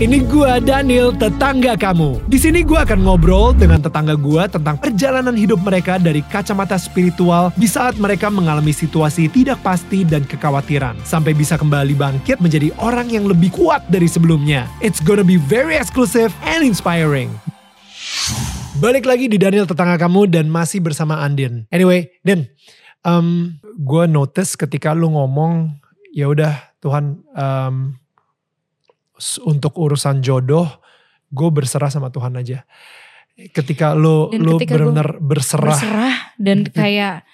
Ini 0.00 0.24
gua 0.32 0.56
Daniel, 0.64 1.12
tetangga 1.12 1.76
kamu. 1.76 2.24
Di 2.24 2.40
sini 2.40 2.64
gua 2.64 2.88
akan 2.88 3.04
ngobrol 3.04 3.52
dengan 3.52 3.84
tetangga 3.84 4.16
gua 4.16 4.48
tentang 4.48 4.80
perjalanan 4.80 5.36
hidup 5.36 5.60
mereka 5.60 6.00
dari 6.00 6.24
kacamata 6.24 6.80
spiritual 6.80 7.52
di 7.60 7.68
saat 7.68 8.00
mereka 8.00 8.32
mengalami 8.32 8.72
situasi 8.72 9.28
tidak 9.28 9.60
pasti 9.60 10.08
dan 10.08 10.24
kekhawatiran 10.24 10.96
sampai 11.04 11.36
bisa 11.36 11.60
kembali 11.60 11.92
bangkit 11.92 12.40
menjadi 12.40 12.72
orang 12.80 13.12
yang 13.12 13.28
lebih 13.28 13.52
kuat 13.52 13.84
dari 13.92 14.08
sebelumnya. 14.08 14.64
It's 14.80 15.04
gonna 15.04 15.20
be 15.20 15.36
very 15.36 15.76
exclusive 15.76 16.32
and 16.48 16.64
inspiring. 16.64 17.28
Balik 18.80 19.04
lagi 19.04 19.28
di 19.28 19.36
Daniel 19.36 19.68
tetangga 19.68 20.00
kamu 20.00 20.32
dan 20.32 20.48
masih 20.48 20.80
bersama 20.80 21.20
Andin. 21.20 21.68
Anyway, 21.68 22.08
Din, 22.24 22.48
um, 23.04 23.52
gue 23.76 24.08
notice 24.08 24.56
ketika 24.56 24.96
lu 24.96 25.12
ngomong 25.12 25.76
ya 26.16 26.32
udah 26.32 26.56
Tuhan 26.80 27.20
um, 27.36 27.99
untuk 29.44 29.76
urusan 29.76 30.24
jodoh 30.24 30.66
gue 31.30 31.48
berserah 31.52 31.88
sama 31.92 32.10
Tuhan 32.10 32.34
aja. 32.34 32.66
Ketika 33.54 33.96
lu 33.96 34.28
Dan 34.28 34.44
ketika 34.58 34.76
benar-benar 34.76 35.08
berserah, 35.22 35.72
berserah 35.72 36.16
dan 36.36 36.66
kayak 36.68 37.24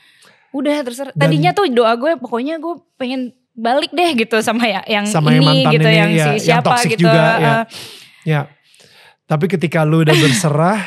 udah 0.55 0.77
terserah. 0.87 1.13
Tadinya 1.17 1.51
tuh 1.57 1.67
doa 1.73 1.97
gue 1.99 2.15
pokoknya 2.21 2.61
gue 2.63 2.75
pengen 3.01 3.35
balik 3.57 3.91
deh 3.91 4.13
gitu 4.13 4.37
sama 4.45 4.69
ya 4.69 4.85
yang 4.85 5.09
sama 5.09 5.33
ini 5.33 5.41
yang 5.41 5.45
mantan 5.49 5.73
gitu 5.73 5.89
ini 5.89 5.97
yang 5.97 6.13
ya, 6.13 6.25
si 6.25 6.29
yang 6.29 6.39
siapa 6.45 6.69
toxic 6.77 6.91
gitu. 6.95 7.09
juga 7.09 7.21
ya. 7.25 7.33
Uh, 7.49 7.65
ya. 8.29 8.41
Tapi 9.27 9.47
ketika 9.51 9.83
lu 9.83 10.07
udah 10.07 10.15
berserah, 10.15 10.79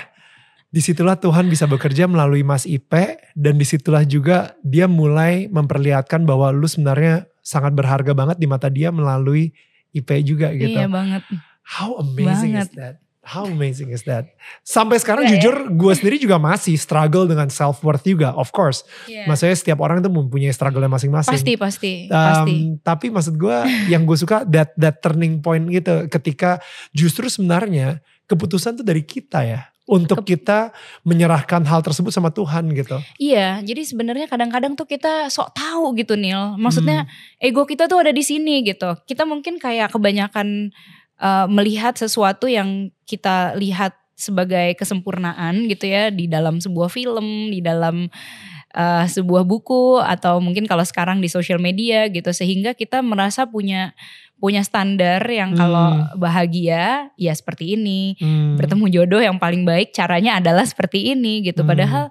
di 0.71 0.79
situlah 0.79 1.19
Tuhan 1.19 1.49
bisa 1.51 1.67
bekerja 1.67 2.07
melalui 2.07 2.45
Mas 2.45 2.63
Ipe 2.63 3.19
dan 3.35 3.59
di 3.59 3.65
situlah 3.67 4.07
juga 4.07 4.55
dia 4.63 4.87
mulai 4.87 5.51
memperlihatkan 5.51 6.23
bahwa 6.23 6.53
lu 6.55 6.69
sebenarnya 6.69 7.27
sangat 7.43 7.75
berharga 7.75 8.15
banget 8.15 8.37
di 8.39 8.47
mata 8.47 8.71
dia 8.71 8.93
melalui 8.93 9.51
Ipe 9.89 10.15
juga 10.21 10.53
gitu. 10.53 10.77
Iya 10.77 10.85
banget. 10.85 11.23
How 11.65 11.97
amazing 12.01 12.57
Banget. 12.57 12.69
is 12.69 12.77
that? 12.77 12.95
How 13.19 13.45
amazing 13.45 13.93
is 13.93 14.01
that? 14.09 14.33
Sampai 14.65 14.97
sekarang 14.97 15.29
Enggak 15.29 15.37
ya? 15.37 15.41
jujur 15.43 15.55
gue 15.69 15.93
sendiri 15.93 16.17
juga 16.17 16.41
masih 16.41 16.73
struggle 16.81 17.29
dengan 17.29 17.45
self 17.53 17.77
worth 17.85 18.01
juga, 18.01 18.33
of 18.33 18.49
course. 18.49 18.81
Iya. 19.05 19.29
Maksudnya 19.29 19.53
setiap 19.53 19.79
orang 19.85 20.01
itu 20.01 20.09
mempunyai 20.09 20.49
struggle 20.49 20.81
masing-masing. 20.89 21.37
Pasti 21.37 21.53
pasti 21.53 21.91
Um, 22.09 22.15
pasti. 22.15 22.55
Tapi 22.81 23.05
maksud 23.13 23.35
gue 23.37 23.57
yang 23.85 24.09
gue 24.09 24.17
suka 24.17 24.41
that 24.49 24.73
that 24.81 24.97
turning 25.05 25.45
point 25.45 25.69
gitu 25.69 26.09
ketika 26.09 26.57
justru 26.89 27.29
sebenarnya 27.29 28.01
keputusan 28.25 28.81
tuh 28.81 28.85
dari 28.87 29.05
kita 29.05 29.45
ya 29.45 29.61
untuk 29.89 30.21
kita 30.21 30.69
menyerahkan 31.01 31.65
hal 31.65 31.81
tersebut 31.81 32.13
sama 32.13 32.29
Tuhan 32.29 32.69
gitu. 32.77 33.01
Iya, 33.17 33.65
jadi 33.65 33.81
sebenarnya 33.81 34.29
kadang-kadang 34.29 34.77
tuh 34.77 34.85
kita 34.85 35.33
sok 35.33 35.57
tahu 35.57 35.97
gitu 35.97 36.13
Nil. 36.13 36.55
Maksudnya 36.61 37.09
Hmm. 37.09 37.49
ego 37.49 37.65
kita 37.65 37.89
tuh 37.89 38.05
ada 38.05 38.13
di 38.13 38.21
sini 38.21 38.61
gitu. 38.61 38.93
Kita 39.09 39.25
mungkin 39.25 39.57
kayak 39.57 39.89
kebanyakan 39.89 40.69
uh, 41.17 41.49
melihat 41.49 41.97
sesuatu 41.97 42.45
yang 42.45 42.93
kita 43.09 43.57
lihat 43.57 43.97
sebagai 44.13 44.75
kesempurnaan 44.75 45.65
gitu 45.71 45.89
ya 45.89 46.11
di 46.13 46.29
dalam 46.29 46.59
sebuah 46.61 46.91
film, 46.91 47.49
di 47.49 47.63
dalam 47.63 48.11
uh, 48.75 49.05
sebuah 49.07 49.47
buku 49.47 50.03
atau 50.03 50.43
mungkin 50.43 50.67
kalau 50.67 50.83
sekarang 50.83 51.23
di 51.23 51.31
sosial 51.31 51.57
media 51.57 52.05
gitu 52.11 52.29
sehingga 52.29 52.75
kita 52.75 53.01
merasa 53.01 53.47
punya 53.47 53.95
punya 54.39 54.63
standar 54.63 55.19
yang 55.27 55.51
kalau 55.53 56.09
bahagia 56.15 57.11
ya 57.13 57.33
seperti 57.35 57.75
ini, 57.75 58.15
Hmm. 58.17 58.55
bertemu 58.55 58.85
jodoh 58.89 59.19
yang 59.19 59.35
paling 59.35 59.67
baik 59.67 59.91
caranya 59.91 60.39
adalah 60.39 60.63
seperti 60.63 61.11
ini 61.11 61.43
gitu. 61.43 61.61
Hmm. 61.61 61.69
Padahal 61.69 62.05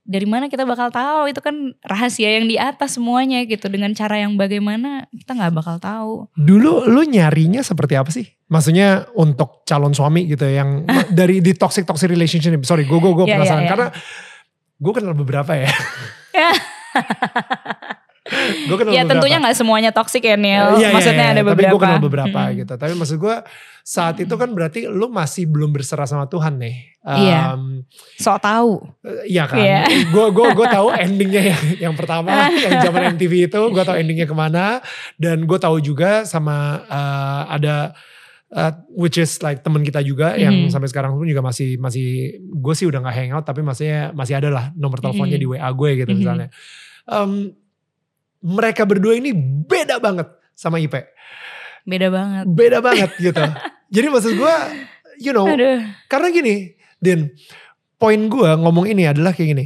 dari 0.00 0.26
mana 0.26 0.50
kita 0.50 0.66
bakal 0.66 0.90
tahu 0.90 1.30
itu 1.30 1.38
kan 1.38 1.54
rahasia 1.86 2.40
yang 2.40 2.50
di 2.50 2.58
atas 2.58 2.98
semuanya 2.98 3.46
gitu 3.46 3.70
dengan 3.70 3.94
cara 3.94 4.18
yang 4.18 4.34
bagaimana 4.34 5.06
kita 5.12 5.38
nggak 5.38 5.54
bakal 5.54 5.76
tahu. 5.78 6.12
Dulu 6.34 6.88
lu 6.90 7.06
nyarinya 7.06 7.62
seperti 7.62 7.94
apa 7.94 8.10
sih? 8.10 8.26
Maksudnya 8.50 9.06
untuk 9.14 9.62
calon 9.62 9.94
suami 9.94 10.26
gitu 10.26 10.42
ya, 10.42 10.64
yang 10.66 10.82
dari 11.14 11.38
di 11.38 11.54
toxic 11.54 11.86
toxic 11.86 12.10
relationship. 12.10 12.58
Sorry, 12.66 12.88
gue 12.88 12.98
gue 12.98 13.12
gue 13.14 13.26
Iya, 13.28 13.38
penasaran 13.38 13.62
iya, 13.62 13.66
iya. 13.68 13.70
karena 13.70 13.88
gue 14.80 14.92
kenal 14.96 15.14
beberapa 15.14 15.52
ya. 15.54 15.70
Ya. 18.30 18.64
gue 18.64 18.76
kenal 18.76 18.90
ya 18.90 18.96
beberapa. 18.96 19.10
tentunya 19.12 19.36
nggak 19.38 19.56
semuanya 19.56 19.90
toksik 19.90 20.22
ya 20.22 20.34
Neil. 20.34 20.66
Iya, 20.72 20.78
iya, 20.80 20.88
Maksudnya 20.90 21.24
iya, 21.24 21.32
ada 21.32 21.40
Tapi 21.40 21.50
beberapa. 21.50 21.70
gue 21.70 21.80
kenal 21.80 22.00
beberapa 22.00 22.40
Hmm. 22.40 22.54
gitu. 22.56 22.72
Tapi 22.74 22.92
maksud 22.94 23.16
gue 23.18 23.36
saat 23.82 24.16
itu 24.16 24.34
kan 24.34 24.48
berarti 24.50 24.80
lu 24.84 25.06
masih 25.06 25.44
belum 25.44 25.70
berserah 25.70 26.04
sama 26.04 26.24
Tuhan 26.24 26.56
nih. 26.56 26.76
Iya. 27.02 27.40
Um, 27.52 27.82
Sok 28.14 28.38
tahu. 28.38 28.72
eh, 29.02 29.24
Iya 29.28 29.44
kan. 29.44 29.58
Iya. 29.58 29.80
Gue 30.06 30.26
gue 30.30 30.46
gue 30.52 30.66
tahu 30.68 30.88
endingnya 30.92 31.42
yang 31.48 31.62
yang 31.82 31.94
pertama 31.94 32.30
yang 32.60 32.78
zaman 32.80 33.14
MTV 33.14 33.32
itu 33.46 33.60
gue 33.60 33.82
tahu 33.82 33.96
endingnya 33.96 34.24
ke 34.24 34.34
mana 34.34 34.78
dan 35.16 35.42
gue 35.42 35.58
tahu 35.58 35.78
juga 35.78 36.22
sama 36.22 36.56
uh, 36.84 37.42
ada 37.48 37.96
uh, 38.50 38.70
which 38.92 39.16
is 39.16 39.40
like 39.40 39.60
teman 39.60 39.80
kita 39.80 40.00
juga 40.00 40.34
yang 40.34 40.52
Mhm. 40.60 40.70
sampai 40.70 40.86
sekarang 40.86 41.14
pun 41.14 41.24
juga 41.24 41.40
masih 41.40 41.74
masih 41.76 42.08
gue 42.36 42.74
sih 42.74 42.84
udah 42.84 43.00
nggak 43.00 43.16
hangout 43.16 43.44
tapi 43.44 43.60
masih 43.60 43.88
masih 44.10 44.34
ada 44.34 44.48
lah 44.48 44.64
nomor 44.74 44.98
teleponnya 44.98 45.34
Mhm. 45.34 45.42
di 45.42 45.48
WA 45.48 45.70
gue 45.70 45.90
gitu 45.96 46.10
Mhm. 46.10 46.18
misalnya. 46.18 46.48
Um, 47.06 47.56
mereka 48.40 48.88
berdua 48.88 49.16
ini 49.16 49.32
beda 49.36 50.00
banget 50.00 50.28
sama 50.56 50.80
Ipe 50.80 51.04
Beda 51.80 52.12
banget. 52.12 52.44
beda 52.44 52.78
banget 52.84 53.10
gitu. 53.16 53.40
Jadi 53.94 54.06
maksud 54.12 54.32
gue, 54.36 54.54
you 55.18 55.32
know, 55.32 55.48
Aduh. 55.48 55.80
karena 56.06 56.28
gini, 56.28 56.76
Din, 57.00 57.32
poin 57.96 58.20
gue 58.28 58.50
ngomong 58.60 58.84
ini 58.84 59.08
adalah 59.08 59.32
kayak 59.32 59.48
gini. 59.56 59.64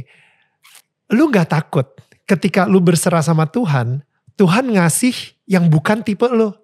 Lu 1.11 1.27
gak 1.29 1.51
takut 1.51 1.85
ketika 2.25 2.65
lu 2.65 2.79
berserah 2.79 3.21
sama 3.21 3.45
Tuhan, 3.45 4.01
Tuhan 4.39 4.65
ngasih 4.73 5.13
yang 5.45 5.67
bukan 5.67 6.01
tipe 6.01 6.25
lu. 6.31 6.55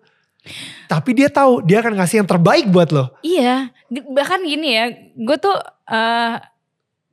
Tapi 0.89 1.13
dia 1.13 1.29
tahu 1.29 1.61
dia 1.61 1.83
akan 1.85 2.01
ngasih 2.01 2.23
yang 2.23 2.29
terbaik 2.31 2.65
buat 2.71 2.89
lo. 2.89 3.13
Iya, 3.21 3.69
bahkan 4.09 4.41
gini 4.41 4.73
ya, 4.73 4.89
gue 5.13 5.37
tuh 5.37 5.53
eh, 5.91 6.35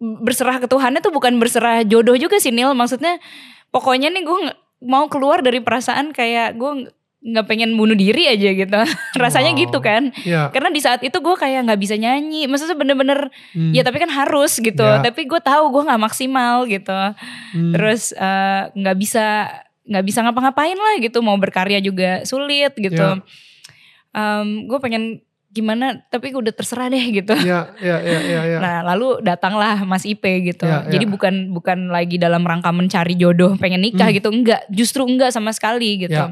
berserah 0.01 0.63
ke 0.63 0.67
Tuhannya 0.71 1.03
tuh 1.05 1.13
bukan 1.13 1.37
berserah 1.37 1.85
jodoh 1.85 2.17
juga 2.17 2.41
sih 2.41 2.55
Nil. 2.55 2.73
Maksudnya 2.73 3.21
pokoknya 3.69 4.09
nih 4.09 4.23
gue 4.25 4.39
mau 4.79 5.11
keluar 5.11 5.43
dari 5.43 5.59
perasaan 5.59 6.11
kayak 6.11 6.55
gue 6.55 6.71
nggak- 7.19 7.47
pengen 7.51 7.75
bunuh 7.75 7.99
diri 7.99 8.31
aja 8.31 8.55
gitu. 8.55 8.79
Rasanya 9.23 9.51
Wow. 9.53 9.61
gitu 9.67 9.79
kan. 9.83 10.03
Ya. 10.23 10.55
Karena 10.55 10.71
di 10.71 10.79
saat 10.79 11.03
itu 11.03 11.19
gue 11.19 11.35
kayak 11.35 11.67
nggak 11.67 11.81
bisa 11.83 11.99
nyanyi. 11.99 12.47
Maksudnya 12.47 12.79
bener-bener 12.79 13.27
hmm, 13.53 13.75
ya 13.75 13.83
tapi 13.83 13.99
kan 13.99 14.07
harus 14.09 14.55
gitu. 14.57 14.87
Ya. 14.87 15.03
Tapi 15.03 15.27
gue 15.27 15.41
tahu 15.43 15.75
gue 15.75 15.83
nggak 15.83 15.99
maksimal 16.01 16.63
gitu. 16.65 16.95
hmm, 16.95 17.75
Terus 17.75 18.15
eh, 18.15 18.63
nggak 18.71 18.97
bisa 18.97 19.51
nggak 19.89 20.05
bisa 20.05 20.19
ngapa-ngapain 20.23 20.79
lah 20.79 20.95
gitu. 21.03 21.19
Mau 21.19 21.35
berkarya 21.37 21.83
juga 21.83 22.23
sulit 22.23 22.71
gitu. 22.79 23.19
Ya. 23.19 24.39
gue 24.67 24.79
pengen 24.79 25.23
gimana 25.59 25.99
tapi 26.07 26.31
udah 26.31 26.55
terserah 26.55 26.87
deh 26.87 27.03
gitu. 27.11 27.35
Ya, 27.43 27.75
ya, 27.83 27.99
ya, 27.99 28.19
ya, 28.23 28.41
ya. 28.47 28.59
Nah 28.59 28.77
lalu 28.87 29.19
datanglah 29.21 29.83
Mas 29.83 30.07
Ipe 30.07 30.31
gitu. 30.47 30.63
Ya, 30.63 30.87
Jadi 30.87 31.05
ya. 31.05 31.11
bukan 31.11 31.35
bukan 31.51 31.91
lagi 31.91 32.15
dalam 32.17 32.47
rangka 32.47 32.71
mencari 32.71 33.19
jodoh 33.19 33.59
pengen 33.59 33.83
nikah 33.83 34.07
Hmm. 34.07 34.17
gitu. 34.17 34.29
Enggak, 34.31 34.63
justru 34.71 35.03
enggak 35.03 35.35
sama 35.35 35.51
sekali 35.51 36.07
gitu. 36.07 36.15
Ya. 36.15 36.31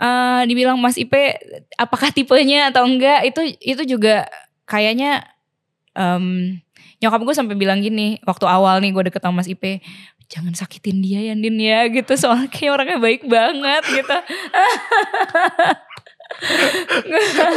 Eh, 0.00 0.42
dibilang 0.48 0.80
Mas 0.80 0.96
Ipe 0.96 1.36
apakah 1.74 2.08
tipenya 2.08 2.70
atau 2.70 2.86
enggak 2.86 3.20
itu 3.26 3.40
itu 3.60 3.82
juga 3.84 4.24
kayaknya 4.64 5.28
em, 5.92 6.56
nyokap 6.98 7.20
gue 7.20 7.34
sampai 7.34 7.52
bilang 7.52 7.82
gini 7.82 8.16
waktu 8.24 8.48
awal 8.48 8.80
nih 8.80 8.94
gue 8.94 9.12
deket 9.12 9.20
sama 9.20 9.44
Mas 9.44 9.50
Ipe 9.50 9.84
jangan 10.30 10.54
sakitin 10.54 11.02
dia 11.02 11.20
ya 11.20 11.34
Din 11.34 11.58
ya 11.58 11.90
gitu 11.90 12.14
soalnya 12.14 12.46
kayak 12.48 12.70
orangnya 12.70 12.98
baik 13.02 13.26
banget 13.26 13.82
gitu 13.90 14.14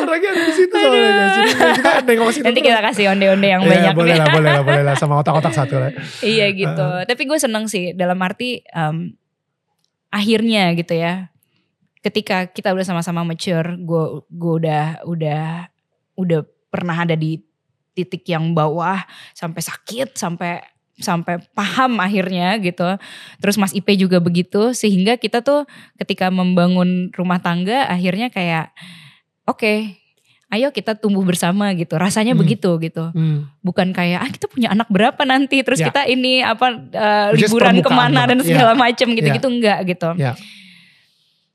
Orangnya 0.03 0.29
ada 0.35 0.43
di 0.43 0.53
situ 0.53 0.75
soalnya 0.75 1.11
guys. 1.11 1.33
Jadi 1.33 1.51
Kita 1.79 1.91
nengok 2.03 2.31
situ 2.35 2.45
nanti 2.45 2.61
kita 2.61 2.79
kasih 2.83 3.05
onde-onde 3.15 3.47
yang 3.47 3.61
Ya, 3.63 3.69
banyak 3.69 3.93
boleh 3.95 4.15
lah, 4.19 4.27
boleh 4.29 4.51
lah, 4.51 4.63
boleh 4.63 4.83
lah. 4.83 4.95
Sama 4.99 5.19
otak-otak 5.23 5.53
satu 5.55 5.79
lah. 5.79 5.91
iya 6.21 6.51
gitu. 6.51 6.87
Tapi 7.07 7.21
gue 7.23 7.39
seneng 7.39 7.65
sih 7.71 7.95
dalam 7.95 8.19
arti 8.19 8.63
em, 8.67 9.15
akhirnya 10.11 10.75
gitu 10.75 10.93
ya. 10.95 11.31
Ketika 12.03 12.51
kita 12.51 12.75
udah 12.75 12.83
sama-sama 12.83 13.23
mature, 13.23 13.79
gue 13.79 14.03
gue 14.27 14.53
udah 14.59 15.07
udah 15.07 15.71
udah 16.19 16.39
pernah 16.67 17.07
ada 17.07 17.15
di 17.15 17.39
titik 17.93 18.25
yang 18.25 18.51
bawah 18.57 19.05
sampai 19.37 19.61
sakit 19.61 20.17
sampai 20.17 20.72
sampai 20.95 21.41
paham 21.51 21.97
akhirnya 21.97 22.57
gitu. 22.57 22.85
Terus 23.37 23.57
Mas 23.57 23.73
Ipe 23.73 23.93
juga 23.93 24.17
begitu 24.17 24.71
sehingga 24.71 25.15
kita 25.15 25.39
tuh 25.39 25.65
ketika 25.95 26.27
membangun 26.27 27.09
rumah 27.11 27.37
tangga 27.37 27.85
akhirnya 27.85 28.29
kayak 28.29 28.69
oke, 29.43 29.97
ayo 30.49 30.69
kita 30.69 30.93
tumbuh 30.93 31.21
bersama 31.21 31.73
gitu. 31.73 31.97
Rasanya 31.97 32.37
Hmm. 32.37 32.41
begitu 32.41 32.69
gitu 32.77 33.09
Hmm. 33.09 33.49
bukan 33.59 33.89
kayak 33.89 34.19
ah 34.19 34.29
kita 34.29 34.45
punya 34.45 34.69
anak 34.69 34.85
berapa 34.87 35.17
nanti 35.23 35.61
terus 35.61 35.81
Ya. 35.81 35.89
kita 35.89 36.05
ini 36.05 36.39
apa 36.39 36.77
is 37.33 37.41
liburan 37.41 37.81
ke 37.81 37.89
mana 37.89 38.23
dan 38.23 38.37
banget. 38.37 38.53
segala 38.53 38.71
Ya. 38.71 38.79
macam 38.79 39.07
gitu-gitu 39.11 39.47
enggak 39.49 39.79
gitu 39.87 40.09
Ya. 40.15 40.37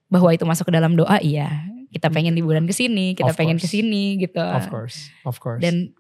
bahwa 0.09 0.33
itu 0.33 0.43
masuk 0.43 0.67
ke 0.67 0.75
dalam 0.75 0.97
doa 0.97 1.21
iya 1.21 1.69
kita 1.89 2.11
pengen 2.11 2.35
liburan 2.35 2.65
ke 2.65 2.75
sini 2.75 3.15
kita 3.15 3.33
Of 3.33 3.39
pengen 3.39 3.57
ke 3.57 3.65
sini 3.65 4.19
gitu 4.19 4.41
Of 4.41 4.69
course, 4.69 5.09
of 5.25 5.37
course. 5.39 5.61
dan 5.63 5.93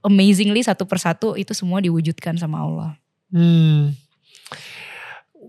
amazingly 0.00 0.60
satu 0.60 0.84
persatu 0.84 1.36
itu 1.36 1.52
semua 1.52 1.80
diwujudkan 1.80 2.36
sama 2.36 2.60
Allah 2.60 2.90
Hmm. 3.30 3.94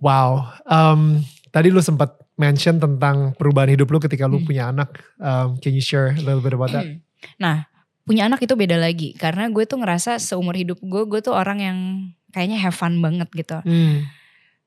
Wow. 0.02 0.54
Um, 0.66 1.26
tadi 1.50 1.74
lu 1.74 1.82
sempat 1.82 2.14
mention 2.38 2.78
tentang 2.78 3.34
perubahan 3.38 3.74
hidup 3.74 3.90
lu 3.90 3.98
ketika 3.98 4.26
lu 4.26 4.42
Hmm. 4.42 4.48
punya 4.48 4.64
anak. 4.70 5.02
Um, 5.18 5.58
can 5.58 5.74
you 5.74 5.84
share 5.84 6.14
a 6.14 6.22
little 6.22 6.42
bit 6.42 6.54
about 6.54 6.74
that? 6.74 6.86
Nah, 7.38 7.70
punya 8.06 8.26
anak 8.26 8.42
itu 8.42 8.54
beda 8.54 8.78
lagi 8.78 9.14
karena 9.14 9.50
gue 9.50 9.66
tuh 9.66 9.78
ngerasa 9.78 10.18
seumur 10.18 10.58
hidup 10.58 10.78
gue, 10.78 11.04
gue 11.06 11.20
tuh 11.22 11.34
orang 11.34 11.58
yang 11.58 11.78
kayaknya 12.30 12.58
have 12.58 12.74
fun 12.74 12.98
banget 13.02 13.30
gitu. 13.34 13.58
Hmm. 13.62 14.06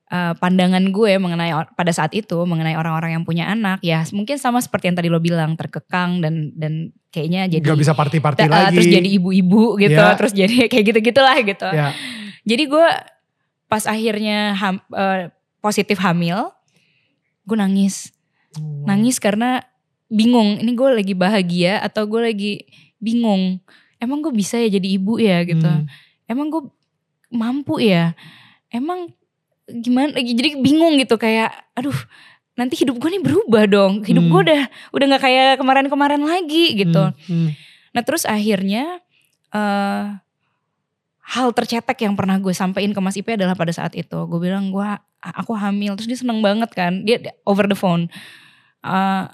Eh, 0.05 0.33
pandangan 0.37 0.85
gue 0.93 1.17
mengenai 1.17 1.49
pada 1.73 1.89
saat 1.89 2.13
itu 2.13 2.37
mengenai 2.45 2.77
orang-orang 2.77 3.17
yang 3.17 3.25
punya 3.25 3.49
anak 3.49 3.81
ya 3.81 4.05
mungkin 4.13 4.37
sama 4.37 4.61
seperti 4.61 4.93
yang 4.93 4.97
tadi 5.01 5.09
lo 5.09 5.17
bilang 5.17 5.57
terkekang 5.57 6.21
dan 6.21 6.53
dan 6.53 6.93
kayaknya 7.09 7.49
jadi 7.49 7.65
Gak 7.73 7.81
bisa 7.81 7.97
party-party 7.97 8.45
eh, 8.45 8.45
lagi. 8.45 8.77
terus 8.77 8.85
jadi 8.93 9.09
ibu-ibu 9.17 9.81
gitu, 9.81 9.97
Ya. 9.97 10.13
terus 10.13 10.29
jadi 10.29 10.55
kayak 10.69 10.93
gitu-gitulah 10.93 11.33
gitu. 11.41 11.65
Ya. 11.73 11.89
Jadi 12.45 12.63
gue 12.69 12.87
pas 13.65 13.81
akhirnya 13.81 14.53
ham- 14.53 14.85
eh, 14.93 15.33
positif 15.57 15.97
hamil, 15.97 16.53
gue 17.41 17.57
nangis, 17.57 18.13
Hmm. 18.53 18.85
nangis 18.85 19.17
karena 19.17 19.65
bingung. 20.05 20.61
Ini 20.61 20.69
gue 20.69 20.89
lagi 21.01 21.17
bahagia 21.17 21.81
atau 21.81 22.05
gue 22.05 22.21
lagi 22.21 22.53
bingung. 23.01 23.57
Emang 23.97 24.21
gue 24.21 24.29
bisa 24.29 24.61
ya 24.61 24.69
jadi 24.69 25.01
ibu 25.01 25.17
ya 25.17 25.41
gitu. 25.43 25.65
Hmm. 25.65 25.89
Emang 26.29 26.53
gue 26.53 26.61
mampu 27.33 27.81
ya. 27.81 28.13
Emang 28.69 29.09
gimana? 29.67 30.13
Jadi 30.15 30.57
bingung 30.57 30.97
gitu 30.97 31.15
kayak, 31.15 31.53
aduh 31.73 31.95
nanti 32.55 32.79
hidup 32.79 32.95
gue 32.97 33.09
nih 33.11 33.23
berubah 33.23 33.63
dong. 33.67 33.93
Hidup 34.05 34.23
Hmm. 34.25 34.31
gue 34.31 34.41
udah 34.51 34.61
udah 34.95 35.05
nggak 35.11 35.23
kayak 35.23 35.49
kemarin-kemarin 35.59 36.21
lagi 36.23 36.77
gitu. 36.77 37.11
Hmm. 37.25 37.27
Hmm. 37.27 37.49
Nah 37.91 38.01
terus 38.03 38.23
akhirnya 38.23 38.99
eh 39.51 40.05
hal 41.25 41.49
tercetek 41.57 42.05
yang 42.05 42.13
pernah 42.13 42.37
gue 42.37 42.53
sampaikan 42.53 42.93
ke 42.93 43.01
Mas 43.01 43.17
Ipe 43.17 43.33
adalah 43.33 43.57
pada 43.57 43.73
saat 43.73 43.97
itu 43.97 44.13
gue 44.29 44.39
bilang 44.39 44.69
gue 44.69 44.85
aku 45.25 45.57
hamil 45.57 45.97
terus 45.97 46.05
dia 46.05 46.19
seneng 46.21 46.37
banget 46.37 46.69
kan 46.69 47.01
dia 47.01 47.17
over 47.49 47.65
the 47.65 47.73
phone 47.73 48.05
Eh, 48.85 49.25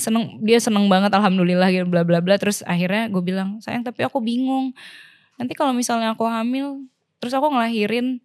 seneng 0.00 0.40
dia 0.40 0.56
seneng 0.56 0.88
banget 0.88 1.12
alhamdulillah 1.12 1.68
gitu 1.68 1.84
bla 1.84 2.00
bla 2.08 2.24
bla 2.24 2.40
terus 2.40 2.64
akhirnya 2.64 3.12
gue 3.12 3.20
bilang 3.20 3.60
sayang 3.60 3.84
tapi 3.84 4.00
aku 4.00 4.16
bingung 4.24 4.72
nanti 5.36 5.52
kalau 5.52 5.76
misalnya 5.76 6.16
aku 6.16 6.24
hamil 6.24 6.80
terus 7.20 7.36
aku 7.36 7.52
ngelahirin 7.52 8.24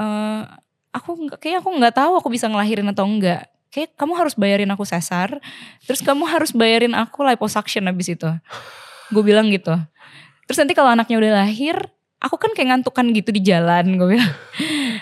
eh 0.00 0.42
aku 0.90 1.30
kayak 1.38 1.62
aku 1.62 1.70
nggak 1.78 1.94
tahu 1.94 2.12
aku 2.18 2.28
bisa 2.30 2.50
ngelahirin 2.50 2.86
atau 2.90 3.06
enggak 3.06 3.50
kayak 3.70 3.94
kamu 3.94 4.12
harus 4.18 4.34
bayarin 4.34 4.70
aku 4.74 4.82
sesar 4.82 5.38
terus 5.86 6.02
kamu 6.02 6.26
harus 6.26 6.50
bayarin 6.50 6.92
aku 6.92 7.22
liposuction 7.22 7.86
habis 7.86 8.10
itu. 8.10 8.28
Gue 9.10 9.22
bilang 9.22 9.50
gitu. 9.50 9.74
Terus 10.46 10.58
nanti 10.58 10.74
kalau 10.74 10.90
anaknya 10.90 11.16
udah 11.18 11.32
lahir 11.42 11.76
aku 12.20 12.36
kan 12.36 12.50
kayak 12.52 12.74
ngantukan 12.74 13.06
gitu 13.14 13.30
di 13.30 13.40
jalan 13.42 13.96
gue 13.96 14.18
bilang. 14.18 14.32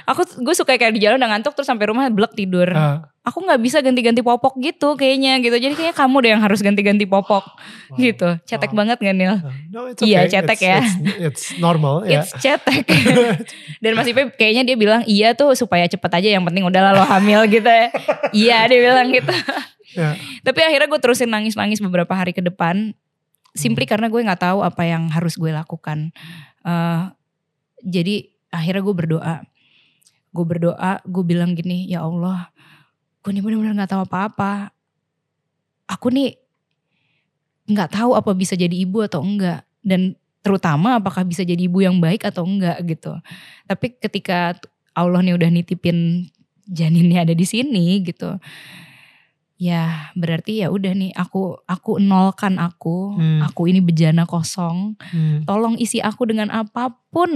Aku 0.08 0.25
gue 0.25 0.55
suka 0.56 0.76
kayak 0.76 0.96
di 0.96 1.05
jalan 1.05 1.20
udah 1.20 1.37
ngantuk 1.37 1.52
terus 1.56 1.69
sampai 1.69 1.88
rumah 1.88 2.08
blek 2.08 2.32
tidur. 2.32 2.69
Ah, 2.73 3.08
aku 3.28 3.44
nggak 3.44 3.60
bisa 3.60 3.78
ganti-ganti 3.78 4.19
popok 4.20 4.56
gitu 4.56 4.96
kayaknya 4.96 5.36
gitu 5.38 5.52
jadi 5.54 5.76
kayaknya 5.76 5.92
kamu 5.94 6.16
deh 6.25 6.30
yang 6.32 6.40
harus 6.40 6.58
ganti-ganti 6.58 7.04
popok 7.04 7.44
wow. 7.44 7.96
gitu 7.96 8.28
cetek 8.42 8.72
Wow. 8.72 8.78
banget 8.80 8.96
gak 8.98 9.12
Nil 9.12 9.36
Ah, 9.36 9.52
No, 9.69 9.80
it's 9.86 10.00
okay. 10.00 10.08
Iya, 10.08 10.20
cetek 10.26 10.56
It's- 10.56 10.64
ya. 10.64 10.78
It's, 10.80 10.94
it's 11.20 11.44
normal 11.56 12.02
ya. 12.08 12.25
It's 12.25 12.32
cetek. 12.34 12.88
Dan 13.84 13.92
Mas 13.92 14.08
Ipe 14.08 14.32
kayaknya 14.32 14.64
dia 14.64 14.75
bilang 14.75 15.04
iya 15.04 15.36
tuh 15.36 15.52
supaya 15.52 15.84
cepet 15.84 16.08
aja 16.08 16.28
yang 16.32 16.42
penting 16.42 16.64
udahlah 16.64 16.96
lo 16.96 17.04
hamil 17.04 17.44
gitu 17.46 17.69
ya. 17.69 17.92
iya 18.32 18.58
dia 18.64 18.80
bilang 18.80 19.12
gitu. 19.12 19.30
Ya. 19.92 20.16
Tapi 20.40 20.60
akhirnya 20.64 20.88
gue 20.88 21.00
terusin 21.00 21.28
nangis-nangis 21.28 21.78
beberapa 21.78 22.12
hari 22.12 22.32
ke 22.32 22.40
depan. 22.40 22.96
Simply 23.52 23.84
Hmm. 23.84 23.92
karena 23.92 24.06
gue 24.08 24.20
gak 24.22 24.42
tahu 24.42 24.60
apa 24.60 24.82
yang 24.84 25.08
harus 25.08 25.34
gue 25.34 25.50
lakukan. 25.50 26.12
Eh, 26.62 27.02
jadi 27.80 28.14
akhirnya 28.48 28.80
gue 28.80 28.94
berdoa. 28.94 29.36
Gue 30.28 30.44
berdoa, 30.44 31.00
gue 31.02 31.25
bilang 31.25 31.52
gini, 31.52 31.88
ya 31.88 32.04
Allah, 32.04 32.52
gue 33.28 33.36
nih 33.36 33.44
bener-bener 33.44 33.76
gak 33.84 33.92
tahu 33.92 34.08
apa-apa. 34.08 34.72
Aku 35.84 36.08
nih 36.08 36.32
gak 37.69 37.92
tahu 37.92 38.16
apa 38.16 38.32
bisa 38.32 38.56
jadi 38.56 38.72
ibu 38.72 39.04
atau 39.04 39.20
enggak. 39.20 39.69
Dan 39.84 40.16
terutama 40.40 40.96
apakah 40.96 41.28
bisa 41.28 41.44
jadi 41.44 41.60
ibu 41.60 41.84
yang 41.84 42.00
baik 42.00 42.25
atau 42.25 42.48
enggak 42.48 42.80
gitu. 42.88 43.12
Tapi 43.69 44.00
ketika 44.00 44.56
Allah 44.96 45.20
nih 45.20 45.36
udah 45.36 45.52
nitipin 45.52 46.32
janinnya 46.64 47.28
ada 47.28 47.36
di 47.36 47.44
sini 47.44 48.00
gitu. 48.00 48.40
Ya 49.60 50.08
berarti 50.16 50.64
ya 50.64 50.72
udah 50.72 50.96
nih 50.96 51.12
aku 51.12 51.60
aku 51.69 52.00
nolkan 52.00 52.56
aku, 52.56 53.12
Hmm. 53.12 53.44
aku 53.44 53.69
ini 53.69 53.84
bejana 53.84 54.25
kosong. 54.25 54.96
Hmm. 55.12 55.44
Tolong 55.44 55.76
isi 55.76 56.00
aku 56.00 56.25
dengan 56.25 56.48
apa 56.48 56.96
pun 57.12 57.28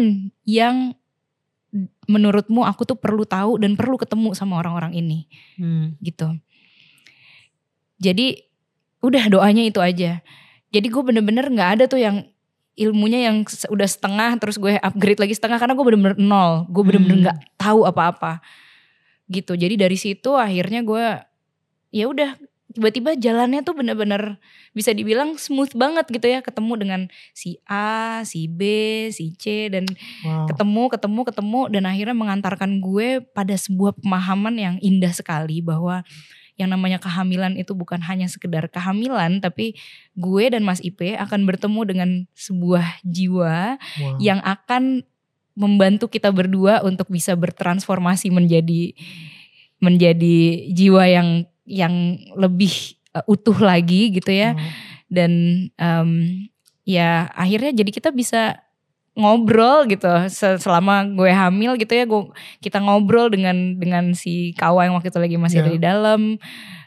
yang 0.49 0.97
menurutmu 2.05 2.69
aku 2.69 2.85
tuh 2.85 2.99
perlu 3.01 3.25
tahu 3.25 3.57
dan 3.57 3.75
perlu 3.75 3.97
ketemu 3.97 4.37
sama 4.37 4.61
orang-orang 4.61 4.93
ini 4.93 5.25
Hmm. 5.57 5.97
gitu. 6.05 6.37
Jadi 7.97 8.45
udah 9.01 9.25
doanya 9.33 9.63
itu 9.65 9.81
aja. 9.81 10.21
Jadi 10.73 10.87
gue 10.89 11.03
bener-bener 11.03 11.49
nggak 11.49 11.71
ada 11.81 11.85
tuh 11.89 12.01
yang 12.01 12.25
ilmunya 12.73 13.29
yang 13.29 13.45
udah 13.69 13.89
setengah 13.89 14.41
terus 14.41 14.57
gue 14.57 14.81
upgrade 14.81 15.21
lagi 15.21 15.37
setengah 15.37 15.61
karena 15.61 15.75
gue 15.77 15.85
bener-bener 15.85 16.17
nol. 16.19 16.69
Gue 16.69 16.83
bener-bener 16.85 17.17
Hmm. 17.19 17.25
nggak 17.29 17.39
tahu 17.57 17.85
apa-apa 17.89 18.41
gitu. 19.33 19.57
Jadi 19.57 19.75
dari 19.81 19.97
situ 19.97 20.37
akhirnya 20.37 20.85
gue 20.85 21.05
ya 21.93 22.05
udah 22.09 22.37
tiba-tiba 22.73 23.15
jalannya 23.15 23.61
tuh 23.61 23.77
bener-bener 23.77 24.41
bisa 24.73 24.91
dibilang 24.91 25.37
smooth 25.37 25.73
banget 25.77 26.09
gitu 26.09 26.27
ya 26.27 26.41
ketemu 26.41 26.73
dengan 26.81 27.01
si 27.33 27.61
A, 27.69 28.25
si 28.25 28.49
B, 28.49 28.61
si 29.13 29.37
C 29.37 29.69
dan 29.69 29.85
Wow. 30.25 30.49
ketemu 30.49 30.83
ketemu 30.91 31.21
ketemu 31.29 31.61
dan 31.69 31.83
akhirnya 31.85 32.17
mengantarkan 32.17 32.81
gue 32.81 33.21
pada 33.23 33.53
sebuah 33.55 34.01
pemahaman 34.01 34.55
yang 34.57 34.77
indah 34.81 35.13
sekali 35.13 35.61
bahwa 35.61 36.01
yang 36.61 36.69
namanya 36.69 37.01
kehamilan 37.01 37.57
itu 37.57 37.73
bukan 37.73 38.01
hanya 38.05 38.29
sekedar 38.29 38.69
kehamilan 38.69 39.41
tapi 39.41 39.73
gue 40.15 40.45
dan 40.53 40.65
Mas 40.65 40.85
Ipe 40.85 41.17
akan 41.17 41.49
bertemu 41.49 41.81
dengan 41.85 42.11
sebuah 42.37 43.01
jiwa 43.05 43.77
Wow. 44.01 44.17
yang 44.21 44.41
akan 44.41 45.05
membantu 45.53 46.09
kita 46.09 46.33
berdua 46.33 46.81
untuk 46.81 47.13
bisa 47.13 47.37
bertransformasi 47.37 48.33
menjadi 48.33 48.97
menjadi 49.83 50.39
jiwa 50.71 51.05
yang 51.11 51.29
yang 51.65 51.93
lebih 52.35 52.73
uh, 53.13 53.25
utuh 53.25 53.57
lagi 53.57 54.11
gitu 54.11 54.31
ya 54.31 54.53
Wow. 54.53 54.63
dan 55.09 55.33
em, 55.73 56.11
ya 56.83 57.31
akhirnya 57.33 57.71
jadi 57.73 57.91
kita 57.91 58.11
bisa 58.11 58.59
ngobrol 59.13 59.85
gitu 59.87 60.09
Se- 60.27 60.57
selama 60.57 61.05
gue 61.05 61.29
hamil 61.29 61.77
gitu 61.77 61.93
ya 61.93 62.09
gue 62.09 62.33
kita 62.59 62.81
ngobrol 62.81 63.29
dengan 63.29 63.77
dengan 63.77 64.17
si 64.17 64.57
kawa 64.57 64.89
yang 64.89 64.97
waktu 64.97 65.13
itu 65.13 65.21
lagi 65.21 65.37
masih 65.37 65.59
Ya. 65.61 65.63
ada 65.63 65.71
di 65.71 65.81
dalam 65.81 66.21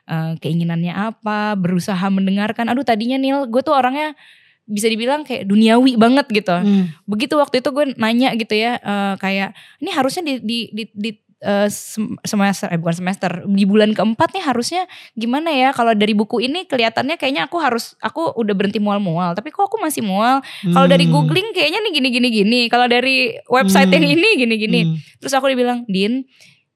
eh, 0.06 0.32
keinginannya 0.36 0.90
apa 0.92 1.54
berusaha 1.54 2.02
mendengarkan 2.10 2.66
aduh 2.66 2.82
tadinya 2.82 3.16
Nil 3.16 3.46
gue 3.46 3.62
tuh 3.62 3.78
orangnya 3.78 4.18
bisa 4.66 4.90
dibilang 4.90 5.22
kayak 5.22 5.46
duniawi 5.46 5.94
banget 5.96 6.26
gitu 6.34 6.50
Hmm. 6.58 6.90
begitu 7.06 7.38
waktu 7.38 7.62
itu 7.62 7.70
gue 7.70 7.94
nanya 7.94 8.34
gitu 8.34 8.58
ya 8.58 8.82
eh, 8.82 9.14
kayak 9.22 9.54
ini 9.78 9.90
harusnya 9.94 10.26
di 10.26 10.34
di 10.42 10.58
di, 10.74 10.84
di, 10.98 11.10
eh, 11.46 11.70
sem- 11.70 12.18
semester 12.22 12.66
eh 12.68 12.76
bukan 12.76 12.96
semester 12.98 13.46
di 13.46 13.64
bulan 13.64 13.94
keempat 13.94 14.34
nih 14.34 14.44
harusnya 14.44 14.84
gimana 15.14 15.54
ya 15.54 15.70
kalau 15.72 15.94
dari 15.94 16.12
buku 16.12 16.42
ini 16.42 16.66
kelihatannya 16.66 17.16
kayaknya 17.16 17.46
aku 17.46 17.62
harus 17.62 17.94
aku 18.00 18.34
udah 18.34 18.52
berhenti 18.52 18.82
mual-mual 18.82 19.32
tapi 19.32 19.54
kok 19.54 19.70
aku 19.70 19.78
masih 19.78 20.02
mual 20.02 20.42
kalau 20.66 20.90
dari 20.90 21.06
Hmm. 21.06 21.14
googling 21.14 21.54
kayaknya 21.54 21.80
nih 21.80 21.92
gini 21.94 22.10
gini 22.10 22.28
gini 22.34 22.60
kalau 22.66 22.90
dari 22.90 23.38
website 23.46 23.88
Hmm. 23.88 24.02
yang 24.02 24.06
ini 24.12 24.30
gini 24.36 24.56
gini 24.58 24.80
Hmm. 24.84 24.96
terus 25.22 25.32
aku 25.32 25.48
dibilang 25.48 25.86
Din 25.86 26.26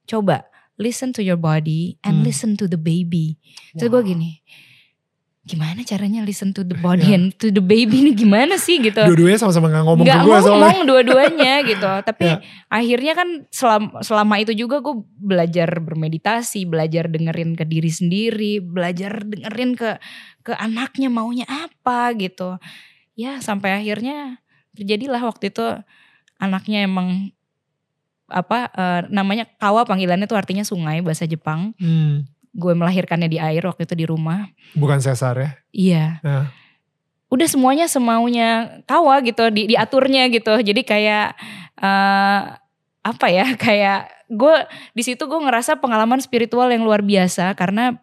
coba 0.05 0.45
listen 0.77 1.11
to 1.11 1.19
your 1.19 1.35
body 1.35 1.97
and 2.01 2.21
Hmm. 2.21 2.25
listen 2.25 2.53
to 2.53 2.63
the 2.65 2.77
baby 2.77 3.35
terus 3.73 3.89
gue 3.89 4.01
gini 4.05 4.39
gimana 5.49 5.81
caranya 5.81 6.21
listen 6.21 6.53
to 6.53 6.61
the 6.61 6.77
body 6.85 7.09
Ya. 7.09 7.17
and 7.17 7.33
to 7.33 7.49
the 7.49 7.59
baby 7.59 7.99
ini 7.99 8.13
gimana 8.13 8.55
sih 8.55 8.77
gitu 8.77 9.01
Dua-duanya 9.01 9.35
sama-sama 9.37 9.67
gak 9.67 9.81
ngomong 9.81 10.05
nggak 10.05 10.15
ke 10.15 10.23
gue 10.23 10.37
soalnya. 10.37 10.53
ngomong 10.53 10.79
dua-duanya 10.85 11.53
gitu 11.73 11.91
tapi 12.05 12.25
Ya. 12.29 12.37
akhirnya 12.67 13.13
kan 13.13 13.29
selama, 13.49 13.99
selama 13.99 14.35
itu 14.37 14.53
juga 14.53 14.77
gue 14.79 14.93
belajar 15.17 15.67
bermeditasi 15.75 16.63
belajar 16.63 17.07
dengerin 17.07 17.53
ke 17.53 17.65
diri 17.65 17.89
sendiri 17.89 18.53
belajar 18.59 19.19
dengerin 19.19 19.73
ke 19.73 19.97
ke 20.41 20.53
anaknya 20.53 21.09
maunya 21.09 21.43
apa 21.43 22.13
gitu 22.13 22.61
ya 23.13 23.39
sampai 23.39 23.75
akhirnya 23.75 24.37
terjadilah 24.71 25.19
waktu 25.19 25.49
itu 25.49 25.65
anaknya 26.37 26.85
emang 26.85 27.33
apa 28.25 28.69
eh, 28.69 29.01
namanya 29.09 29.49
kawa 29.55 29.83
panggilannya 29.83 30.23
tuh 30.23 30.37
artinya 30.37 30.61
sungai 30.61 31.01
bahasa 31.01 31.25
Jepang 31.25 31.73
Hmm. 31.75 32.29
Gue 32.49 32.73
melahirkannya 32.73 33.27
di 33.27 33.37
air 33.37 33.61
waktu 33.61 33.85
itu 33.85 33.95
di 33.95 34.05
rumah 34.05 34.49
Bukan 34.73 34.97
sesar 34.99 35.35
ya. 35.37 35.49
iya 35.69 36.05
Ya. 36.21 36.49
udah 37.29 37.45
semuanya 37.45 37.85
semaunya 37.85 38.81
kawa 38.83 39.21
gitu 39.21 39.47
di 39.49 39.69
diaturnya 39.69 40.27
gitu 40.29 40.57
jadi 40.57 40.81
kayak 40.81 41.27
eh 41.77 42.41
apa 42.99 43.27
ya 43.29 43.53
kayak 43.65 44.09
gue 44.27 44.55
di 44.91 45.01
situ 45.01 45.25
gue 45.25 45.39
ngerasa 45.39 45.77
pengalaman 45.77 46.17
spiritual 46.19 46.69
yang 46.69 46.81
luar 46.81 47.01
biasa 47.01 47.53
karena 47.53 47.97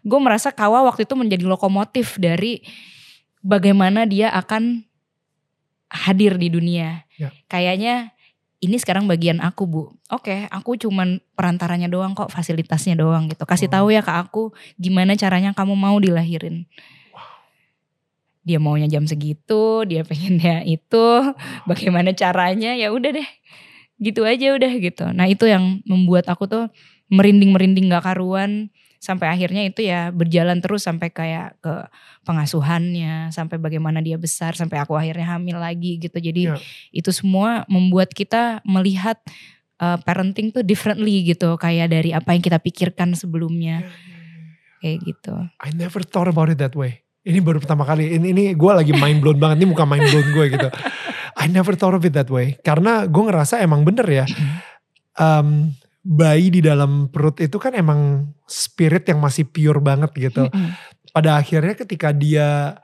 gue 0.00 0.20
merasa 0.20 0.48
kawa 0.48 0.84
waktu 0.84 1.02
itu 1.02 1.16
menjadi 1.16 1.44
lokomotif 1.44 2.16
dari 2.16 2.60
bagaimana 3.40 4.04
dia 4.04 4.30
akan 4.30 4.84
hadir 5.88 6.36
di 6.36 6.48
dunia 6.48 7.02
Ya. 7.16 7.32
kayaknya 7.48 8.12
ini 8.60 8.76
sekarang 8.80 9.04
bagian 9.04 9.38
aku 9.44 9.68
bu. 9.68 9.82
Oke, 10.08 10.48
aku 10.48 10.80
cuman 10.80 11.20
perantaranya 11.36 11.92
doang 11.92 12.16
kok, 12.16 12.32
fasilitasnya 12.32 12.96
doang 12.96 13.28
gitu. 13.28 13.44
Kasih 13.44 13.68
Oh. 13.68 13.72
tahu 13.72 13.86
ya 13.92 14.00
ke 14.00 14.12
aku 14.12 14.56
gimana 14.80 15.12
caranya 15.18 15.52
kamu 15.52 15.76
mau 15.76 15.96
dilahirin. 16.00 16.64
Dia 18.46 18.62
maunya 18.62 18.86
jam 18.86 19.04
segitu, 19.04 19.82
dia 19.84 20.06
pengennya 20.06 20.62
itu, 20.62 21.06
bagaimana 21.66 22.14
caranya 22.14 22.78
ya 22.78 22.94
udah 22.94 23.10
deh. 23.10 23.28
Gitu 23.98 24.22
aja 24.22 24.54
udah 24.54 24.72
gitu. 24.78 25.04
Nah 25.10 25.26
itu 25.26 25.50
yang 25.50 25.82
membuat 25.82 26.30
aku 26.30 26.46
tuh 26.46 26.64
merinding-merinding 27.10 27.90
gak 27.90 28.06
karuan. 28.06 28.70
Sampai 28.98 29.30
akhirnya 29.30 29.62
itu 29.62 29.84
ya 29.84 30.10
berjalan 30.10 30.58
terus 30.58 30.84
sampai 30.84 31.08
kayak 31.10 31.56
ke 31.60 31.74
pengasuhannya. 32.26 33.30
Sampai 33.30 33.56
bagaimana 33.56 34.00
dia 34.00 34.16
besar, 34.16 34.52
sampai 34.52 34.82
aku 34.82 34.94
akhirnya 34.94 35.36
hamil 35.36 35.56
lagi 35.56 35.96
gitu. 35.98 36.16
Jadi 36.16 36.42
Ya. 36.46 36.56
itu 36.92 37.10
semua 37.10 37.64
membuat 37.66 38.12
kita 38.12 38.60
melihat 38.62 39.18
uh, 39.78 39.96
parenting 40.02 40.52
tuh 40.52 40.62
differently 40.62 41.24
gitu. 41.24 41.56
Kayak 41.56 41.90
dari 41.90 42.10
apa 42.12 42.34
yang 42.34 42.42
kita 42.42 42.58
pikirkan 42.60 43.16
sebelumnya. 43.16 43.86
Kayak 44.78 44.98
gitu. 45.08 45.34
I 45.64 45.72
never 45.72 46.04
thought 46.04 46.28
about 46.28 46.52
it 46.52 46.60
that 46.60 46.76
way. 46.76 47.00
Ini 47.26 47.42
baru 47.42 47.58
pertama 47.58 47.82
kali. 47.82 48.14
Ini 48.14 48.26
ini 48.30 48.44
gue 48.54 48.72
lagi 48.72 48.94
mind 48.94 49.18
blown 49.18 49.38
banget. 49.40 49.64
Ini 49.64 49.66
muka 49.66 49.82
mind 49.82 50.06
blown 50.06 50.28
gue 50.30 50.46
gitu. 50.52 50.68
I 51.36 51.50
never 51.50 51.74
thought 51.74 51.92
of 51.92 52.04
it 52.06 52.14
that 52.14 52.30
way. 52.30 52.54
Karena 52.62 53.04
gue 53.04 53.22
ngerasa 53.26 53.58
emang 53.60 53.82
bener 53.82 54.06
ya. 54.06 54.24
em, 55.16 55.72
bayi 56.06 56.54
di 56.54 56.62
dalam 56.62 57.10
perut 57.10 57.42
itu 57.42 57.58
kan 57.58 57.74
emang 57.74 58.30
spirit 58.46 59.10
yang 59.10 59.18
masih 59.18 59.42
pure 59.50 59.82
banget 59.82 60.14
gitu. 60.14 60.46
Pada 61.10 61.34
akhirnya 61.42 61.74
ketika 61.74 62.14
dia 62.14 62.78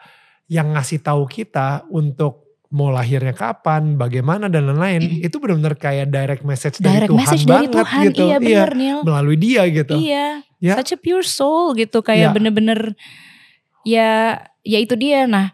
yang 0.51 0.75
ngasih 0.75 0.99
tahu 1.01 1.31
kita 1.31 1.87
untuk 1.87 2.43
mau 2.73 2.89
lahirnya 2.89 3.37
kapan, 3.37 4.01
bagaimana 4.01 4.49
dan 4.49 4.65
lain-lain, 4.65 5.21
itu 5.23 5.37
benar-benar 5.37 5.77
kayak 5.77 6.09
direct 6.09 6.43
message 6.43 6.81
dari 6.81 7.05
Direct 7.05 7.11
Tuhan 7.13 7.21
message 7.21 7.45
dari 7.45 7.53
banget 7.53 7.73
Tuhan. 7.77 8.03
gitu. 8.09 8.23
Iya 8.25 8.37
bener 8.41 8.71
Nil. 8.75 8.99
melalui 9.05 9.37
dia 9.39 9.63
gitu. 9.69 9.95
Iya. 9.95 10.27
Ya. 10.59 10.75
Such 10.81 10.97
a 10.97 10.99
pure 10.99 11.27
soul 11.27 11.77
gitu. 11.77 12.01
Kayak 12.01 12.33
Ya. 12.33 12.35
bener-bener 12.35 12.81
ya 13.85 14.11
ya 14.65 14.79
itu 14.81 14.97
dia. 14.97 15.29
Nah 15.29 15.53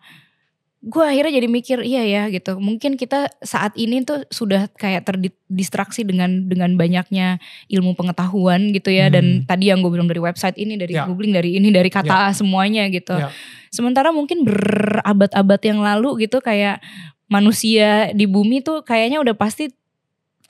gue 0.78 1.02
akhirnya 1.02 1.42
jadi 1.42 1.48
mikir 1.50 1.78
iya 1.82 2.06
ya 2.06 2.22
gitu. 2.30 2.54
Mungkin 2.62 2.94
kita 2.94 3.26
saat 3.42 3.74
ini 3.74 4.06
tuh 4.06 4.22
sudah 4.30 4.70
kayak 4.78 5.10
terdistraksi 5.10 6.06
dengan 6.06 6.46
dengan 6.46 6.78
banyaknya 6.78 7.42
ilmu 7.66 7.98
pengetahuan 7.98 8.70
gitu 8.70 8.94
ya. 8.94 9.10
Dan 9.10 9.42
Hmm. 9.42 9.46
tadi 9.50 9.74
yang 9.74 9.82
gue 9.82 9.90
bilang 9.90 10.06
dari 10.06 10.22
website 10.22 10.54
ini, 10.54 10.78
dari 10.78 10.94
Ya. 10.94 11.02
googling, 11.02 11.34
dari 11.34 11.58
ini, 11.58 11.74
dari 11.74 11.90
kata 11.90 12.30
semuanya 12.30 12.86
gitu. 12.94 13.10
Ya. 13.18 13.34
Sementara 13.74 14.14
mungkin 14.14 14.46
berabad-abad 14.46 15.60
yang 15.66 15.82
lalu 15.82 16.30
gitu 16.30 16.38
kayak 16.38 16.78
manusia 17.26 18.14
di 18.14 18.24
bumi 18.24 18.62
tuh 18.62 18.86
kayaknya 18.86 19.18
udah 19.18 19.34
pasti 19.34 19.74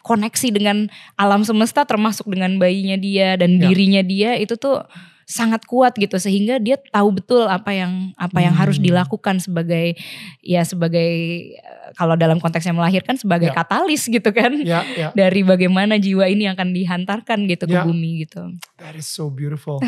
koneksi 0.05 0.49
dengan 0.55 0.77
alam 1.17 1.43
semesta 1.43 1.83
termasuk 1.85 2.29
dengan 2.31 2.57
bayinya 2.57 2.95
dia 2.95 3.35
dan 3.35 3.59
Ya. 3.59 3.69
dirinya 3.69 4.03
dia 4.05 4.37
itu 4.37 4.55
tuh 4.55 4.85
sangat 5.29 5.69
kuat 5.69 5.93
gitu 6.01 6.17
sehingga 6.17 6.57
dia 6.57 6.81
tahu 6.89 7.21
betul 7.21 7.45
apa 7.45 7.69
yang 7.77 8.17
apa 8.17 8.41
yang 8.41 8.57
harus 8.57 8.81
Hmm. 8.81 8.89
dilakukan 8.89 9.37
sebagai 9.45 9.93
ya 10.41 10.65
sebagai 10.65 11.11
eh, 11.53 11.89
kalau 12.01 12.17
dalam 12.17 12.41
konteksnya 12.41 12.73
melahirkan 12.73 13.21
sebagai 13.21 13.53
Ya. 13.53 13.55
katalis 13.55 14.09
gitu 14.09 14.33
kan 14.33 14.57
Ya, 14.65 14.81
ya. 14.97 15.09
dari 15.21 15.45
bagaimana 15.45 16.01
jiwa 16.01 16.25
ini 16.33 16.49
akan 16.49 16.73
dihantarkan 16.73 17.45
gitu 17.45 17.69
ke 17.69 17.77
Ya. 17.77 17.85
bumi 17.85 18.25
gitu. 18.25 18.57
That 18.81 18.97
is 18.97 19.05
so 19.05 19.29
beautiful. 19.29 19.85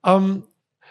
Um, 0.00 0.46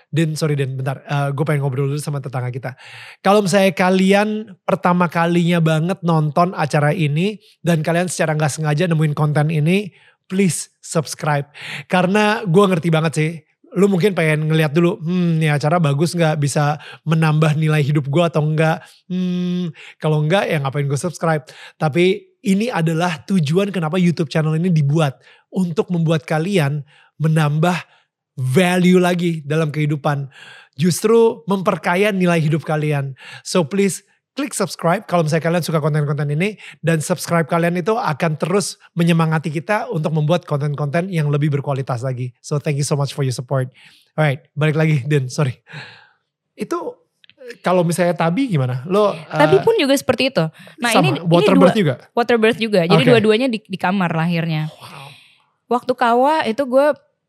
Den, 0.08 0.40
sorry 0.40 0.56
Den, 0.56 0.80
bentar. 0.80 1.04
gue 1.36 1.44
pengen 1.44 1.64
ngobrol 1.64 1.92
dulu 1.92 2.00
sama 2.00 2.24
tetangga 2.24 2.48
kita. 2.48 2.80
Kalau 3.20 3.44
misalnya 3.44 3.76
kalian 3.76 4.56
pertama 4.64 5.12
kalinya 5.12 5.60
banget 5.60 6.00
nonton 6.00 6.56
acara 6.56 6.96
ini 6.96 7.40
dan 7.60 7.84
kalian 7.84 8.08
secara 8.08 8.32
nggak 8.32 8.48
sengaja 8.52 8.88
nemuin 8.88 9.12
konten 9.12 9.52
ini, 9.52 9.92
please 10.32 10.72
subscribe. 10.80 11.52
Karena 11.88 12.40
gue 12.48 12.64
ngerti 12.68 12.88
banget 12.88 13.14
sih. 13.16 13.32
Lu 13.76 13.92
mungkin 13.92 14.16
pengen 14.16 14.48
ngeliat 14.48 14.72
dulu, 14.72 15.02
hmm 15.04 15.44
nih 15.44 15.52
acara 15.52 15.82
bagus 15.82 16.16
nggak 16.16 16.40
bisa 16.40 16.80
menambah 17.04 17.60
nilai 17.60 17.84
hidup 17.84 18.08
gue 18.08 18.24
atau 18.24 18.40
enggak. 18.46 18.80
Hmm, 19.12 19.76
kalau 20.00 20.24
enggak 20.24 20.48
ya 20.48 20.64
ngapain 20.64 20.88
gue 20.88 21.00
subscribe. 21.00 21.44
Tapi 21.76 22.38
ini 22.48 22.72
adalah 22.72 23.20
tujuan 23.28 23.74
kenapa 23.76 24.00
YouTube 24.00 24.32
channel 24.32 24.56
ini 24.56 24.72
dibuat. 24.72 25.20
Untuk 25.52 25.92
membuat 25.92 26.24
kalian 26.28 26.84
menambah 27.20 27.76
value 28.38 29.02
lagi 29.02 29.42
dalam 29.44 29.74
kehidupan. 29.74 30.30
Justru 30.78 31.42
memperkaya 31.50 32.14
nilai 32.14 32.38
hidup 32.38 32.62
kalian. 32.64 33.18
So 33.42 33.66
please 33.66 34.06
klik 34.38 34.54
subscribe 34.54 35.10
kalau 35.10 35.26
misalnya 35.26 35.50
kalian 35.50 35.64
suka 35.66 35.82
konten-konten 35.82 36.30
ini. 36.30 36.62
Dan 36.78 37.02
subscribe 37.02 37.50
kalian 37.50 37.82
itu 37.82 37.98
akan 37.98 38.38
terus 38.38 38.78
menyemangati 38.94 39.50
kita 39.50 39.90
untuk 39.90 40.14
membuat 40.14 40.46
konten-konten 40.46 41.10
yang 41.10 41.34
lebih 41.34 41.50
berkualitas 41.50 42.06
lagi. 42.06 42.38
So 42.46 42.62
thank 42.62 42.78
you 42.78 42.86
so 42.86 42.94
much 42.94 43.18
for 43.18 43.26
your 43.26 43.34
support. 43.34 43.74
Alright, 44.14 44.46
balik 44.54 44.78
lagi 44.78 45.02
Den, 45.10 45.34
sorry. 45.34 45.66
Itu 46.54 47.02
kalau 47.66 47.82
misalnya 47.82 48.14
Tabi 48.14 48.52
gimana? 48.52 48.86
Lo 48.86 49.16
eh, 49.16 49.64
pun 49.66 49.74
juga 49.80 49.98
seperti 49.98 50.30
itu. 50.30 50.46
Nah 50.78 50.92
sama, 50.94 51.02
ini 51.02 51.10
ini 51.18 51.20
water 51.26 51.56
dua, 51.56 51.62
birth 51.66 51.78
juga? 51.80 51.96
water 52.14 52.38
birth 52.38 52.60
juga. 52.60 52.82
Jadi 52.86 53.04
Oke. 53.04 53.10
dua-duanya 53.10 53.48
di, 53.50 53.60
di 53.64 53.78
kamar 53.80 54.14
lahirnya. 54.14 54.70
Wow. 54.70 55.10
Waktu 55.68 55.94
kawa 55.96 56.46
itu 56.46 56.64
gue 56.68 56.88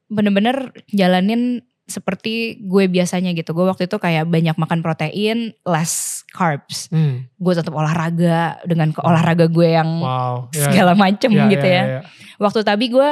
bener-bener 0.08 0.72
jalanin 0.90 1.62
seperti 1.88 2.60
gue 2.68 2.84
biasanya 2.84 3.32
gitu. 3.32 3.56
Gue 3.56 3.64
waktu 3.64 3.88
itu 3.88 3.96
kayak 3.96 4.28
banyak 4.28 4.52
makan 4.60 4.84
protein, 4.84 5.56
less 5.64 6.22
carbs. 6.28 6.92
Hmm, 6.92 7.24
Gue 7.40 7.56
tetap 7.56 7.72
olahraga 7.72 8.60
dengan 8.68 8.92
ke 8.92 9.00
olahraga 9.00 9.48
gue 9.48 9.68
yang 9.72 9.88
wow. 10.04 10.46
Ya, 10.54 10.68
segala 10.68 10.92
macem 10.92 11.32
ya, 11.32 11.48
gitu 11.48 11.64
ya. 11.66 11.82
ya. 11.82 12.00
Waktu 12.36 12.60
tadi 12.60 12.92
gue 12.92 13.10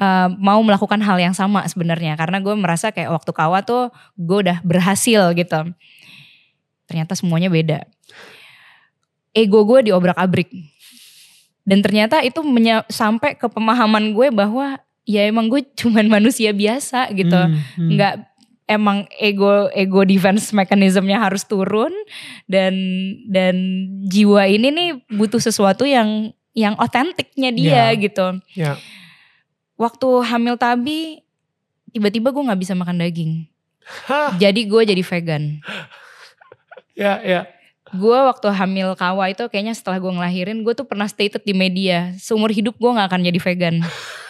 uh, 0.00 0.28
mau 0.40 0.58
melakukan 0.64 1.04
hal 1.04 1.20
yang 1.20 1.36
sama 1.36 1.68
sebenarnya 1.68 2.16
karena 2.16 2.40
gue 2.40 2.56
merasa 2.56 2.88
kayak 2.88 3.12
waktu 3.12 3.30
kawa 3.36 3.60
tuh 3.60 3.92
gue 4.16 4.38
udah 4.48 4.64
berhasil 4.64 5.36
gitu. 5.36 5.60
Ternyata 6.88 7.12
semuanya 7.12 7.52
beda. 7.52 7.84
Ego 9.36 9.68
gue 9.68 9.92
diobrak-abrik. 9.92 10.48
Dan 11.62 11.78
ternyata 11.84 12.24
itu 12.24 12.42
sampai 12.90 13.38
ke 13.38 13.46
pemahaman 13.46 14.16
gue 14.16 14.32
bahwa 14.34 14.80
ya 15.04 15.26
emang 15.26 15.50
gue 15.50 15.62
cuman 15.80 16.06
manusia 16.08 16.50
biasa 16.50 17.10
gitu. 17.12 17.34
Hmm, 17.36 17.58
hmm. 17.78 17.90
Nggak 17.96 18.14
emang 18.70 19.04
ego 19.20 19.68
ego 19.74 20.00
defense 20.06 20.54
mechanismnya 20.54 21.18
harus 21.20 21.44
turun 21.44 21.92
dan 22.48 22.72
dan 23.28 23.54
jiwa 24.06 24.48
ini 24.48 24.68
nih 24.72 24.88
butuh 25.12 25.42
sesuatu 25.42 25.84
yang 25.84 26.32
yang 26.52 26.76
otentiknya 26.78 27.50
dia 27.52 27.90
Ya. 27.92 27.96
gitu. 27.96 28.26
Ya. 28.54 28.72
Waktu 29.76 30.08
hamil 30.24 30.54
tabi 30.56 31.20
tiba-tiba 31.90 32.32
gue 32.32 32.42
nggak 32.44 32.60
bisa 32.60 32.72
makan 32.72 33.02
daging. 33.02 33.48
Jadi 34.38 34.70
gue 34.70 34.82
jadi 34.86 35.02
vegan. 35.02 35.58
ya, 37.02 37.18
ya. 37.20 37.40
Gue 37.92 38.16
waktu 38.16 38.48
hamil 38.56 38.96
kawa 38.96 39.28
itu 39.28 39.44
kayaknya 39.52 39.76
setelah 39.76 40.00
gue 40.00 40.08
ngelahirin 40.08 40.64
gue 40.64 40.72
tuh 40.72 40.88
pernah 40.88 41.04
stated 41.04 41.44
di 41.44 41.52
media 41.52 42.16
seumur 42.16 42.48
hidup 42.48 42.78
gue 42.78 42.88
nggak 42.88 43.08
akan 43.10 43.20
jadi 43.26 43.38
vegan. 43.42 43.76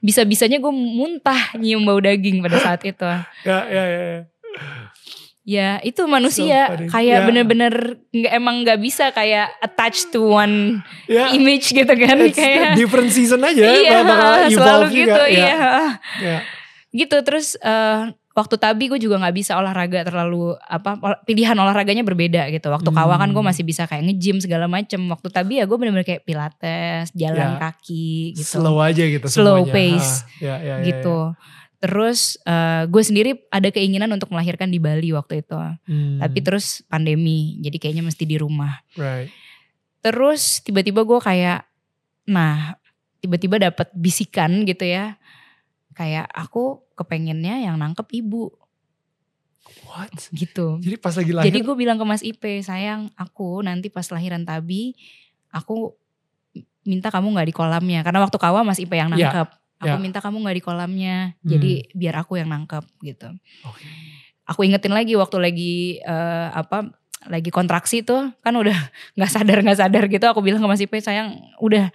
Bisa-bisanya 0.00 0.56
gue 0.56 0.72
muntah 0.72 1.52
nyium 1.54 1.84
bau 1.84 2.00
daging 2.00 2.40
pada 2.40 2.56
saat 2.58 2.80
itu. 2.82 3.04
Ya, 3.48 3.58
ya, 3.64 3.84
ya. 3.84 4.00
ya. 4.10 4.20
Ya 5.40 5.80
itu 5.80 6.04
manusia 6.04 6.68
So 6.68 6.84
kayak 6.92 7.18
Ya. 7.22 7.26
bener-bener 7.26 7.74
nggak 8.12 8.32
emang 8.34 8.60
nggak 8.60 8.76
bisa 8.78 9.08
kayak 9.10 9.48
attached 9.58 10.12
to 10.12 10.20
one 10.22 10.84
Ya, 11.08 11.32
image 11.32 11.72
gitu 11.72 11.88
kan 11.88 12.16
it's 12.20 12.36
kayak 12.36 12.76
different 12.76 13.08
season 13.08 13.40
aja. 13.40 13.58
iya 13.58 14.04
bakal 14.04 14.30
selalu 14.52 14.86
gitu 14.92 15.10
juga. 15.10 15.24
Ya, 15.26 15.32
iya 15.32 15.56
ya. 16.20 16.38
gitu 16.92 17.16
terus 17.24 17.56
eh, 17.56 18.12
waktu 18.30 18.54
tabi 18.56 18.86
gue 18.86 18.96
juga 18.96 19.18
nggak 19.18 19.34
bisa 19.34 19.58
olahraga 19.58 20.06
terlalu 20.06 20.54
apa 20.60 20.94
pilihan 21.24 21.52
olahraganya 21.52 22.00
berbeda 22.00 22.46
gitu 22.48 22.70
waktu 22.70 22.86
kawa 22.88 23.18
kan 23.18 23.28
gue 23.28 23.38
Hmm. 23.38 23.50
masih 23.50 23.62
bisa 23.62 23.84
kayak 23.84 24.06
nge-gym 24.06 24.38
segala 24.38 24.64
macem 24.64 25.02
waktu 25.06 25.28
tabi 25.28 25.58
ya 25.58 25.66
gue 25.66 25.74
bener-bener 25.74 26.06
kayak 26.06 26.22
pilates 26.22 27.10
jalan 27.12 27.54
Ya. 27.54 27.58
kaki 27.60 28.38
gitu 28.38 28.62
Slow 28.62 28.78
aja 28.78 29.02
gitu 29.02 29.26
Slow 29.26 29.66
semuanya. 29.66 29.74
pace. 29.74 30.12
Ah, 30.12 30.18
ya, 30.38 30.54
ya, 30.56 30.74
ya, 30.78 30.84
gitu 30.86 31.18
terus 31.80 32.36
eh, 32.44 32.84
gue 32.86 33.02
sendiri 33.02 33.30
ada 33.48 33.68
keinginan 33.68 34.08
untuk 34.10 34.28
melahirkan 34.28 34.68
di 34.68 34.76
Bali 34.76 35.10
waktu 35.10 35.40
itu 35.40 35.56
ya. 35.56 35.80
Hmm, 35.82 36.20
tapi 36.20 36.38
terus 36.38 36.84
pandemi 36.86 37.56
jadi 37.58 37.76
kayaknya 37.76 38.04
mesti 38.04 38.24
di 38.24 38.36
rumah 38.36 38.78
right. 38.94 39.32
terus 39.98 40.60
tiba-tiba 40.60 41.02
gue 41.02 41.18
kayak 41.18 41.64
nah 42.24 42.76
tiba-tiba 43.18 43.60
dapat 43.60 43.88
bisikan 43.92 44.64
gitu 44.64 44.84
ya 44.86 45.19
kayak 46.00 46.24
aku 46.30 46.64
kepengennya 46.94 47.60
yang 47.60 47.76
nangkep 47.76 48.08
ibu 48.14 48.48
What? 49.84 50.32
gitu 50.32 50.80
Jadi 50.80 50.96
pas 50.96 51.12
lagi 51.12 51.30
lahir. 51.30 51.46
jadi 51.46 51.58
gue 51.60 51.74
bilang 51.74 51.94
ke 51.94 52.04
Mas 52.04 52.22
Ipe 52.22 52.58
sayang 52.60 53.12
aku 53.14 53.60
nanti 53.60 53.86
pas 53.86 54.08
lahiran 54.08 54.42
Tabi 54.42 54.96
aku 55.48 55.92
minta 56.82 57.08
kamu 57.08 57.28
nggak 57.30 57.44
di 57.44 57.54
kolamnya 57.54 58.00
karena 58.00 58.18
waktu 58.18 58.34
kawa 58.34 58.62
Mas 58.62 58.80
Ipe 58.80 58.96
yang 58.96 59.12
Ya, 59.12 59.28
nangkep 59.28 59.48
aku 59.78 59.92
ya. 59.92 60.00
minta 60.00 60.18
kamu 60.18 60.40
nggak 60.40 60.56
di 60.56 60.64
kolamnya 60.64 61.16
Hmm. 61.36 61.50
jadi 61.50 61.72
biar 61.92 62.14
aku 62.18 62.32
yang 62.34 62.48
nangkep 62.48 62.82
gitu 63.02 63.28
Oke. 63.62 63.84
aku 64.44 64.60
ingetin 64.62 64.90
lagi 64.90 65.12
waktu 65.14 65.36
lagi 65.38 65.74
eh, 65.98 66.48
apa 66.50 66.88
lagi 67.26 67.48
kontraksi 67.48 68.00
tuh 68.00 68.32
kan 68.40 68.54
udah 68.54 68.74
nggak 69.14 69.30
sadar 69.30 69.60
nggak 69.60 69.76
sadar 69.78 70.04
gitu 70.06 70.24
aku 70.24 70.40
bilang 70.40 70.58
ke 70.58 70.68
Mas 70.68 70.80
Ipe 70.80 70.96
sayang 70.98 71.36
udah 71.58 71.92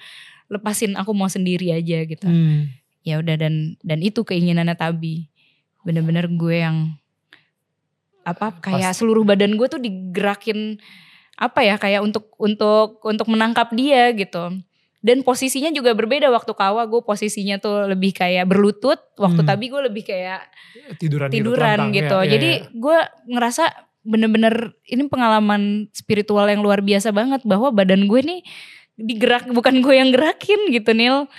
lepasin 0.48 0.94
aku 0.94 1.12
mau 1.12 1.28
sendiri 1.28 1.74
aja 1.74 2.06
gitu 2.06 2.24
Hmm. 2.24 2.70
Ya 3.06 3.22
udah 3.22 3.38
dan 3.38 3.78
dan 3.86 4.02
itu 4.02 4.26
keinginannya 4.26 4.74
Tabi 4.74 5.30
bener-bener 5.86 6.26
gue 6.28 6.56
yang 6.66 6.98
apa 8.26 8.58
kayak 8.58 8.92
Pas- 8.92 8.98
seluruh 8.98 9.22
badan 9.22 9.54
gue 9.54 9.68
tuh 9.70 9.78
digerakin 9.78 10.82
apa 11.38 11.62
ya 11.62 11.78
kayak 11.78 12.02
untuk 12.02 12.34
untuk 12.42 12.98
untuk 13.06 13.28
menangkap 13.30 13.70
dia 13.78 14.10
gitu 14.18 14.58
dan 15.06 15.22
posisinya 15.22 15.70
juga 15.70 15.94
berbeda 15.94 16.34
waktu 16.34 16.50
kawa 16.58 16.90
gue 16.90 17.06
posisinya 17.06 17.62
tuh 17.62 17.86
lebih 17.86 18.18
kayak 18.18 18.50
berlutut 18.50 18.98
waktu 19.22 19.46
Hmm. 19.46 19.50
Tabi 19.54 19.66
gue 19.70 19.82
lebih 19.86 20.04
kayak 20.10 20.50
tiduran 20.98 21.30
gitu, 21.30 21.36
tiduran 21.54 21.80
gitu. 21.94 22.18
Ya, 22.18 22.26
ya, 22.26 22.32
Jadi 22.34 22.50
ya. 22.58 22.62
gue 22.74 22.98
ngerasa 23.30 23.64
bener-bener 24.02 24.74
ini 24.90 25.06
pengalaman 25.06 25.94
spiritual 25.94 26.50
yang 26.50 26.66
luar 26.66 26.82
biasa 26.82 27.14
banget 27.14 27.46
bahwa 27.46 27.70
badan 27.70 28.10
gue 28.10 28.18
nih 28.18 28.42
digerak 28.98 29.46
bukan 29.54 29.86
gue 29.86 29.94
yang 29.94 30.10
gerakin 30.10 30.74
gitu 30.74 30.98
Nil. 30.98 31.30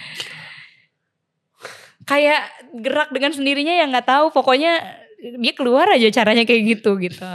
Kayak 2.07 2.47
gerak 2.71 3.11
dengan 3.11 3.35
sendirinya 3.35 3.75
yang 3.75 3.91
nggak 3.91 4.07
tahu 4.07 4.31
pokoknya 4.31 4.79
dia 5.19 5.53
keluar 5.57 5.91
aja 5.91 6.09
caranya 6.13 6.47
kayak 6.47 6.79
gitu 6.79 6.95
gitu. 7.03 7.27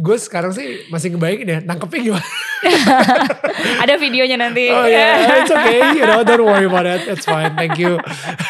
gue 0.00 0.16
sekarang 0.16 0.48
sih 0.56 0.88
masih 0.88 1.12
ngebayangin 1.12 1.48
ya 1.48 1.58
nangkepnya 1.60 2.00
gimana. 2.00 2.28
Ada 3.84 4.00
videonya 4.00 4.36
nanti. 4.40 4.70
Oh 4.72 4.86
yeah, 4.86 5.28
it's 5.44 5.52
okay, 5.52 5.92
you 5.98 6.04
know, 6.06 6.24
don't 6.24 6.46
worry 6.46 6.64
about 6.64 6.88
it, 6.88 7.04
it's 7.04 7.26
fine, 7.26 7.52
thank 7.58 7.76
you. 7.76 8.00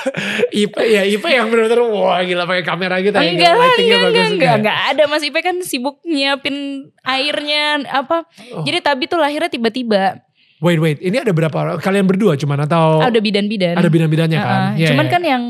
Ipe 0.62 0.82
ya 0.84 1.02
Ipe 1.02 1.26
yang 1.26 1.48
benar-benar 1.50 1.82
wah 1.90 2.20
gila 2.22 2.44
pakai 2.46 2.62
kamera 2.62 3.00
gitu 3.02 3.16
ya, 3.18 3.24
Enggak 3.24 3.54
lah, 3.56 3.72
enggak, 3.74 3.82
enggak, 3.82 4.10
enggak, 4.12 4.28
juga. 4.30 4.50
enggak 4.60 4.78
ada 4.94 5.02
Mas 5.10 5.24
Ipe 5.24 5.40
kan 5.42 5.56
sibuk 5.64 5.98
nyiapin 6.06 6.88
airnya 7.02 7.82
apa. 7.88 8.28
Oh. 8.54 8.62
Jadi 8.62 8.78
Tabi 8.84 9.04
tuh 9.08 9.18
lahirnya 9.18 9.50
tiba-tiba. 9.50 10.22
Wait 10.62 10.78
wait, 10.78 10.98
ini 11.02 11.18
ada 11.18 11.34
berapa? 11.34 11.82
Kalian 11.82 12.06
berdua 12.06 12.38
cuman 12.38 12.62
atau 12.70 13.02
Ada 13.02 13.18
bidan-bidan. 13.18 13.74
Ada 13.74 13.90
bidan-bidannya 13.90 14.38
kan? 14.38 14.60
Heeh. 14.78 14.86
Iya, 14.86 14.88
Cuman 14.94 15.06
iya. 15.10 15.12
kan 15.12 15.22
yang 15.26 15.42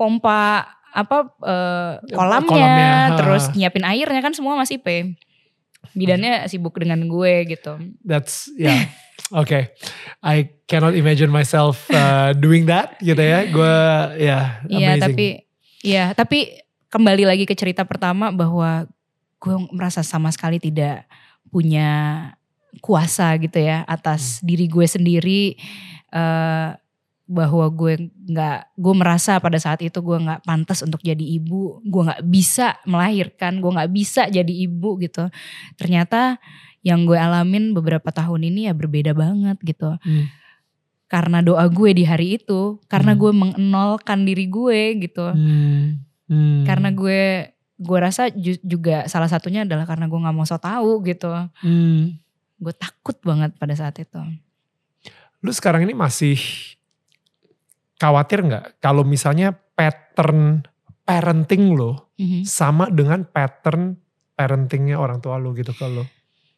pompa 0.00 0.64
apa 0.90 1.16
eh, 1.44 1.92
kolamnya, 2.16 2.48
Kolamnya, 2.48 2.92
terus 3.20 3.44
nyiapin 3.52 3.84
airnya 3.84 4.20
kan 4.24 4.32
semua 4.32 4.56
masih 4.56 4.80
P. 4.80 5.12
Bidannya 5.92 6.48
sibuk 6.48 6.72
dengan 6.80 7.04
gue 7.04 7.52
gitu. 7.52 7.76
That's 8.00 8.48
yeah. 8.56 8.88
Okay, 9.30 9.70
I 10.26 10.50
cannot 10.66 10.98
imagine 10.98 11.30
myself 11.30 11.86
uh, 11.94 12.34
doing 12.34 12.66
that 12.66 12.98
gitu 12.98 13.20
ya. 13.20 13.46
Gue 13.46 13.76
ya 14.18 14.64
Iya, 14.66 14.98
amazing. 14.98 15.02
tapi 15.06 15.26
iya, 15.86 16.04
tapi 16.16 16.38
kembali 16.90 17.28
lagi 17.28 17.44
ke 17.46 17.54
cerita 17.54 17.86
pertama 17.86 18.34
bahwa 18.34 18.90
gue 19.38 19.56
merasa 19.70 20.02
sama 20.02 20.34
sekali 20.34 20.58
tidak 20.58 21.06
punya 21.46 21.90
kuasa 22.78 23.34
gitu 23.36 23.58
ya 23.58 23.82
atas 23.84 24.38
Hmm. 24.38 24.46
diri 24.46 24.66
gue 24.66 24.86
sendiri 24.86 25.42
eh 26.10 26.70
bahwa 27.26 27.62
gue 27.70 28.10
nggak 28.26 28.74
gue 28.74 28.94
merasa 28.98 29.38
pada 29.38 29.54
saat 29.54 29.78
itu 29.80 29.94
gue 29.96 30.18
nggak 30.18 30.42
pantas 30.42 30.82
untuk 30.82 30.98
jadi 30.98 31.22
ibu 31.22 31.78
gue 31.80 32.02
nggak 32.02 32.26
bisa 32.26 32.74
melahirkan 32.82 33.62
gue 33.62 33.70
nggak 33.70 33.90
bisa 33.90 34.26
jadi 34.26 34.50
ibu 34.66 34.98
gitu 34.98 35.30
ternyata 35.74 36.42
yang 36.82 37.06
gue 37.06 37.14
alamin 37.14 37.70
beberapa 37.70 38.10
tahun 38.10 38.50
ini 38.50 38.66
ya 38.66 38.74
berbeda 38.74 39.14
banget 39.14 39.62
gitu 39.62 39.94
Hmm. 40.02 40.26
karena 41.06 41.38
doa 41.38 41.70
gue 41.70 41.94
di 41.94 42.02
hari 42.02 42.42
itu 42.42 42.82
karena 42.86 43.14
Hmm. 43.14 43.20
gue 43.22 43.32
mengenolkan 43.32 44.26
diri 44.26 44.50
gue 44.50 44.80
gitu 44.98 45.30
Hmm. 45.30 46.02
Hmm. 46.26 46.66
karena 46.66 46.90
gue 46.90 47.22
gue 47.78 47.98
rasa 47.98 48.26
ju- 48.28 48.60
juga 48.60 49.06
salah 49.06 49.30
satunya 49.30 49.62
adalah 49.62 49.86
karena 49.86 50.04
gue 50.04 50.18
nggak 50.18 50.34
mau 50.34 50.42
so 50.42 50.58
tahu 50.58 50.98
gitu 51.06 51.30
Hmm. 51.62 52.18
Gue 52.60 52.74
takut 52.76 53.16
banget 53.24 53.56
pada 53.56 53.72
saat 53.72 53.96
itu. 53.96 54.20
Lu 55.40 55.50
sekarang 55.50 55.88
ini 55.88 55.96
masih 55.96 56.36
khawatir 57.96 58.44
nggak? 58.44 58.80
Kalau 58.80 59.04
misalnya 59.04 59.56
pattern 59.74 60.64
parenting 61.04 61.74
lo 61.74 62.12
Mhm. 62.20 62.44
sama 62.44 62.92
dengan 62.92 63.24
pattern 63.24 63.96
parentingnya 64.36 65.00
orang 65.00 65.18
tua 65.18 65.40
lo 65.40 65.56
gitu 65.56 65.72
ke 65.72 65.88
lo? 65.88 66.04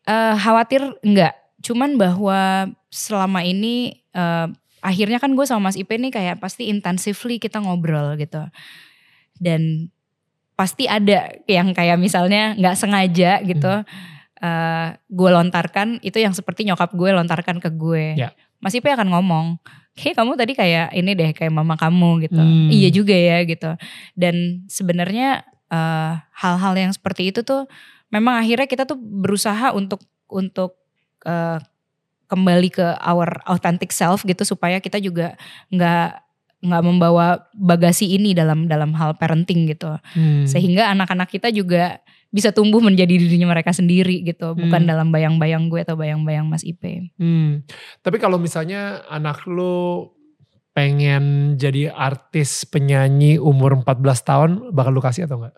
Eh, 0.04 0.34
khawatir 0.36 0.82
enggak 1.06 1.38
cuman 1.62 1.94
bahwa 1.94 2.66
selama 2.90 3.46
ini 3.46 4.02
eh, 4.12 4.46
akhirnya 4.82 5.22
kan 5.22 5.32
gue 5.32 5.46
sama 5.46 5.70
Mas 5.70 5.78
Ipe 5.78 5.94
nih 5.94 6.10
kayak 6.10 6.42
pasti 6.42 6.66
intensively 6.68 7.38
kita 7.38 7.62
ngobrol 7.62 8.18
gitu. 8.18 8.42
Dan 9.38 9.88
pasti 10.52 10.84
ada 10.84 11.32
yang 11.48 11.72
kayak 11.72 11.96
misalnya 11.96 12.52
nggak 12.58 12.76
sengaja 12.76 13.40
gitu 13.40 13.72
eh, 14.42 14.88
gue 15.08 15.30
lontarkan 15.30 16.02
itu 16.02 16.18
yang 16.18 16.34
seperti 16.34 16.66
nyokap 16.66 16.90
gue 16.92 17.08
lontarkan 17.08 17.56
ke 17.56 17.70
gue 17.70 18.18
Ya. 18.18 18.34
Mas 18.58 18.74
Ipe 18.74 18.90
akan 18.90 19.10
ngomong 19.10 19.46
kayak 19.92 20.18
kamu 20.18 20.32
tadi 20.34 20.52
kayak 20.52 20.90
ini 20.92 21.12
deh 21.12 21.30
kayak 21.32 21.50
mama 21.50 21.74
kamu 21.74 22.26
gitu 22.26 22.38
Hmm. 22.38 22.68
iya 22.68 22.88
juga 22.88 23.12
ya 23.12 23.42
gitu 23.42 23.70
dan 24.14 24.34
sebenarnya 24.66 25.42
eh, 25.68 26.12
hal-hal 26.34 26.74
yang 26.74 26.92
seperti 26.92 27.30
itu 27.30 27.40
tuh 27.42 27.64
memang 28.08 28.36
akhirnya 28.36 28.66
kita 28.66 28.84
tuh 28.84 28.98
berusaha 28.98 29.72
untuk 29.72 30.02
untuk 30.26 30.76
eh, 31.22 31.58
kembali 32.26 32.68
ke 32.68 32.86
our 32.98 33.40
authentic 33.46 33.88
self 33.90 34.24
gitu 34.24 34.42
supaya 34.42 34.80
kita 34.80 34.96
juga 34.96 35.36
nggak 35.68 36.08
nggak 36.62 36.82
membawa 36.82 37.48
bagasi 37.52 38.14
ini 38.14 38.32
dalam 38.32 38.70
dalam 38.70 38.94
hal 38.94 39.16
parenting 39.16 39.66
gitu 39.66 39.96
Hmm. 40.14 40.46
sehingga 40.46 40.92
anak-anak 40.92 41.28
kita 41.28 41.48
juga 41.50 42.01
bisa 42.32 42.48
tumbuh 42.48 42.80
menjadi 42.80 43.12
dirinya 43.12 43.44
mereka 43.46 43.70
sendiri 43.70 44.24
gitu 44.24 44.52
bukan 44.52 44.82
Hmm. 44.82 44.88
dalam 44.88 45.08
bayang-bayang 45.08 45.68
gue 45.68 45.80
atau 45.80 45.94
bayang-bayang 45.94 46.44
Mas 46.44 46.64
Ipe 46.64 47.12
Hmm. 47.14 47.60
Tapi 48.00 48.16
kalau 48.16 48.36
misalnya 48.36 49.04
anak 49.06 49.44
lu 49.44 50.08
pengen 50.72 51.54
jadi 51.54 51.92
artis 51.92 52.64
penyanyi 52.64 53.36
umur 53.36 53.76
14 53.76 53.92
tahun 54.22 54.50
bakal 54.72 54.90
lu 54.90 55.00
kasih 55.00 55.26
atau 55.26 55.36
enggak? 55.38 55.54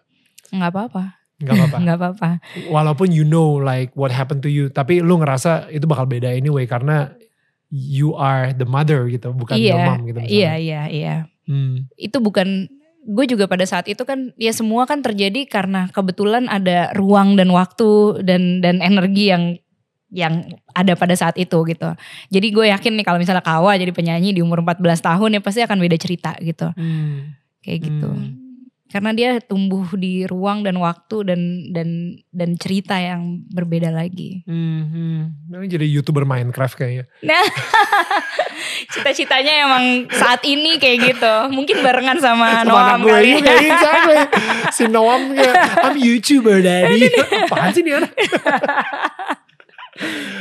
nggak 0.51 0.71
apa-apa 0.71 1.05
Enggak 1.37 1.55
apa-apa. 1.57 1.77
nggak 1.83 1.97
apa-apa 1.97 2.29
Walaupun 2.69 3.09
you 3.09 3.23
know 3.23 3.55
like 3.55 3.95
what 3.95 4.11
happened 4.11 4.39
to 4.41 4.49
you, 4.49 4.67
tapi 4.69 4.99
lu 4.99 5.15
ngerasa 5.17 5.67
itu 5.69 5.83
bakal 5.85 6.05
beda 6.05 6.27
anyway 6.29 6.63
karena 6.65 7.15
you 7.69 8.15
are 8.15 8.51
the 8.53 8.63
mother 8.65 9.07
gitu, 9.07 9.31
bukan 9.31 9.55
the 9.55 9.63
iya 9.65 9.83
mom 9.85 10.03
gitu 10.05 10.19
misalnya. 10.21 10.31
iya 10.33 10.53
iya 10.57 10.83
iya 10.89 11.17
Hmm. 11.45 11.85
itu 11.95 12.17
bukan 12.19 12.67
gue 13.05 13.25
juga 13.29 13.45
pada 13.45 13.69
saat 13.69 13.85
itu 13.87 14.01
kan 14.03 14.33
ya 14.41 14.51
semua 14.51 14.89
kan 14.89 15.05
terjadi 15.05 15.45
karena 15.45 15.93
kebetulan 15.93 16.49
ada 16.49 16.93
ruang 16.97 17.37
dan 17.37 17.53
waktu 17.53 18.25
dan 18.25 18.65
dan 18.65 18.81
energi 18.81 19.29
yang 19.29 19.57
yang 20.15 20.47
ada 20.71 20.95
pada 20.95 21.13
saat 21.19 21.35
itu 21.37 21.59
gitu. 21.67 21.91
Jadi 22.31 22.47
gue 22.55 22.71
yakin 22.71 22.93
nih 22.95 23.05
kalau 23.05 23.19
misalnya 23.19 23.43
Kawa 23.43 23.75
jadi 23.75 23.91
penyanyi 23.91 24.31
di 24.31 24.41
umur 24.41 24.63
14 24.63 25.03
tahun 25.03 25.37
ya 25.37 25.41
pasti 25.43 25.61
akan 25.67 25.79
beda 25.83 25.97
cerita 25.99 26.33
gitu. 26.39 26.71
Hmm. 26.71 27.35
Kayak 27.61 27.79
gitu. 27.91 28.09
Hmm. 28.09 28.44
Karena 28.95 29.11
dia 29.11 29.43
tumbuh 29.43 29.83
di 29.99 30.23
ruang 30.23 30.63
dan 30.63 30.79
waktu 30.79 31.27
dan 31.27 31.41
dan 31.75 32.15
dan 32.31 32.55
cerita 32.55 32.95
yang 32.95 33.43
berbeda 33.51 33.91
lagi. 33.91 34.47
Hmm, 34.47 34.87
hmm. 34.87 35.19
Ini 35.51 35.67
jadi 35.67 35.87
youtuber 35.91 36.23
Minecraft 36.23 36.79
kayaknya. 36.79 37.11
Nah, 37.27 37.43
cita-citanya 38.95 39.67
emang 39.67 40.07
saat 40.15 40.47
ini 40.47 40.79
kayak 40.79 41.11
gitu. 41.11 41.35
Mungkin 41.51 41.83
barengan 41.83 42.23
sama, 42.23 42.63
Sama 42.63 42.71
Noam 42.71 43.03
gue 43.03 43.19
kali. 43.19 43.31
juga, 43.35 43.53
exactly. 43.67 44.17
Si 44.71 44.85
Noam 44.87 45.35
kayak, 45.35 45.55
I'm 45.91 45.97
YouTuber 45.99 46.63
daddy. 46.63 47.11
Apaan 47.51 47.75
sih 47.75 47.83
nih 47.83 47.99
anak? 47.99 48.15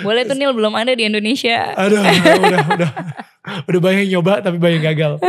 Boleh 0.06 0.30
tuh 0.30 0.38
Nil 0.38 0.54
belum 0.54 0.78
ada 0.78 0.94
di 0.94 1.10
Indonesia. 1.10 1.74
Aduh, 1.74 2.06
udah, 2.06 2.66
udah. 2.70 2.92
Udah 3.44 3.82
banyak 3.84 4.08
nyoba 4.08 4.39
tapi 4.39 4.56
banyak 4.56 4.82
gagal. 4.94 5.20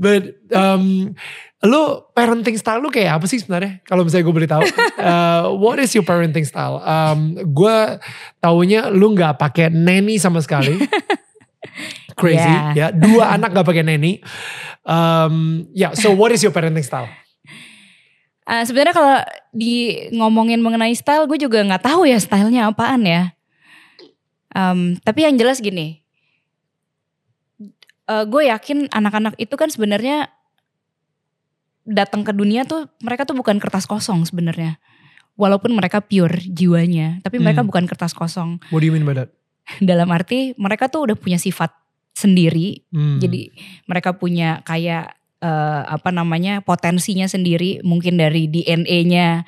But, 0.00 0.40
um, 0.54 1.12
lu 1.66 2.06
parenting 2.14 2.54
style 2.54 2.78
lu 2.78 2.94
kayak 2.94 3.18
apa 3.18 3.26
sih 3.26 3.42
sebenarnya? 3.42 3.82
Kalau 3.82 4.06
misalnya 4.06 4.24
gue 4.30 4.36
boleh 4.38 4.50
tahu. 4.50 4.62
Uh, 5.02 5.42
what 5.62 5.82
is 5.82 5.90
your 5.92 6.06
parenting 6.06 6.46
style? 6.46 6.78
Um, 6.86 7.34
gue 7.42 7.76
taunya 8.38 8.86
lu 8.94 9.10
nggak 9.12 9.34
pakai 9.34 9.74
nanny 9.74 10.22
sama 10.22 10.38
sekali. 10.38 10.78
Crazy, 12.16 12.48
Yeah. 12.48 12.72
ya. 12.72 12.86
Dua 12.96 13.36
anak 13.36 13.52
gak 13.52 13.68
pakai 13.68 13.84
nanny. 13.84 14.24
Um, 14.86 15.68
ya, 15.76 15.90
yeah, 15.90 15.92
so 15.92 16.16
what 16.16 16.32
is 16.32 16.40
your 16.40 16.54
parenting 16.54 16.80
style? 16.80 17.10
Ah, 18.46 18.64
Sebenarnya 18.64 18.94
kalau 18.96 19.16
di 19.52 20.06
ngomongin 20.16 20.62
mengenai 20.64 20.94
style, 20.96 21.28
gue 21.28 21.36
juga 21.36 21.60
nggak 21.60 21.84
tahu 21.84 22.08
ya 22.08 22.16
stylenya 22.16 22.70
apaan 22.72 23.04
ya. 23.04 23.34
Em, 24.54 24.96
tapi 25.04 25.28
yang 25.28 25.36
jelas 25.36 25.60
gini, 25.60 26.00
eh, 28.06 28.24
gue 28.24 28.42
yakin 28.48 28.88
anak-anak 28.88 29.36
itu 29.36 29.52
kan 29.58 29.68
sebenarnya 29.68 30.30
datang 31.86 32.26
ke 32.26 32.34
dunia 32.34 32.66
tuh 32.66 32.90
mereka 33.00 33.22
tuh 33.24 33.38
bukan 33.38 33.62
kertas 33.62 33.86
kosong 33.86 34.26
sebenarnya. 34.26 34.76
Walaupun 35.36 35.70
mereka 35.76 36.00
pure 36.00 36.40
jiwanya, 36.48 37.20
tapi 37.20 37.38
mereka 37.38 37.60
Hmm. 37.60 37.68
bukan 37.68 37.84
kertas 37.86 38.16
kosong. 38.16 38.58
What 38.72 38.80
do 38.82 38.88
you 38.88 38.94
mean 38.94 39.04
by 39.04 39.14
that? 39.14 39.30
Dalam 39.84 40.08
arti 40.10 40.56
mereka 40.56 40.88
tuh 40.88 41.06
udah 41.06 41.16
punya 41.16 41.36
sifat 41.36 41.70
sendiri, 42.12 42.82
Hmm. 42.90 43.20
jadi 43.20 43.52
mereka 43.86 44.16
punya 44.16 44.60
kayak 44.64 45.14
eh, 45.36 45.82
apa 45.84 46.08
namanya 46.10 46.64
potensinya 46.64 47.28
sendiri, 47.28 47.84
mungkin 47.84 48.16
dari 48.16 48.48
DNA-nya 48.48 49.44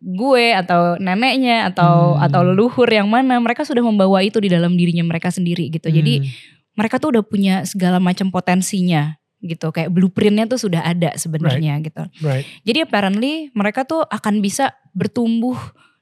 gue 0.00 0.46
atau 0.56 0.96
neneknya 0.96 1.68
atau 1.68 2.16
Hmm. 2.16 2.24
atau 2.24 2.40
leluhur 2.40 2.88
yang 2.88 3.04
mana 3.12 3.36
mereka 3.36 3.64
sudah 3.68 3.84
membawa 3.84 4.24
itu 4.24 4.40
di 4.40 4.48
dalam 4.48 4.76
dirinya 4.80 5.04
mereka 5.04 5.28
sendiri 5.28 5.68
gitu. 5.68 5.92
Jadi 5.92 6.24
Hmm. 6.24 6.28
mereka 6.72 6.96
tuh 6.96 7.12
udah 7.12 7.24
punya 7.24 7.54
segala 7.68 8.00
macam 8.00 8.32
potensinya 8.32 9.20
gitu. 9.40 9.68
Kayak 9.72 9.92
blueprintnya 9.92 10.48
tuh 10.48 10.60
sudah 10.60 10.82
ada 10.82 11.12
sebenarnya 11.16 11.80
gitu. 11.84 12.02
right. 12.24 12.46
Jadi 12.64 12.84
apparently 12.84 13.48
mereka 13.52 13.84
tuh 13.84 14.02
akan 14.06 14.40
bisa 14.40 14.72
bertumbuh 14.96 15.56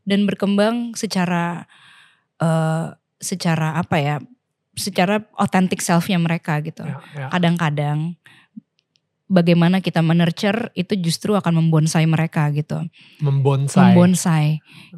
dan 0.06 0.28
berkembang 0.28 0.94
secara 0.94 1.66
eh 2.38 2.86
secara 3.18 3.78
apa 3.80 3.96
ya? 3.98 4.16
Secara 4.74 5.22
authentic 5.38 5.78
selfnya 5.78 6.18
mereka 6.18 6.58
gitu. 6.58 6.82
Ya, 6.82 6.98
ya. 7.14 7.26
Kadang-kadang 7.30 8.18
bagaimana 9.24 9.80
kita 9.80 10.04
menurture 10.04 10.70
itu 10.76 10.94
justru 11.00 11.32
akan 11.34 11.64
membonsai 11.64 12.04
mereka 12.04 12.50
gitu. 12.52 12.84
Membonsai. 13.24 13.94
Membonsai. 13.94 14.46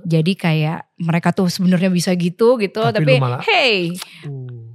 Jadi 0.03 0.33
kayak 0.35 0.91
mereka 0.99 1.31
tuh 1.31 1.47
sebenarnya 1.47 1.93
bisa 1.93 2.13
gitu 2.19 2.59
gitu 2.59 2.81
Tapi 2.83 2.97
tapi, 3.05 3.13
malah- 3.23 3.43
hey, 3.47 3.95
Uh, 4.27 4.66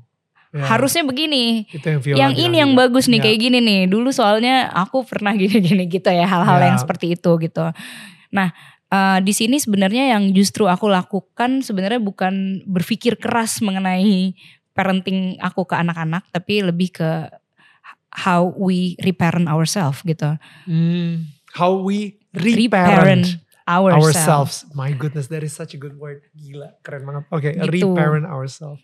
ya. 0.52 0.64
harusnya 0.68 1.04
begini. 1.04 1.66
Itu 1.68 1.88
yang 1.88 2.02
yang 2.04 2.34
ini 2.36 2.56
yang 2.60 2.72
bagus 2.76 3.08
nih 3.08 3.20
Ya. 3.20 3.24
kayak 3.28 3.40
gini 3.40 3.58
nih. 3.60 3.82
Dulu 3.88 4.12
soalnya 4.12 4.68
aku 4.70 5.04
pernah 5.04 5.32
gini-gini 5.42 5.88
gitu 5.88 6.08
ya 6.08 6.28
hal-hal 6.28 6.60
Ya. 6.60 6.66
yang 6.72 6.78
seperti 6.78 7.16
itu 7.16 7.32
gitu. 7.40 7.66
Nah, 8.32 8.52
eh, 8.88 9.20
di 9.20 9.32
sini 9.32 9.58
sebenarnya 9.58 10.12
yang 10.12 10.32
justru 10.32 10.68
aku 10.68 10.88
lakukan 10.88 11.64
sebenarnya 11.64 12.00
bukan 12.00 12.64
berpikir 12.64 13.16
keras 13.16 13.60
mengenai 13.60 14.36
parenting 14.72 15.36
aku 15.38 15.68
ke 15.68 15.76
anak-anak 15.76 16.24
tapi 16.32 16.64
lebih 16.64 16.96
ke 16.96 17.10
how 18.12 18.52
we 18.56 18.96
reparent 19.00 19.48
ourselves 19.48 20.04
gitu. 20.04 20.36
Hmm, 20.68 21.32
how 21.54 21.76
we 21.76 22.20
Reparent 22.32 22.60
reparent 22.72 23.26
ourselves. 23.68 24.16
ourselves. 24.16 24.56
My 24.74 24.92
goodness, 24.92 25.28
that 25.28 25.44
is 25.44 25.52
such 25.52 25.76
a 25.76 25.80
good 25.80 25.96
word. 25.96 26.24
Gila, 26.34 26.76
keren 26.82 27.04
banget. 27.04 27.24
Oke, 27.30 27.50
Gitu. 27.52 27.88
reparent 27.88 28.24
ourselves. 28.24 28.84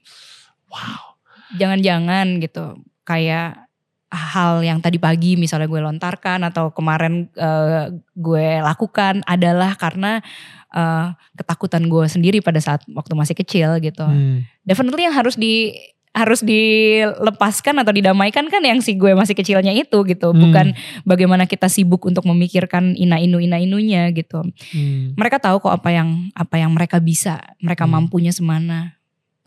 Wow. 0.68 1.17
Jangan-jangan 1.56 2.44
gitu 2.44 2.84
kayak 3.08 3.64
hal 4.08 4.64
yang 4.64 4.80
tadi 4.80 4.96
pagi 5.00 5.36
misalnya 5.36 5.68
gue 5.68 5.84
lontarkan 5.84 6.48
atau 6.48 6.72
kemarin 6.72 7.28
eh, 7.36 7.92
gue 8.16 8.48
lakukan 8.64 9.20
adalah 9.28 9.76
karena 9.76 10.24
eh, 10.72 11.08
ketakutan 11.36 11.88
gue 11.88 12.08
sendiri 12.08 12.40
pada 12.40 12.60
saat 12.60 12.84
waktu 12.92 13.14
masih 13.16 13.36
kecil 13.36 13.80
gitu. 13.84 14.04
Hmm. 14.04 14.48
Definitely 14.64 15.08
yang 15.08 15.16
harus 15.16 15.36
di 15.36 15.76
harus 16.18 16.42
dilepaskan 16.42 17.78
atau 17.78 17.94
didamaikan 17.94 18.50
kan 18.50 18.66
yang 18.66 18.82
si 18.82 18.98
gue 18.98 19.14
masih 19.14 19.38
kecilnya 19.38 19.70
itu 19.70 20.02
gitu, 20.02 20.34
Hmm. 20.34 20.50
bukan 20.50 20.66
bagaimana 21.06 21.46
kita 21.46 21.70
sibuk 21.70 22.10
untuk 22.10 22.26
memikirkan 22.26 22.98
ina 22.98 23.22
inu 23.22 23.38
ina 23.38 23.62
inunya 23.62 24.10
gitu. 24.10 24.42
Hmm. 24.74 25.14
Mereka 25.14 25.38
tahu 25.38 25.62
kok 25.62 25.78
apa 25.78 25.94
yang 25.94 26.34
apa 26.34 26.58
yang 26.58 26.74
mereka 26.74 26.98
bisa, 26.98 27.38
mereka 27.62 27.86
Hmm. 27.86 28.02
mampunya 28.02 28.34
semana. 28.34 28.97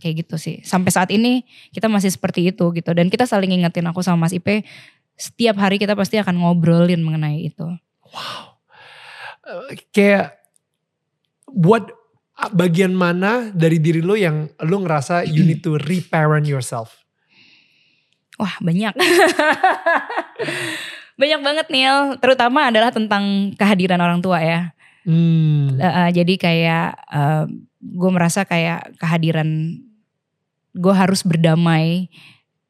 Kayak 0.01 0.27
gitu 0.27 0.37
sih. 0.41 0.57
Sampai 0.65 0.91
saat 0.91 1.13
ini 1.13 1.45
kita 1.71 1.87
masih 1.87 2.09
seperti 2.09 2.49
itu 2.49 2.73
gitu 2.73 2.91
dan 2.97 3.13
kita 3.13 3.29
saling 3.29 3.53
ingetin 3.53 3.87
aku 3.87 4.01
sama 4.01 4.27
Mas 4.27 4.33
Ipe 4.33 4.65
setiap 5.21 5.61
hari 5.61 5.77
kita 5.77 5.93
pasti 5.93 6.17
akan 6.17 6.41
ngobrolin 6.41 7.05
mengenai 7.05 7.53
itu. 7.53 7.69
Eh, 9.45 9.77
kayak 9.93 10.41
what 11.53 11.93
bagian 12.57 12.97
mana 12.97 13.53
dari 13.53 13.77
diri 13.77 14.01
lo 14.01 14.17
yang 14.17 14.49
lo 14.65 14.77
ngerasa 14.81 15.29
you 15.29 15.45
need 15.45 15.61
to 15.61 15.77
reparent 15.85 16.49
yourself? 16.49 17.05
Wah 18.41 18.57
banyak. 18.65 18.97
banyak 21.21 21.41
banget 21.45 21.67
Neil. 21.69 22.17
Terutama 22.17 22.73
adalah 22.73 22.89
tentang 22.89 23.53
kehadiran 23.61 24.01
orang 24.01 24.25
tua 24.25 24.41
ya. 24.41 24.73
Hmm. 25.05 25.77
Eh, 25.77 26.11
jadi 26.17 26.35
kayak 26.41 26.89
gue 27.81 28.11
merasa 28.13 28.49
kayak 28.49 28.97
kehadiran 28.97 29.81
gue 30.73 30.95
harus 30.95 31.23
berdamai 31.23 32.07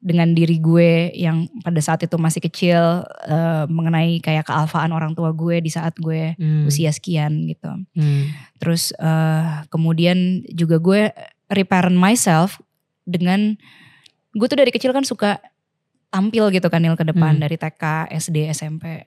dengan 0.01 0.33
diri 0.33 0.57
gue 0.57 1.13
yang 1.13 1.45
pada 1.61 1.77
saat 1.77 2.01
itu 2.01 2.17
masih 2.17 2.41
kecil 2.41 3.05
eh, 3.29 3.65
mengenai 3.69 4.17
kayak 4.25 4.49
kealfaan 4.49 4.97
orang 4.97 5.13
tua 5.13 5.29
gue 5.37 5.61
di 5.61 5.69
saat 5.69 5.93
gue 6.01 6.33
Hmm. 6.41 6.65
usia 6.65 6.89
sekian 6.89 7.45
gitu. 7.45 7.69
Hmm. 7.69 8.25
Terus 8.57 8.97
eh, 8.97 9.69
kemudian 9.69 10.41
juga 10.49 10.81
gue 10.81 11.13
reparent 11.53 12.01
myself 12.01 12.65
dengan 13.05 13.61
gue 14.33 14.47
tuh 14.49 14.57
dari 14.57 14.73
kecil 14.73 14.97
kan 14.97 15.05
suka 15.05 15.37
tampil 16.09 16.49
gitu 16.49 16.67
kan 16.73 16.81
Nil 16.81 16.97
ke 16.97 17.05
depan 17.05 17.37
Hmm. 17.37 17.43
dari 17.45 17.61
TK, 17.61 18.09
SD, 18.09 18.49
SMP. 18.51 19.05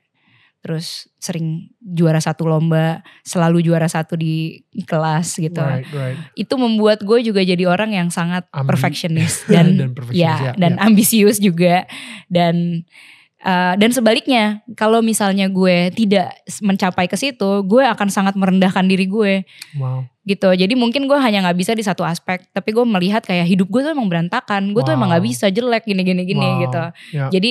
Terus 0.64 1.12
sering 1.20 1.68
juara 1.78 2.16
satu 2.16 2.48
lomba, 2.48 3.04
selalu 3.20 3.60
juara 3.60 3.84
satu 3.84 4.16
di 4.16 4.64
kelas 4.88 5.36
gitu. 5.36 5.60
Right, 5.60 5.84
right. 5.92 6.16
Itu 6.32 6.56
membuat 6.56 7.04
gue 7.04 7.20
juga 7.20 7.44
jadi 7.44 7.68
orang 7.68 7.92
yang 7.92 8.08
sangat 8.08 8.48
Ambi- 8.48 8.72
perfectionist 8.72 9.44
dan, 9.52 9.76
Dan 9.76 9.92
perfectionist, 9.92 10.40
ya, 10.40 10.40
ya, 10.40 10.52
dan 10.56 10.72
ya. 10.74 10.88
ambisius 10.88 11.36
juga 11.36 11.84
dan 12.26 12.80
uh, 13.44 13.76
dan 13.76 13.92
sebaliknya 13.92 14.64
kalau 14.72 15.04
misalnya 15.04 15.52
gue 15.52 15.92
tidak 15.92 16.32
mencapai 16.64 17.12
ke 17.12 17.16
situ, 17.20 17.60
gue 17.62 17.84
akan 17.84 18.08
sangat 18.08 18.32
merendahkan 18.32 18.88
diri 18.88 19.04
gue 19.04 19.44
Wow. 19.76 20.08
gitu. 20.24 20.48
Jadi 20.48 20.72
mungkin 20.72 21.04
gue 21.04 21.18
hanya 21.20 21.44
nggak 21.44 21.60
bisa 21.60 21.76
di 21.76 21.84
satu 21.84 22.00
aspek, 22.00 22.48
tapi 22.56 22.72
gue 22.72 22.88
melihat 22.88 23.20
kayak 23.20 23.44
hidup 23.44 23.68
gue 23.68 23.84
tuh 23.84 23.92
emang 23.92 24.08
berantakan. 24.08 24.72
Gue 24.72 24.80
tuh 24.80 24.96
emang 24.96 25.12
Wow. 25.12 25.20
nggak 25.20 25.24
bisa 25.28 25.46
jelek 25.48 25.84
gini-gini 25.84 26.24
gini 26.24 26.40
Wow. 26.40 26.60
gitu. 26.64 26.82
Ya. 27.12 27.28
Jadi 27.28 27.50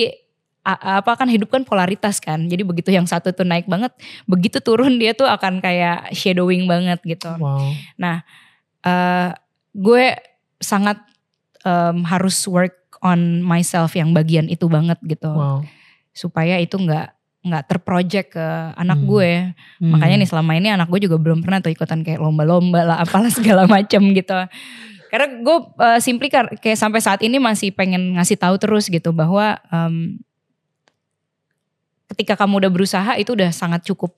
apa 0.64 1.12
kan 1.14 1.28
hidup 1.28 1.52
kan 1.52 1.60
polaritas 1.62 2.18
kan. 2.18 2.48
Jadi 2.48 2.64
begitu 2.64 2.88
yang 2.88 3.04
satu 3.04 3.30
tuh 3.30 3.44
naik 3.44 3.68
banget, 3.68 3.92
begitu 4.24 4.58
turun 4.58 4.96
dia 4.96 5.12
tuh 5.12 5.28
akan 5.28 5.60
kayak 5.60 6.08
shadowing 6.16 6.64
banget 6.64 6.98
gitu. 7.04 7.28
Wow. 7.36 7.76
eh 8.84 9.28
gue 9.74 10.04
sangat 10.60 11.00
em, 11.64 12.04
harus 12.04 12.36
work 12.46 12.76
on 13.00 13.40
myself 13.40 13.92
yang 13.92 14.12
bagian 14.12 14.46
itu 14.46 14.68
banget 14.68 14.96
gitu 15.04 15.28
Wow. 15.28 15.60
supaya 16.12 16.60
itu 16.60 16.76
nggak 16.76 17.12
nggak 17.44 17.64
terproject 17.68 18.32
ke 18.32 18.46
anak 18.72 18.96
Hmm. 19.00 19.08
gue 19.08 19.30
Hmm. 19.80 19.90
makanya 19.92 20.16
nih 20.20 20.28
selama 20.28 20.52
ini 20.56 20.72
anak 20.72 20.88
gue 20.88 21.04
juga 21.04 21.20
belum 21.20 21.44
pernah 21.44 21.60
tuh 21.60 21.68
ikutan 21.68 22.00
kayak 22.00 22.16
lomba-lomba 22.16 22.80
lah 22.84 22.96
apalah 23.04 23.28
segala 23.28 23.68
macam 23.76 24.00
gitu 24.12 24.32
karena 25.12 25.26
gue 25.44 25.56
eh, 25.80 26.00
simply 26.00 26.28
kayak 26.32 26.78
sampai 26.78 27.00
saat 27.00 27.20
ini 27.20 27.36
masih 27.36 27.72
pengen 27.72 28.16
ngasih 28.16 28.40
tahu 28.40 28.56
terus 28.56 28.88
gitu 28.88 29.12
bahwa 29.12 29.60
em, 29.68 30.16
ketika 32.06 32.36
kamu 32.36 32.60
udah 32.64 32.70
berusaha 32.70 33.12
itu 33.16 33.32
udah 33.32 33.48
sangat 33.48 33.82
cukup 33.82 34.12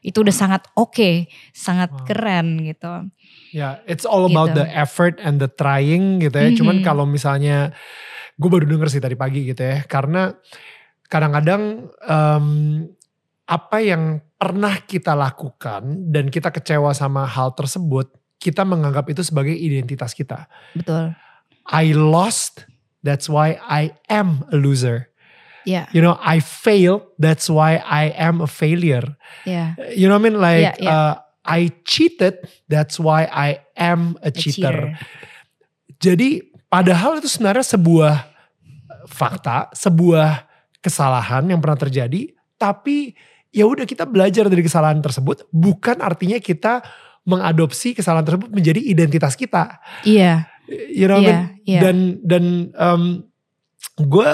itu 0.00 0.16
udah 0.16 0.32
sangat 0.32 0.64
oke 0.72 1.28
sangat 1.52 1.92
Wow. 1.92 2.04
keren 2.08 2.46
gitu 2.64 3.10
Ya, 3.50 3.82
it's 3.82 4.06
all 4.06 4.24
about 4.24 4.54
Gitu. 4.54 4.62
the 4.62 4.66
effort 4.70 5.18
and 5.18 5.42
the 5.42 5.50
trying 5.50 6.22
gitu 6.22 6.38
ya. 6.38 6.54
Cuman 6.54 6.78
Mhm. 6.78 6.86
kalau 6.86 7.02
misalnya, 7.02 7.74
gue 8.38 8.46
baru 8.46 8.62
denger 8.62 8.86
sih 8.86 9.02
tadi 9.02 9.18
pagi 9.18 9.42
gitu 9.42 9.58
ya. 9.58 9.82
Karena 9.90 10.30
kadang-kadang 11.10 11.90
em, 12.00 12.46
apa 13.44 13.76
yang 13.82 14.22
pernah 14.38 14.78
kita 14.78 15.18
lakukan 15.18 15.82
dan 16.14 16.30
kita 16.30 16.54
kecewa 16.54 16.94
sama 16.94 17.26
hal 17.26 17.50
tersebut, 17.58 18.14
kita 18.38 18.62
menganggap 18.62 19.10
itu 19.10 19.26
sebagai 19.26 19.50
identitas 19.52 20.14
kita. 20.14 20.46
betul 20.72 21.10
I 21.66 21.90
lost, 21.90 22.70
that's 23.02 23.26
why 23.26 23.58
I 23.60 23.98
am 24.06 24.46
a 24.54 24.58
loser. 24.62 25.09
Ya 25.64 25.86
You 25.92 26.00
know, 26.00 26.16
I 26.18 26.40
failed, 26.40 27.04
that's 27.16 27.48
why 27.48 27.80
I 27.80 28.12
am 28.16 28.40
a 28.40 28.48
failure. 28.48 29.16
ya 29.44 29.74
You 29.92 30.08
know 30.08 30.16
what 30.16 30.24
I 30.24 30.30
mean? 30.30 30.38
Like, 30.38 30.62
Yeah, 30.64 30.76
yeah. 30.80 30.90
uh, 30.92 31.12
I 31.40 31.72
cheated, 31.88 32.36
that's 32.68 33.00
why 33.00 33.24
I 33.26 33.64
am 33.74 34.20
a, 34.20 34.28
a 34.28 34.30
cheater. 34.30 34.92
cheater. 34.94 34.98
Jadi 36.00 36.28
padahal 36.68 37.20
itu 37.20 37.28
sebenarnya 37.28 37.64
sebuah 37.64 38.14
fakta, 39.08 39.68
sebuah 39.72 40.46
kesalahan 40.80 41.44
yang 41.48 41.60
pernah 41.60 41.76
terjadi, 41.76 42.30
tapi 42.56 43.12
ya 43.50 43.66
udah 43.66 43.84
kita 43.84 44.06
belajar 44.06 44.46
dari 44.46 44.62
kesalahan 44.62 45.00
tersebut, 45.00 45.48
bukan 45.50 45.98
artinya 46.00 46.38
kita 46.38 46.80
mengadopsi 47.26 47.92
kesalahan 47.92 48.24
tersebut 48.24 48.48
menjadi 48.48 48.80
identitas 48.80 49.36
kita. 49.36 49.80
iya 50.04 50.46
You 50.70 51.10
know 51.10 51.18
what 51.18 51.26
I 51.26 51.28
Iya, 51.28 51.34
mean? 51.34 51.48
iya. 51.66 51.80
Dan 51.82 51.96
dan 52.22 52.44
gue 53.98 54.30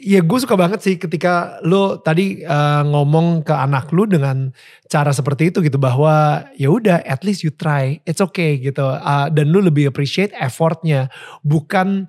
ya 0.00 0.20
gue 0.24 0.38
suka 0.40 0.56
banget 0.56 0.80
sih 0.80 0.96
ketika 0.96 1.60
lo 1.62 2.00
tadi 2.00 2.40
uh, 2.42 2.82
ngomong 2.88 3.44
ke 3.44 3.52
anak 3.52 3.92
lu 3.92 4.08
dengan 4.08 4.50
cara 4.88 5.12
seperti 5.12 5.52
itu 5.52 5.60
gitu 5.60 5.76
bahwa 5.76 6.44
ya 6.56 6.72
udah 6.72 7.04
at 7.04 7.20
least 7.22 7.44
you 7.44 7.52
try 7.52 8.00
it's 8.08 8.24
okay 8.24 8.56
gitu. 8.58 8.82
Uh, 8.82 9.28
dan 9.30 9.52
lu 9.52 9.60
lebih 9.60 9.92
appreciate 9.92 10.32
effortnya 10.36 11.12
bukan 11.44 12.08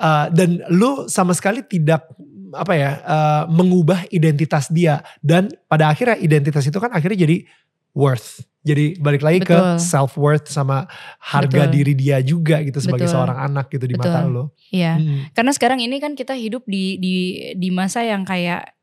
uh, 0.00 0.26
dan 0.32 0.64
lu 0.72 1.06
sama 1.06 1.36
sekali 1.36 1.62
tidak 1.64 2.08
apa 2.56 2.72
ya 2.72 2.90
uh, 3.04 3.42
mengubah 3.52 4.08
identitas 4.08 4.72
dia. 4.72 5.04
Dan 5.20 5.52
pada 5.68 5.92
akhirnya 5.92 6.16
identitas 6.16 6.64
itu 6.64 6.78
kan 6.80 6.90
akhirnya 6.90 7.28
jadi 7.28 7.44
worth 7.92 8.42
jadi 8.60 8.98
balik 8.98 9.22
lagi 9.22 9.40
ke 9.40 9.54
Betul. 9.54 9.78
self 9.80 10.18
worth 10.18 10.46
sama 10.46 10.84
harga 11.18 11.66
Betul. 11.66 11.74
diri 11.74 11.92
dia 11.94 12.18
juga 12.20 12.58
gitu 12.60 12.78
sebagai 12.78 13.06
Betul. 13.06 13.14
seorang 13.16 13.38
anak 13.38 13.70
gitu 13.70 13.86
di 13.86 13.94
mata 13.94 14.22
Betul. 14.22 14.32
lo 14.34 14.44
iya 14.68 14.98
Mm. 14.98 15.32
Karena 15.32 15.52
sekarang 15.54 15.78
ini 15.78 15.96
kan 15.98 16.12
kita 16.12 16.34
hidup 16.34 16.66
di 16.66 16.98
di 16.98 17.14
di 17.54 17.68
masa 17.70 18.02
yang 18.02 18.22
kayak 18.22 18.74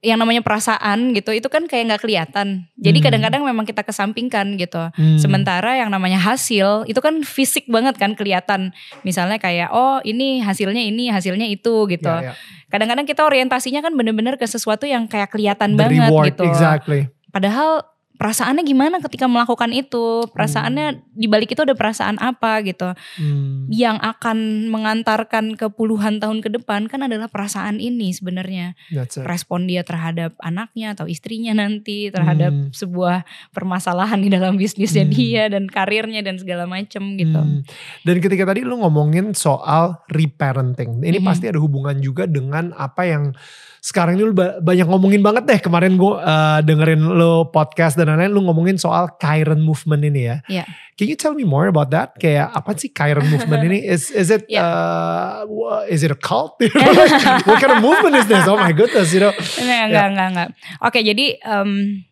yang 0.00 0.16
namanya 0.16 0.40
perasaan 0.40 1.12
gitu 1.12 1.28
itu 1.28 1.44
kan 1.52 1.68
kayak 1.68 1.92
nggak 1.92 2.00
kelihatan. 2.00 2.64
Jadi 2.80 2.98
Hmm. 2.98 3.04
kadang-kadang 3.04 3.42
memang 3.44 3.68
kita 3.68 3.84
kesampingkan 3.84 4.56
gitu. 4.56 4.88
Hmm. 4.96 5.20
Sementara 5.20 5.76
yang 5.76 5.92
namanya 5.92 6.16
hasil 6.16 6.88
itu 6.88 6.96
kan 7.04 7.20
fisik 7.20 7.68
banget 7.68 8.00
kan 8.00 8.16
kelihatan. 8.16 8.72
Misalnya 9.04 9.36
kayak 9.36 9.68
oh 9.76 10.00
ini 10.00 10.40
hasilnya 10.40 10.80
ini, 10.80 11.12
hasilnya 11.12 11.44
itu 11.44 11.84
gitu. 11.92 12.08
Ya, 12.08 12.32
ya. 12.32 12.34
Kadang-kadang 12.72 13.04
kita 13.04 13.28
orientasinya 13.28 13.84
kan 13.84 13.92
bener-bener 13.92 14.40
ke 14.40 14.48
sesuatu 14.48 14.88
yang 14.88 15.04
kayak 15.04 15.28
kelihatan 15.36 15.76
The 15.76 15.84
banget 15.84 16.08
reward, 16.08 16.26
gitu. 16.32 16.48
exactly. 16.48 17.12
Padahal 17.28 17.84
perasaannya 18.20 18.60
gimana 18.68 19.00
ketika 19.00 19.24
melakukan 19.24 19.72
itu? 19.72 20.28
Perasaannya 20.28 21.00
di 21.16 21.24
balik 21.24 21.56
itu 21.56 21.64
ada 21.64 21.72
perasaan 21.72 22.20
apa 22.20 22.60
gitu. 22.68 22.92
Hmm. 23.16 23.64
Yang 23.72 23.96
akan 24.04 24.68
mengantarkan 24.68 25.56
ke 25.56 25.72
puluhan 25.72 26.20
tahun 26.20 26.44
ke 26.44 26.52
depan 26.60 26.84
kan 26.92 27.00
adalah 27.08 27.32
perasaan 27.32 27.80
ini 27.80 28.12
sebenarnya. 28.12 28.76
Respon 29.24 29.64
dia 29.64 29.80
terhadap 29.80 30.36
anaknya 30.44 30.92
atau 30.92 31.08
istrinya 31.08 31.56
nanti, 31.56 32.12
terhadap 32.12 32.52
Hmm. 32.52 32.68
sebuah 32.76 33.24
permasalahan 33.56 34.20
di 34.20 34.28
dalam 34.28 34.60
bisnisnya 34.60 35.08
Hmm. 35.08 35.14
dia 35.16 35.42
dan 35.48 35.64
karirnya 35.64 36.20
dan 36.20 36.36
segala 36.36 36.68
macem 36.68 37.16
gitu. 37.16 37.40
Hmm. 37.40 37.64
Dan 38.04 38.20
ketika 38.20 38.52
tadi 38.52 38.60
lu 38.60 38.76
ngomongin 38.84 39.32
soal 39.32 40.04
reparenting, 40.12 41.00
ini 41.00 41.18
Mhm. 41.22 41.26
pasti 41.26 41.48
ada 41.48 41.56
hubungan 41.56 41.96
juga 42.04 42.28
dengan 42.28 42.76
apa 42.76 43.08
yang 43.08 43.32
sekarang 43.80 44.20
ini 44.20 44.28
lu 44.28 44.36
ba- 44.36 44.60
banyak 44.60 44.84
ngomongin 44.84 45.24
banget 45.24 45.44
deh. 45.48 45.58
Kemarin 45.58 45.96
gue 45.96 46.12
uh, 46.14 46.60
dengerin 46.60 47.00
lu 47.00 47.48
podcast 47.48 47.96
dan 47.96 48.12
lain-lain, 48.12 48.28
lu 48.30 48.44
ngomongin 48.44 48.76
soal 48.76 49.16
Chiron 49.16 49.64
movement 49.64 50.04
ini 50.04 50.28
ya. 50.28 50.36
Iya. 50.46 50.64
Can 50.94 51.08
you 51.08 51.16
tell 51.16 51.32
me 51.32 51.48
more 51.48 51.64
about 51.64 51.88
that? 51.90 52.12
Kayak 52.20 52.52
apa 52.52 52.76
sih 52.76 52.92
Chiron 52.92 53.24
movement 53.26 53.64
ini? 53.64 53.80
Is 53.80 54.12
is 54.12 54.28
it 54.28 54.44
Iya. 54.46 54.60
uh, 54.60 55.88
is 55.88 56.04
it 56.04 56.12
a 56.12 56.18
cult? 56.20 56.60
You 56.60 56.68
know, 56.70 56.92
like, 56.92 57.48
what 57.48 57.56
kind 57.58 57.72
of 57.72 57.80
movement 57.80 58.20
is 58.20 58.28
this? 58.28 58.44
Oh 58.44 58.60
my 58.60 58.70
goodness, 58.76 59.10
you 59.10 59.24
know. 59.24 59.32
Enggak, 59.32 59.82
enggak, 59.88 60.06
enggak, 60.12 60.28
enggak. 60.28 60.48
Oke, 60.84 61.00
jadi 61.00 61.26
em, 61.40 62.04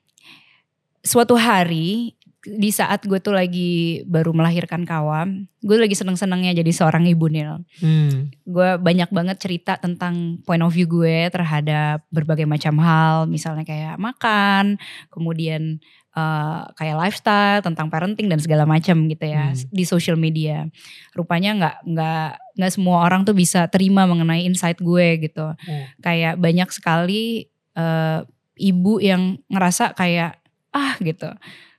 suatu 1.04 1.36
hari 1.36 2.17
di 2.46 2.70
saat 2.70 3.02
gue 3.02 3.18
tuh 3.18 3.34
lagi 3.34 4.06
baru 4.06 4.30
melahirkan 4.30 4.86
kawam, 4.86 5.50
gue 5.58 5.74
lagi 5.74 5.98
seneng-senengnya 5.98 6.54
jadi 6.54 6.70
seorang 6.70 7.02
ibu 7.10 7.26
Nil. 7.26 7.66
Hmm. 7.82 8.30
Gue 8.46 8.78
banyak 8.78 9.10
banget 9.10 9.42
cerita 9.42 9.74
tentang 9.74 10.38
point 10.46 10.62
of 10.62 10.70
view 10.70 10.86
gue 10.86 11.26
terhadap 11.34 12.06
berbagai 12.14 12.46
macam 12.46 12.78
hal, 12.78 13.26
misalnya 13.26 13.66
kayak 13.66 13.98
makan, 13.98 14.78
kemudian 15.10 15.82
eh, 16.14 16.60
kayak 16.78 16.98
lifestyle, 16.98 17.62
tentang 17.62 17.90
parenting 17.90 18.30
dan 18.30 18.38
segala 18.38 18.62
macam 18.66 19.06
gitu 19.10 19.26
ya 19.26 19.50
Hmm. 19.54 19.58
di 19.74 19.82
social 19.82 20.14
media. 20.14 20.70
Rupanya 21.18 21.58
nggak 21.58 21.76
nggak 21.90 22.30
nggak 22.54 22.72
semua 22.74 23.02
orang 23.02 23.26
tuh 23.26 23.34
bisa 23.34 23.66
terima 23.66 24.06
mengenai 24.06 24.46
insight 24.46 24.78
gue 24.78 25.26
gitu. 25.26 25.58
Hmm. 25.58 25.84
Kayak 26.02 26.38
banyak 26.38 26.70
sekali 26.70 27.50
eh, 27.74 28.20
ibu 28.58 28.98
yang 29.02 29.38
ngerasa 29.50 29.94
kayak 29.94 30.38
ah 30.74 30.94
gitu 30.98 31.30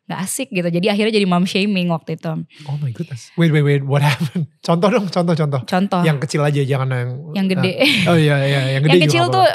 nggak 0.09 0.19
asik 0.25 0.49
gitu. 0.49 0.65
Jadi 0.65 0.89
akhirnya 0.89 1.13
jadi 1.21 1.27
mom 1.29 1.45
shaming 1.45 1.93
waktu 1.93 2.17
itu. 2.17 2.33
Oh 2.65 2.77
my 2.81 2.89
goodness. 2.89 3.29
Wait 3.37 3.53
wait 3.53 3.61
wait, 3.61 3.85
what 3.85 4.01
happened? 4.01 4.49
Contoh 4.65 4.89
dong, 4.89 5.05
contoh 5.07 5.37
contoh. 5.37 5.61
Contoh 5.69 6.01
Yang 6.01 6.25
kecil 6.25 6.41
aja, 6.41 6.61
jangan 6.65 6.89
yang 6.89 7.09
yang 7.37 7.47
gede. 7.47 7.73
Oh 8.09 8.17
iya 8.17 8.41
iya, 8.41 8.61
yang 8.73 8.83
gede 8.89 8.97
yang 8.97 9.05
kecil 9.05 9.25
tuh 9.29 9.45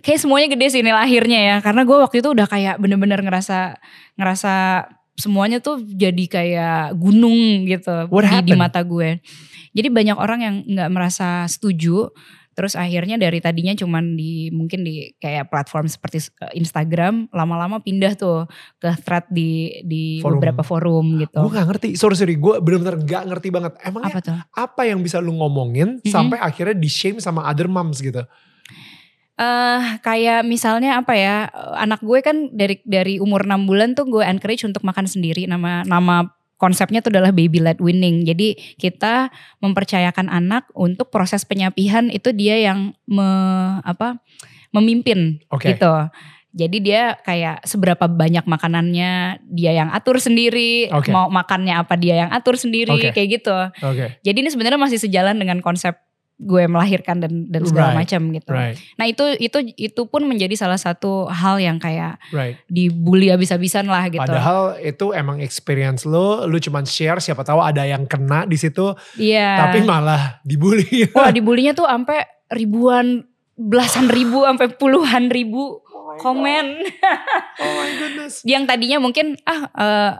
kayak 0.00 0.20
semuanya 0.20 0.48
gede 0.52 0.66
sih 0.72 0.80
ini 0.80 0.92
lahirnya 0.92 1.40
ya 1.40 1.56
karena 1.60 1.84
gue 1.84 1.96
waktu 1.96 2.24
itu 2.24 2.28
udah 2.32 2.48
kayak 2.48 2.80
bener-bener 2.80 3.20
ngerasa 3.20 3.76
ngerasa 4.16 4.52
semuanya 5.20 5.60
tuh 5.60 5.84
jadi 5.84 6.24
kayak 6.24 6.96
gunung 6.96 7.68
gitu 7.68 8.08
What 8.08 8.24
di, 8.24 8.28
di 8.28 8.56
happened? 8.56 8.60
mata 8.60 8.80
gue 8.80 9.20
jadi 9.76 9.88
banyak 9.92 10.16
orang 10.16 10.40
yang 10.40 10.54
nggak 10.64 10.88
merasa 10.88 11.44
setuju 11.46 12.08
terus 12.60 12.76
akhirnya 12.76 13.16
dari 13.16 13.40
tadinya 13.40 13.72
cuman 13.72 14.12
di 14.12 14.52
mungkin 14.52 14.84
di 14.84 15.16
kayak 15.16 15.48
platform 15.48 15.88
seperti 15.88 16.28
eh, 16.44 16.60
Instagram 16.60 17.32
lama-lama 17.32 17.80
pindah 17.80 18.12
tuh 18.12 18.44
ke 18.76 18.92
thread 19.00 19.24
di 19.32 19.80
di 19.80 20.20
Forum. 20.20 20.36
beberapa 20.36 20.60
forum 20.60 21.16
gitu 21.16 21.40
Gue 21.40 21.56
gak 21.56 21.66
ngerti, 21.72 21.88
sorry 21.96 22.12
sorry, 22.12 22.36
gue 22.36 22.60
bener-bener 22.60 23.00
gak 23.00 23.24
ngerti 23.24 23.48
banget. 23.48 23.72
Emangnya 23.80 24.12
apa 24.12 24.20
tuh 24.20 24.36
apa 24.52 24.82
yang 24.84 25.00
bisa 25.00 25.16
lu 25.16 25.32
ngomongin 25.32 26.04
Mhm. 26.04 26.12
sampai 26.12 26.36
akhirnya 26.36 26.76
di 26.76 26.92
shame 26.92 27.16
sama 27.16 27.48
other 27.48 27.64
moms 27.64 27.96
gitu? 27.98 28.20
eh 29.40 29.80
kayak 30.04 30.44
misalnya 30.44 31.00
apa 31.00 31.16
ya 31.16 31.48
eh, 31.48 31.74
anak 31.80 32.04
gue 32.04 32.20
kan 32.20 32.52
dari 32.52 32.76
dari 32.84 33.16
umur 33.16 33.48
6 33.48 33.64
bulan 33.64 33.96
tuh 33.96 34.04
gue 34.04 34.20
encourage 34.20 34.68
untuk 34.68 34.84
makan 34.84 35.08
sendiri 35.08 35.48
nama 35.48 35.80
nama 35.88 36.28
konsepnya 36.60 37.00
tuh 37.00 37.08
adalah 37.16 37.32
baby 37.32 37.58
led 37.58 37.80
winning 37.80 38.28
jadi 38.28 38.52
kita 38.76 39.32
mempercayakan 39.64 40.28
anak 40.28 40.68
untuk 40.76 41.08
proses 41.08 41.48
penyapihan 41.48 42.12
itu 42.12 42.36
dia 42.36 42.60
yang 42.60 42.92
me, 43.08 43.26
apa 43.80 44.20
memimpin 44.70 45.40
Oke. 45.48 45.72
gitu 45.72 45.88
jadi 46.50 46.76
dia 46.82 47.02
kayak 47.22 47.62
seberapa 47.62 48.10
banyak 48.10 48.42
makanannya 48.44 49.40
dia 49.48 49.72
yang 49.72 49.88
atur 49.94 50.20
sendiri 50.20 50.92
Oke. 50.92 51.08
mau 51.08 51.32
makannya 51.32 51.80
apa 51.80 51.96
dia 51.96 52.26
yang 52.26 52.30
atur 52.30 52.60
sendiri 52.60 52.92
Oke. 52.92 53.16
kayak 53.16 53.40
gitu 53.40 53.56
Oke, 53.80 54.20
jadi 54.20 54.36
ini 54.36 54.52
sebenarnya 54.52 54.78
masih 54.78 55.00
sejalan 55.00 55.40
dengan 55.40 55.64
konsep 55.64 55.96
gue 56.40 56.64
melahirkan 56.64 57.20
dan 57.20 57.44
dan 57.46 57.62
segala 57.62 57.92
Right. 57.92 58.00
macam 58.00 58.20
gitu 58.32 58.48
right, 58.48 58.76
Nah 58.96 59.04
itu 59.04 59.24
itu 59.36 59.58
itu 59.76 60.02
pun 60.08 60.24
menjadi 60.24 60.56
salah 60.56 60.80
satu 60.80 61.28
hal 61.28 61.60
yang 61.60 61.76
kayak 61.76 62.16
right. 62.32 62.56
dibully 62.64 63.28
abis-abisan 63.28 63.84
lah 63.84 64.08
gitu. 64.08 64.24
Padahal 64.24 64.80
itu 64.80 65.12
emang 65.12 65.38
experience 65.38 66.08
lu, 66.08 66.48
lu 66.48 66.56
cuman 66.56 66.88
share 66.88 67.20
siapa 67.20 67.44
tahu 67.44 67.60
ada 67.60 67.84
yang 67.84 68.08
kena 68.08 68.48
di 68.48 68.56
situ, 68.56 68.96
Iya. 69.14 69.68
tapi 69.68 69.84
malah 69.84 70.40
dibully. 70.40 71.04
Wah 71.16 71.28
dibulinya 71.28 71.76
tuh 71.76 71.84
sampai 71.84 72.24
ribuan, 72.48 73.20
belasan 73.54 74.08
ribu, 74.08 74.42
sampai 74.42 74.72
puluhan 74.72 75.28
ribu 75.28 75.84
komen. 76.18 76.66
oh 77.60 77.72
my 77.76 77.90
goodness. 77.94 78.40
yang 78.48 78.64
tadinya 78.64 78.96
mungkin 78.96 79.36
ah 79.44 79.68
eh, 79.70 80.12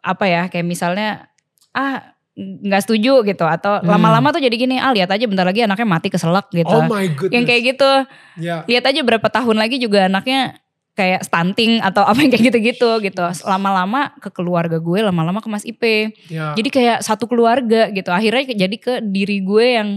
apa 0.00 0.24
ya 0.24 0.46
kayak 0.46 0.62
misalnya 0.62 1.26
ah 1.74 2.15
nggak 2.36 2.84
setuju 2.84 3.24
gitu 3.24 3.42
atau 3.42 3.80
Hmm. 3.80 3.88
lama-lama 3.88 4.28
tuh 4.28 4.44
jadi 4.44 4.52
gini 4.52 4.76
ah 4.76 4.92
lihat 4.92 5.08
aja 5.08 5.24
bentar 5.24 5.42
lagi 5.42 5.64
anaknya 5.64 5.88
mati 5.88 6.12
keselak 6.12 6.52
gitu. 6.52 6.68
Oh 6.68 6.84
my 6.84 7.08
goodness. 7.08 7.32
yang 7.32 7.44
kayak 7.44 7.62
gitu 7.72 7.90
Ya. 8.36 8.60
lihat 8.64 8.84
aja 8.84 9.00
berapa 9.00 9.24
tahun 9.24 9.56
lagi 9.56 9.80
juga 9.80 10.04
anaknya 10.04 10.60
kayak 10.92 11.24
stunting 11.24 11.80
atau 11.80 12.04
apa 12.04 12.20
yang 12.20 12.28
kayak 12.28 12.44
gitu-gitu 12.46 12.90
gitu. 13.00 13.24
Lama-lama 13.42 14.12
ke 14.16 14.28
keluarga 14.28 14.76
gue, 14.76 15.00
lama-lama 15.00 15.40
ke 15.40 15.48
Mas 15.48 15.64
Ipe. 15.64 16.12
ya. 16.28 16.52
Jadi 16.52 16.68
kayak 16.68 16.98
satu 17.00 17.24
keluarga 17.24 17.88
gitu. 17.88 18.08
Akhirnya 18.08 18.48
jadi 18.48 18.76
ke 18.76 19.00
diri 19.02 19.40
gue 19.40 19.66
yang 19.72 19.88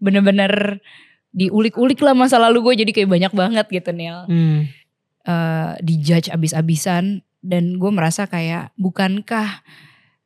bener-bener 0.00 0.80
diulik-ulik 1.32 1.98
lah 1.98 2.12
masa 2.12 2.36
lalu 2.38 2.60
gue 2.62 2.84
jadi 2.84 2.92
kayak 2.92 3.10
banyak 3.10 3.32
banget 3.32 3.66
gitu 3.68 3.90
Nil. 3.90 4.24
Hmm. 4.24 4.60
Eh 5.24 5.70
dijudge 5.80 6.28
abis-abisan 6.28 7.20
dan 7.40 7.76
gue 7.76 7.90
merasa 7.90 8.24
kayak 8.24 8.72
bukankah 8.76 9.64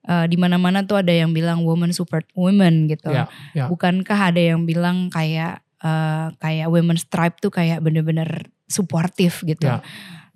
eh, 0.08 0.26
di 0.26 0.40
mana-mana 0.40 0.80
tuh 0.82 1.04
ada 1.04 1.12
yang 1.12 1.36
bilang 1.36 1.62
woman 1.62 1.92
support 1.92 2.24
women 2.32 2.88
gitu. 2.88 3.12
Ya, 3.12 3.28
ya. 3.52 3.68
Bukankah 3.68 4.32
ada 4.32 4.40
yang 4.40 4.64
bilang 4.64 5.12
kayak 5.12 5.60
eh, 5.84 6.26
kayak 6.40 6.66
women's 6.72 7.04
tribe 7.06 7.36
tuh 7.38 7.52
kayak 7.52 7.84
bener-bener 7.84 8.48
suportif 8.66 9.44
gitu. 9.44 9.68
Ya. 9.68 9.84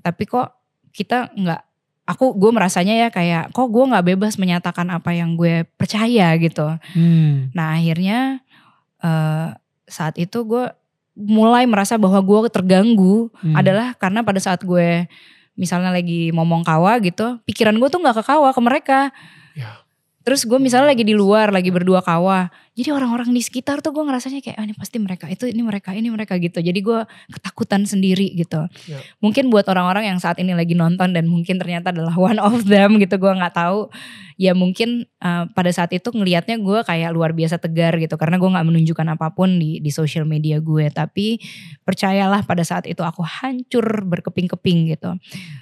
Tapi 0.05 0.29
kok 0.29 0.53
kita 0.93 1.33
nggak 1.33 1.63
aku 2.03 2.37
gue 2.37 2.51
merasanya 2.53 2.95
ya 2.99 3.09
kayak 3.09 3.55
kok 3.55 3.71
gue 3.73 3.85
nggak 3.89 4.07
bebas 4.13 4.37
menyatakan 4.37 4.91
apa 4.93 5.17
yang 5.17 5.35
gue 5.35 5.65
percaya 5.81 6.37
gitu. 6.37 6.77
Hmm. 6.93 7.49
Nah 7.57 7.81
akhirnya 7.81 8.43
eh, 9.03 9.49
saat 9.89 10.15
itu 10.21 10.45
gue 10.45 10.65
mulai 11.13 11.69
merasa 11.69 12.01
bahwa 12.01 12.17
gue 12.25 12.49
terganggu 12.49 13.29
Hmm. 13.45 13.53
adalah 13.53 13.93
karena 14.01 14.25
pada 14.25 14.41
saat 14.41 14.65
gue 14.65 15.05
misalnya 15.53 15.93
lagi 15.93 16.33
ngomong 16.33 16.65
kawa 16.65 16.97
gitu, 17.05 17.37
pikiran 17.45 17.77
gue 17.77 17.89
tuh 17.93 18.01
nggak 18.01 18.17
ke 18.21 18.25
kawa 18.25 18.49
ke 18.57 18.61
mereka. 18.65 19.01
Ya. 19.57 19.83
Terus 20.23 20.47
gue 20.47 20.59
misalnya 20.63 20.95
lagi 20.95 21.03
di 21.03 21.15
luar, 21.19 21.51
lagi 21.51 21.75
berdua 21.75 21.99
kawa. 21.99 22.51
Jadi 22.73 22.89
orang-orang 22.89 23.29
di 23.37 23.45
sekitar 23.45 23.85
tuh 23.85 23.93
gue 23.93 24.01
ngerasanya 24.01 24.41
kayak, 24.41 24.57
ah, 24.57 24.65
ini 24.65 24.73
pasti 24.73 24.97
mereka, 24.97 25.29
itu 25.29 25.45
ini 25.45 25.61
mereka, 25.61 25.93
ini 25.93 26.09
mereka 26.09 26.41
gitu. 26.41 26.65
Jadi 26.65 26.81
gue 26.81 27.05
ketakutan 27.29 27.85
sendiri 27.85 28.33
gitu. 28.33 28.65
Ya. 28.89 28.99
Mungkin 29.21 29.53
buat 29.53 29.69
orang-orang 29.69 30.09
yang 30.09 30.19
saat 30.25 30.41
ini 30.41 30.57
lagi 30.57 30.73
nonton 30.73 31.13
dan 31.13 31.29
mungkin 31.29 31.61
ternyata 31.61 31.93
adalah 31.93 32.17
one 32.17 32.41
of 32.41 32.65
them 32.65 32.97
gitu, 32.97 33.21
gue 33.21 33.29
nggak 33.29 33.53
tahu. 33.53 33.93
Ya 34.41 34.57
mungkin 34.57 35.05
uh, 35.21 35.53
pada 35.53 35.69
saat 35.69 35.93
itu 35.93 36.09
ngelihatnya 36.09 36.57
gue 36.57 36.81
kayak 36.81 37.13
luar 37.13 37.37
biasa 37.37 37.61
tegar 37.61 37.93
gitu, 38.01 38.17
karena 38.17 38.41
gue 38.41 38.49
nggak 38.49 38.67
menunjukkan 38.67 39.07
apa 39.21 39.37
pun 39.37 39.61
di 39.61 39.77
di 39.85 39.93
social 39.93 40.25
media 40.25 40.57
gue. 40.57 40.89
Tapi 40.89 41.37
percayalah 41.85 42.41
pada 42.49 42.65
saat 42.65 42.89
itu 42.89 43.05
aku 43.05 43.21
hancur 43.21 43.85
berkeping-keping 44.09 44.97
gitu. 44.97 45.13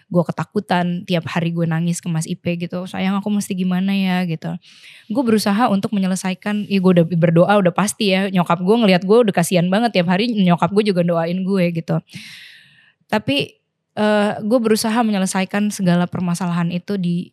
Gue 0.06 0.22
ketakutan 0.22 1.02
tiap 1.02 1.26
hari 1.26 1.50
gue 1.50 1.66
nangis 1.66 1.98
ke 1.98 2.06
Mas 2.06 2.30
Ipe 2.30 2.54
gitu, 2.54 2.86
sayang 2.86 3.18
aku 3.18 3.28
mesti 3.34 3.52
gimana 3.58 3.90
ya 3.90 4.22
gitu 4.30 4.54
gue 5.10 5.22
berusaha 5.26 5.66
untuk 5.66 5.90
menyelesaikan 5.90 6.70
ya 6.70 6.78
gue 6.78 6.92
udah 7.00 7.16
berdoa 7.16 7.52
udah 7.60 7.74
pasti 7.74 8.12
ya. 8.12 8.28
Nyokap 8.28 8.60
gue 8.60 8.76
ngelihat 8.84 9.02
gue 9.08 9.18
udah 9.28 9.34
kasihan 9.34 9.66
banget 9.72 9.96
tiap 9.96 10.12
hari 10.12 10.28
nyokap 10.30 10.70
gue 10.70 10.84
juga 10.92 11.02
doain 11.02 11.40
gue 11.40 11.64
gitu. 11.72 11.96
Tapi 13.08 13.36
eh, 13.96 14.32
gue 14.40 14.58
berusaha 14.60 15.00
menyelesaikan 15.00 15.72
segala 15.72 16.04
permasalahan 16.04 16.68
itu 16.70 17.00
di 17.00 17.32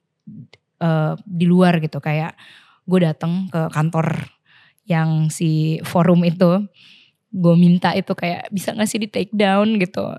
eh, 0.79 1.13
di 1.21 1.45
luar 1.45 1.83
gitu. 1.83 1.99
Kayak 1.99 2.39
gue 2.87 2.99
datang 3.03 3.51
ke 3.51 3.67
kantor 3.75 4.31
yang 4.87 5.27
si 5.27 5.83
forum 5.83 6.23
itu 6.23 6.63
gue 7.27 7.55
minta 7.59 7.91
itu 7.91 8.15
kayak 8.15 8.47
bisa 8.55 8.71
nggak 8.71 8.87
sih 8.87 8.99
di 9.03 9.07
take 9.11 9.35
down? 9.35 9.75
gitu 9.75 10.15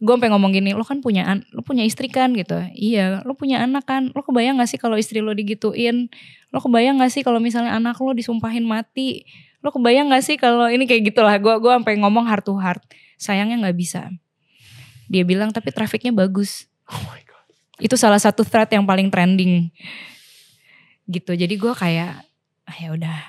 gue 0.00 0.14
sampai 0.16 0.32
ngomong 0.32 0.56
gini 0.56 0.72
lo 0.72 0.80
kan 0.80 1.04
punya 1.04 1.28
an 1.28 1.44
lo 1.52 1.60
punya 1.60 1.84
istri 1.84 2.08
kan? 2.08 2.32
Gitu. 2.32 2.56
Iya 2.72 3.20
lo 3.28 3.36
punya 3.36 3.60
anak 3.60 3.84
kan? 3.84 4.08
Lo 4.16 4.24
kebayang 4.24 4.56
gak 4.56 4.72
sih 4.72 4.80
kalau 4.80 4.96
istri 4.96 5.20
lo 5.20 5.36
digituin? 5.36 6.08
Lo 6.48 6.64
kebayang 6.64 7.04
gak 7.04 7.12
sih 7.12 7.20
kalau 7.20 7.36
misalnya 7.36 7.76
anak 7.76 8.00
lo 8.00 8.16
disumpahin 8.16 8.64
mati? 8.64 9.28
Lo 9.60 9.68
kebayang 9.68 10.08
gak 10.08 10.24
sih 10.24 10.40
kalau 10.40 10.72
ini 10.72 10.88
kayak 10.88 11.12
gitulah? 11.12 11.36
Gue 11.36 11.60
gue 11.60 11.68
sampai 11.68 12.00
ngomong 12.00 12.24
heart 12.24 12.48
to 12.48 12.56
heart. 12.56 12.80
Sayangnya 13.20 13.68
nggak 13.68 13.76
bisa. 13.76 14.08
Dia 15.12 15.28
bilang 15.28 15.52
tapi 15.52 15.68
trafiknya 15.68 16.16
bagus. 16.16 16.64
Oh 16.88 17.02
my 17.12 17.20
god. 17.28 17.44
itu 17.80 17.96
salah 17.96 18.20
satu 18.20 18.40
thread 18.40 18.72
yang 18.72 18.88
paling 18.88 19.12
trending. 19.12 19.68
Gitu. 21.04 21.36
Jadi 21.36 21.60
gue 21.60 21.72
kayak 21.76 22.24
ah, 22.64 22.76
ya 22.80 22.88
udah. 22.96 23.20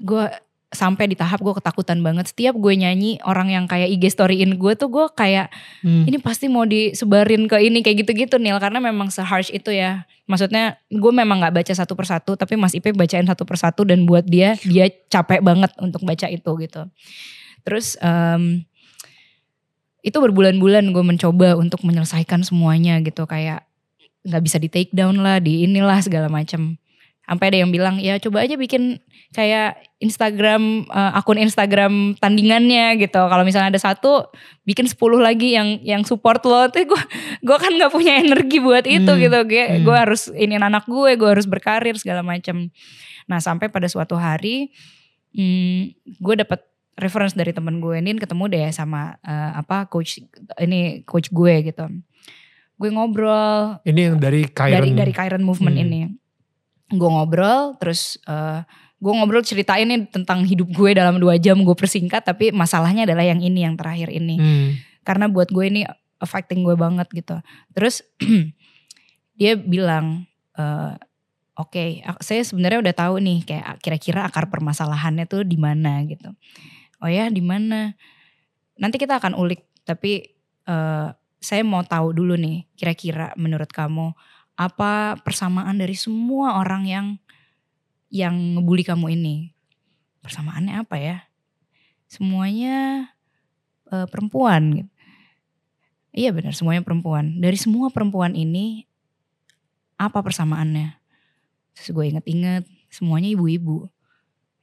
Gue 0.00 0.24
sampai 0.72 1.04
di 1.06 1.16
tahap 1.16 1.44
gue 1.44 1.52
ketakutan 1.52 2.00
banget. 2.00 2.32
Setiap 2.32 2.56
gue 2.56 2.74
nyanyi 2.74 3.20
orang 3.28 3.52
yang 3.52 3.64
kayak 3.68 3.92
IG 3.92 4.08
storyin 4.16 4.56
gue 4.56 4.72
tuh 4.74 4.88
gue 4.88 5.06
kayak 5.12 5.52
Hmm. 5.84 6.08
ini 6.08 6.16
pasti 6.16 6.48
mau 6.48 6.64
disebarin 6.64 7.44
ke 7.46 7.60
ini 7.60 7.84
kayak 7.84 8.04
gitu-gitu 8.08 8.40
Nil. 8.40 8.56
Karena 8.56 8.80
memang 8.80 9.12
seharsh 9.12 9.52
itu 9.52 9.70
ya. 9.70 10.08
Maksudnya 10.24 10.80
gue 10.88 11.12
memang 11.12 11.44
nggak 11.44 11.54
baca 11.62 11.72
satu 11.76 11.92
persatu 11.92 12.34
tapi 12.34 12.56
Mas 12.56 12.72
Ipe 12.72 12.96
bacain 12.96 13.28
satu 13.28 13.44
persatu 13.44 13.84
dan 13.84 14.08
buat 14.08 14.24
dia 14.24 14.56
dia 14.64 14.88
capek 15.12 15.44
banget 15.44 15.70
untuk 15.78 16.02
baca 16.02 16.26
itu 16.32 16.50
gitu. 16.58 16.82
Terus 17.62 18.00
em, 18.00 18.64
itu 20.02 20.16
berbulan-bulan 20.18 20.90
gue 20.90 21.04
mencoba 21.04 21.54
untuk 21.54 21.86
menyelesaikan 21.86 22.42
semuanya 22.42 22.98
gitu. 23.04 23.22
Kayak 23.28 23.68
nggak 24.22 24.42
bisa 24.42 24.56
di 24.62 24.70
take 24.70 24.94
down 24.94 25.18
lah 25.18 25.42
di 25.42 25.66
inilah 25.66 25.98
segala 25.98 26.30
macam 26.30 26.78
sampai 27.22 27.54
ada 27.54 27.58
yang 27.62 27.70
bilang 27.70 27.96
ya 28.02 28.18
coba 28.18 28.42
aja 28.42 28.58
bikin 28.58 28.98
kayak 29.32 29.78
Instagram 30.02 30.84
eh, 30.90 31.12
akun 31.18 31.38
Instagram 31.38 32.18
tandingannya 32.18 32.98
gitu. 33.00 33.22
Kalau 33.22 33.46
misalnya 33.46 33.72
ada 33.72 33.80
satu 33.80 34.28
bikin 34.66 34.90
10 34.90 34.98
lagi 35.22 35.54
yang 35.56 35.78
yang 35.86 36.02
support 36.02 36.42
lo. 36.44 36.68
Tuh 36.68 36.84
gue 36.84 37.02
gue 37.40 37.56
kan 37.56 37.72
nggak 37.72 37.92
punya 37.94 38.18
energi 38.20 38.58
buat 38.58 38.84
itu 38.84 39.08
Hmm, 39.08 39.22
gitu. 39.22 39.38
Gue 39.46 39.64
hmm. 39.64 39.82
gue 39.86 39.96
harus 39.96 40.28
ini 40.34 40.58
anak 40.58 40.84
gue 40.90 41.16
gue 41.16 41.28
harus 41.30 41.46
berkarir 41.46 41.96
segala 41.96 42.20
macam 42.20 42.68
nah 43.30 43.38
sampai 43.38 43.70
pada 43.70 43.86
suatu 43.86 44.18
hari 44.18 44.74
hmm, 45.30 45.94
gue 46.18 46.34
dapat 46.42 46.58
reference 46.98 47.38
dari 47.38 47.54
temen 47.54 47.78
gue 47.78 48.02
Nin 48.02 48.18
ketemu 48.18 48.50
deh 48.50 48.68
sama 48.74 49.14
eh, 49.22 49.50
apa 49.56 49.86
coach 49.86 50.20
ini 50.60 51.06
coach 51.06 51.30
gue 51.30 51.72
gitu. 51.72 51.86
Gue 52.76 52.90
ngobrol. 52.90 53.78
Ini 53.86 54.10
yang 54.10 54.16
dari 54.18 54.42
Kyron. 54.50 54.74
dari 54.74 54.90
dari 54.90 55.12
Kyron 55.14 55.46
movement 55.46 55.78
Hmm. 55.78 55.84
ini 55.86 56.00
gue 56.92 57.08
ngobrol 57.08 57.74
terus 57.80 58.20
eh, 58.28 58.60
gue 59.02 59.12
ngobrol 59.12 59.42
ceritain 59.42 59.82
nih 59.82 60.06
tentang 60.06 60.46
hidup 60.46 60.70
gue 60.70 60.94
dalam 60.94 61.18
dua 61.18 61.34
jam 61.34 61.58
gue 61.58 61.74
persingkat 61.74 62.22
tapi 62.22 62.54
masalahnya 62.54 63.02
adalah 63.02 63.26
yang 63.26 63.42
ini 63.42 63.66
yang 63.66 63.74
terakhir 63.74 64.12
ini. 64.12 64.36
Hmm. 64.38 64.70
karena 65.02 65.26
buat 65.26 65.50
gue 65.50 65.64
ini 65.66 65.82
affecting 66.22 66.62
gue 66.62 66.78
banget 66.78 67.10
gitu. 67.10 67.34
Terus 67.74 68.06
dia 69.40 69.58
bilang 69.58 70.30
eh, 70.54 70.94
oke 71.58 72.06
ak- 72.06 72.22
saya 72.22 72.46
sebenarnya 72.46 72.78
udah 72.78 72.94
tahu 72.94 73.14
nih 73.18 73.42
kayak 73.42 73.82
kira-kira 73.82 74.22
akar 74.22 74.46
permasalahannya 74.46 75.26
tuh 75.26 75.42
di 75.42 75.58
mana 75.58 76.06
gitu. 76.06 76.30
Oh 77.02 77.10
ya 77.10 77.26
di 77.26 77.42
mana? 77.42 77.98
Nanti 78.78 79.02
kita 79.02 79.18
akan 79.18 79.34
ulik 79.34 79.66
tapi 79.82 80.30
eh, 80.70 81.08
saya 81.42 81.62
mau 81.66 81.82
tahu 81.82 82.14
dulu 82.14 82.38
nih 82.38 82.70
kira-kira 82.78 83.34
menurut 83.34 83.66
kamu 83.66 84.14
apa 84.68 85.18
persamaan 85.20 85.78
dari 85.78 85.96
semua 85.98 86.60
orang 86.60 86.82
yang 86.86 87.06
yang 88.12 88.34
ngebully 88.58 88.84
kamu 88.84 89.16
ini 89.16 89.56
persamaannya 90.20 90.74
apa 90.84 90.96
ya 91.00 91.16
semuanya 92.12 93.08
eh, 93.88 94.06
perempuan 94.06 94.62
gitu. 94.84 94.90
Iya 96.12 96.28
benar 96.36 96.52
semuanya 96.52 96.84
perempuan. 96.84 97.40
Dari 97.40 97.56
semua 97.56 97.88
perempuan 97.88 98.36
ini 98.36 98.84
apa 99.96 100.20
persamaannya? 100.20 101.00
Terus 101.72 101.88
gue 101.88 102.04
inget-inget 102.12 102.68
semuanya 102.92 103.32
ibu-ibu. 103.32 103.88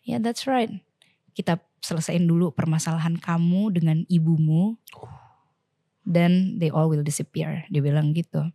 Ya 0.05 0.21
that's 0.21 0.45
right. 0.45 0.69
Kita 1.33 1.57
selesaiin 1.81 2.29
dulu 2.29 2.53
permasalahan 2.53 3.17
kamu 3.17 3.73
dengan 3.73 3.97
ibumu. 4.05 4.77
Then 6.05 6.62
they 6.62 6.69
all 6.69 6.85
will 6.85 7.01
disappear. 7.01 7.65
Dia 7.73 7.81
bilang 7.81 8.13
gitu. 8.13 8.45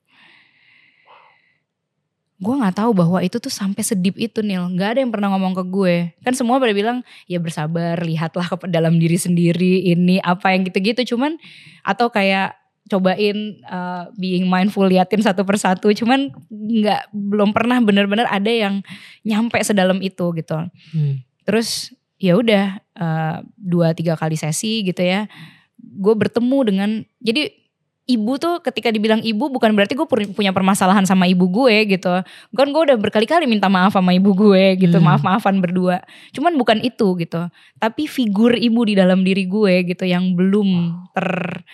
Gue 2.44 2.60
gak 2.60 2.76
tahu 2.76 2.92
bahwa 2.92 3.24
itu 3.24 3.40
tuh 3.40 3.48
sampai 3.48 3.80
sedip 3.80 4.20
itu 4.20 4.44
Nil. 4.44 4.68
Gak 4.76 4.94
ada 4.94 5.00
yang 5.00 5.08
pernah 5.08 5.32
ngomong 5.32 5.56
ke 5.56 5.64
gue. 5.64 5.96
Kan 6.20 6.36
semua 6.36 6.60
pada 6.60 6.76
bilang 6.76 7.00
ya 7.24 7.40
bersabar, 7.40 7.96
lihatlah 8.04 8.44
ke 8.44 8.68
dalam 8.68 9.00
diri 9.00 9.16
sendiri 9.16 9.88
ini 9.88 10.20
apa 10.20 10.52
yang 10.52 10.68
gitu-gitu. 10.68 11.16
Cuman 11.16 11.40
atau 11.80 12.12
kayak 12.12 12.52
cobain 12.84 13.64
uh, 13.64 14.12
being 14.20 14.44
mindful 14.44 14.84
liatin 14.84 15.24
satu 15.24 15.40
persatu. 15.48 15.88
Cuman 15.96 16.28
nggak 16.52 17.08
belum 17.16 17.56
pernah 17.56 17.80
benar-benar 17.80 18.28
ada 18.28 18.52
yang 18.52 18.84
nyampe 19.24 19.56
sedalam 19.64 20.04
itu 20.04 20.28
gitu. 20.36 20.68
Hmm. 20.92 21.24
Terus 21.48 21.96
ya 22.20 22.36
udah 22.36 22.84
uh, 23.00 23.36
dua 23.56 23.96
tiga 23.96 24.20
kali 24.20 24.36
sesi 24.36 24.84
gitu 24.84 25.00
ya. 25.00 25.32
Gue 25.80 26.12
bertemu 26.12 26.58
dengan 26.60 26.90
jadi 27.24 27.63
ibu 28.04 28.36
tuh 28.36 28.60
ketika 28.60 28.92
dibilang 28.92 29.24
ibu 29.24 29.48
bukan 29.48 29.72
berarti 29.72 29.96
gue 29.96 30.04
punya 30.36 30.52
permasalahan 30.52 31.08
sama 31.08 31.24
ibu 31.24 31.48
gue 31.48 31.88
gitu. 31.88 32.20
Kan 32.52 32.68
gue 32.70 32.82
udah 32.84 32.96
berkali-kali 33.00 33.48
minta 33.48 33.72
maaf 33.72 33.96
sama 33.96 34.12
ibu 34.12 34.36
gue 34.36 34.76
gitu, 34.76 35.00
Hmm. 35.00 35.08
maaf-maafan 35.08 35.56
berdua. 35.64 36.04
Cuman 36.36 36.56
bukan 36.60 36.84
itu 36.84 37.16
gitu. 37.16 37.48
Tapi 37.80 38.04
figur 38.04 38.52
ibu 38.54 38.84
di 38.84 38.92
dalam 38.94 39.24
diri 39.24 39.48
gue 39.48 39.88
gitu 39.88 40.04
yang 40.04 40.36
belum 40.36 40.92
ter 41.16 41.64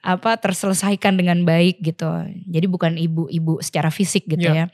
apa 0.00 0.40
terselesaikan 0.40 1.14
dengan 1.20 1.44
baik 1.44 1.84
gitu. 1.84 2.08
Jadi 2.48 2.66
bukan 2.66 2.96
ibu-ibu 2.96 3.60
secara 3.60 3.92
fisik 3.92 4.24
gitu 4.26 4.48
Ya. 4.48 4.54
ya. 4.54 4.66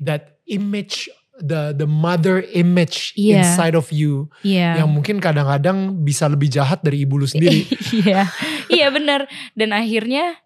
That 0.00 0.38
image, 0.44 1.08
the 1.40 1.72
the 1.74 1.88
mother 1.88 2.44
image 2.52 3.16
Iya. 3.16 3.42
inside 3.42 3.74
of 3.74 3.88
you, 3.90 4.28
Iya. 4.44 4.84
yang 4.84 4.88
mungkin 4.92 5.18
kadang-kadang 5.18 6.00
bisa 6.00 6.28
lebih 6.28 6.52
jahat 6.52 6.84
dari 6.84 7.02
ibu 7.02 7.16
lu 7.16 7.26
sendiri. 7.26 7.64
Iya, 8.00 8.28
iya 8.70 8.86
benar. 8.92 9.26
Dan 9.56 9.72
akhirnya 9.72 10.36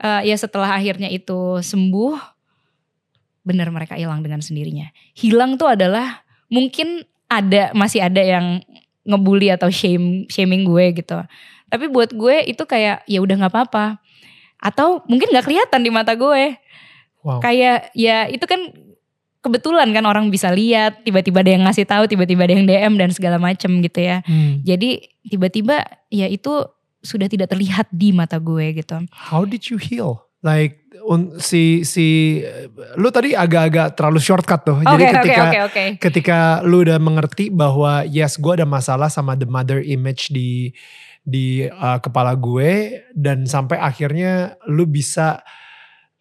eh, 0.00 0.20
ya 0.26 0.36
setelah 0.36 0.74
akhirnya 0.74 1.12
itu 1.12 1.60
sembuh, 1.60 2.16
benar 3.44 3.68
mereka 3.72 3.96
hilang 3.96 4.20
dengan 4.24 4.40
sendirinya. 4.40 4.88
Hilang 5.16 5.56
tuh 5.60 5.72
adalah 5.72 6.24
mungkin 6.48 7.04
ada 7.30 7.70
masih 7.76 8.02
ada 8.04 8.20
yang 8.20 8.60
ngebully 9.06 9.48
atau 9.54 9.70
shame 9.72 10.26
shaming 10.28 10.66
gue 10.66 10.98
gitu. 10.98 11.20
Tapi 11.70 11.86
buat 11.88 12.10
gue 12.10 12.48
itu 12.50 12.62
kayak 12.66 13.06
ya 13.06 13.18
udah 13.22 13.36
nggak 13.46 13.52
apa-apa. 13.54 14.02
Atau 14.60 15.00
mungkin 15.08 15.30
nggak 15.32 15.46
kelihatan 15.46 15.80
di 15.80 15.90
mata 15.92 16.12
gue. 16.18 16.58
Wow. 17.20 17.40
Kayak 17.40 17.92
ya 17.92 18.28
itu 18.28 18.44
kan 18.44 18.60
kebetulan 19.40 19.88
kan 19.92 20.04
orang 20.04 20.28
bisa 20.28 20.52
lihat, 20.52 21.04
tiba-tiba 21.04 21.40
ada 21.40 21.50
yang 21.52 21.64
ngasih 21.64 21.88
tahu, 21.88 22.04
tiba-tiba 22.06 22.44
ada 22.44 22.54
yang 22.56 22.64
DM 22.68 22.94
dan 23.00 23.10
segala 23.12 23.40
macem 23.40 23.80
gitu 23.80 24.00
ya. 24.00 24.20
Hmm. 24.24 24.60
Jadi 24.64 25.00
tiba-tiba 25.26 25.84
ya 26.12 26.28
itu 26.28 26.64
sudah 27.00 27.26
tidak 27.28 27.48
terlihat 27.48 27.88
di 27.90 28.12
mata 28.12 28.36
gue 28.36 28.76
gitu. 28.76 29.00
How 29.12 29.48
did 29.48 29.72
you 29.72 29.80
heal? 29.80 30.28
Like 30.40 30.80
un- 31.04 31.36
si 31.40 31.84
si 31.84 32.40
lu 32.96 33.08
tadi 33.12 33.32
agak-agak 33.32 33.96
terlalu 33.96 34.20
shortcut 34.20 34.60
tuh. 34.64 34.78
Jadi 34.84 35.04
Oke 35.04 35.08
oke 35.08 35.16
ketika 35.16 35.42
oke 35.42 35.58
oke. 35.68 35.84
ketika 36.00 36.38
lu 36.64 36.84
udah 36.84 37.00
mengerti 37.00 37.48
bahwa 37.48 38.04
yes 38.04 38.36
gue 38.36 38.52
ada 38.60 38.68
masalah 38.68 39.08
sama 39.08 39.36
the 39.36 39.48
mother 39.48 39.80
image 39.80 40.32
di 40.32 40.72
di 41.20 41.68
uh, 41.68 42.00
kepala 42.00 42.32
gue 42.36 43.04
dan 43.12 43.44
sampai 43.44 43.76
akhirnya 43.76 44.56
lu 44.68 44.88
bisa 44.88 45.44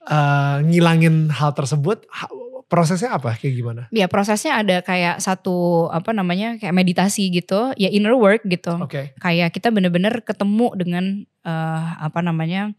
uh, 0.08 0.60
ngilangin 0.63 1.32
hal 1.32 1.55
tersebut 1.55 2.03
prosesnya 2.69 3.17
apa 3.17 3.34
kayak 3.36 3.53
gimana? 3.58 3.82
Ya 3.89 4.05
prosesnya 4.05 4.62
ada 4.62 4.86
kayak 4.86 5.19
satu 5.19 5.89
apa 5.89 6.13
namanya 6.13 6.55
kayak 6.62 6.71
meditasi 6.71 7.34
gitu, 7.34 7.73
ya 7.75 7.89
inner 7.89 8.13
work 8.13 8.45
gitu. 8.45 8.77
Oke. 8.79 9.12
Kayak 9.17 9.51
kita 9.58 9.73
bener-bener 9.73 10.21
ketemu 10.21 10.67
dengan 10.77 11.05
eh, 11.43 11.88
apa 11.99 12.21
namanya 12.21 12.71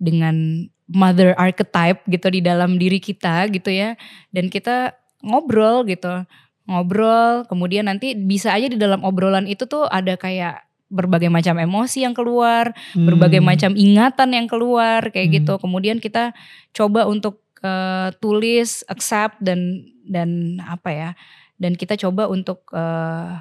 dengan 0.00 0.66
mother 0.88 1.36
archetype 1.36 2.00
gitu 2.08 2.32
di 2.32 2.40
dalam 2.40 2.80
diri 2.80 2.96
kita 2.96 3.46
gitu 3.52 3.68
ya. 3.68 3.94
Dan 4.32 4.48
kita 4.48 4.96
ngobrol 5.20 5.84
gitu. 5.84 6.24
Ngobrol, 6.66 7.46
kemudian 7.46 7.86
nanti 7.86 8.18
bisa 8.18 8.50
aja 8.50 8.66
di 8.66 8.74
dalam 8.74 9.06
obrolan 9.06 9.46
itu 9.46 9.70
tuh 9.70 9.86
ada 9.86 10.18
kayak 10.18 10.66
berbagai 10.86 11.30
macam 11.30 11.58
emosi 11.58 12.06
yang 12.06 12.14
keluar, 12.14 12.70
berbagai 12.94 13.42
Hmm. 13.42 13.48
macam 13.50 13.70
ingatan 13.74 14.28
yang 14.34 14.46
keluar 14.46 15.10
kayak 15.10 15.28
Hmm. 15.30 15.36
gitu. 15.42 15.54
Kemudian 15.58 15.98
kita 15.98 16.34
coba 16.74 17.06
untuk 17.06 17.45
eh, 17.60 18.08
tulis, 18.18 18.84
accept 18.86 19.40
dan 19.40 19.84
dan 20.04 20.60
apa 20.62 20.90
ya? 20.90 21.10
Dan 21.56 21.72
kita 21.74 21.96
coba 21.96 22.28
untuk 22.28 22.68
eh, 22.72 23.32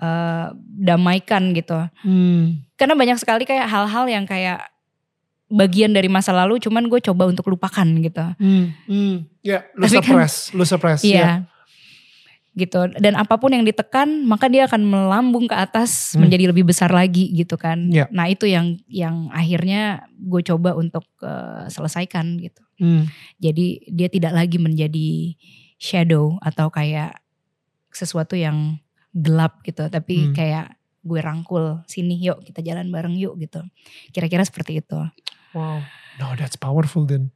eh, 0.00 0.46
damaikan 0.78 1.54
gitu. 1.54 1.78
Hmm. 2.02 2.62
Karena 2.74 2.94
banyak 2.94 3.18
sekali 3.18 3.42
kayak 3.42 3.66
hal-hal 3.66 4.06
yang 4.06 4.24
kayak 4.24 4.62
bagian 5.48 5.96
dari 5.96 6.12
masa 6.12 6.30
lalu, 6.36 6.60
cuman 6.60 6.86
gue 6.86 7.00
coba 7.00 7.24
untuk 7.24 7.48
lupakan 7.48 7.88
gitu. 7.98 8.24
Hmm. 8.36 8.74
Hmm. 8.84 9.14
Ya, 9.40 9.64
lu 9.72 9.88
Tapi 9.88 9.96
kan- 9.96 10.04
suppress, 10.04 10.34
lu 10.52 10.64
suppress. 10.64 11.00
Iya. 11.02 11.16
ya. 11.18 11.32
Gitu 12.58 12.90
dan 12.92 13.14
apa 13.14 13.38
pun 13.38 13.48
yang 13.48 13.62
ditekan 13.62 14.26
maka 14.26 14.50
dia 14.50 14.66
akan 14.66 14.82
melambung 14.82 15.46
ke 15.46 15.54
atas 15.54 16.12
Hmm. 16.12 16.26
menjadi 16.26 16.50
lebih 16.50 16.66
besar 16.66 16.90
lagi 16.90 17.30
gitu 17.30 17.54
kan 17.54 17.86
Ya. 17.88 18.10
nah 18.10 18.26
itu 18.26 18.44
yang 18.44 18.74
yang 18.86 19.30
akhirnya 19.30 20.02
gue 20.12 20.42
coba 20.42 20.74
untuk 20.74 21.06
eh, 21.20 21.64
selesaikan 21.68 22.36
gitu 22.36 22.60
Hmm. 22.76 23.06
jadi 23.38 23.66
dia 23.86 24.08
tidak 24.08 24.34
lagi 24.34 24.58
menjadi 24.58 25.38
shadow 25.76 26.36
atau 26.38 26.68
kayak 26.68 27.22
sesuatu 27.88 28.34
yang 28.34 28.76
gelap 29.14 29.62
gitu 29.62 29.86
tapi 29.86 30.28
Hmm. 30.28 30.34
kayak 30.34 30.66
gue 31.00 31.20
rangkul 31.20 31.80
sini 31.86 32.18
yuk 32.18 32.42
kita 32.42 32.60
jalan 32.60 32.90
bareng 32.90 33.14
yuk 33.14 33.38
gitu 33.38 33.62
kira-kira 34.10 34.42
seperti 34.42 34.78
itu 34.78 34.98
Wow. 35.48 35.80
No, 36.20 36.36
that's 36.36 36.54
powerful 36.54 37.06
then. 37.06 37.32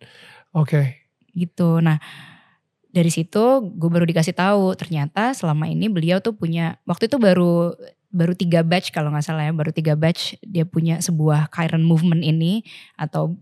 Oke. 0.52 1.00
gitu. 1.32 1.80
Nah 1.80 1.96
dari 2.92 3.08
situ 3.08 3.72
gue 3.72 3.90
baru 3.90 4.04
dikasih 4.04 4.36
tahu 4.36 4.76
ternyata 4.76 5.32
selama 5.32 5.66
ini 5.66 5.88
beliau 5.88 6.20
tuh 6.20 6.36
punya 6.36 6.76
waktu 6.84 7.08
itu 7.08 7.16
baru 7.16 7.72
baru 8.12 8.36
tiga 8.36 8.60
batch 8.60 8.92
kalau 8.92 9.08
nggak 9.08 9.24
salah 9.24 9.48
ya 9.48 9.52
baru 9.56 9.72
tiga 9.72 9.96
batch 9.96 10.36
dia 10.44 10.68
punya 10.68 11.00
sebuah 11.00 11.48
Chiron 11.48 11.82
movement 11.82 12.20
ini 12.20 12.60
atau 13.00 13.32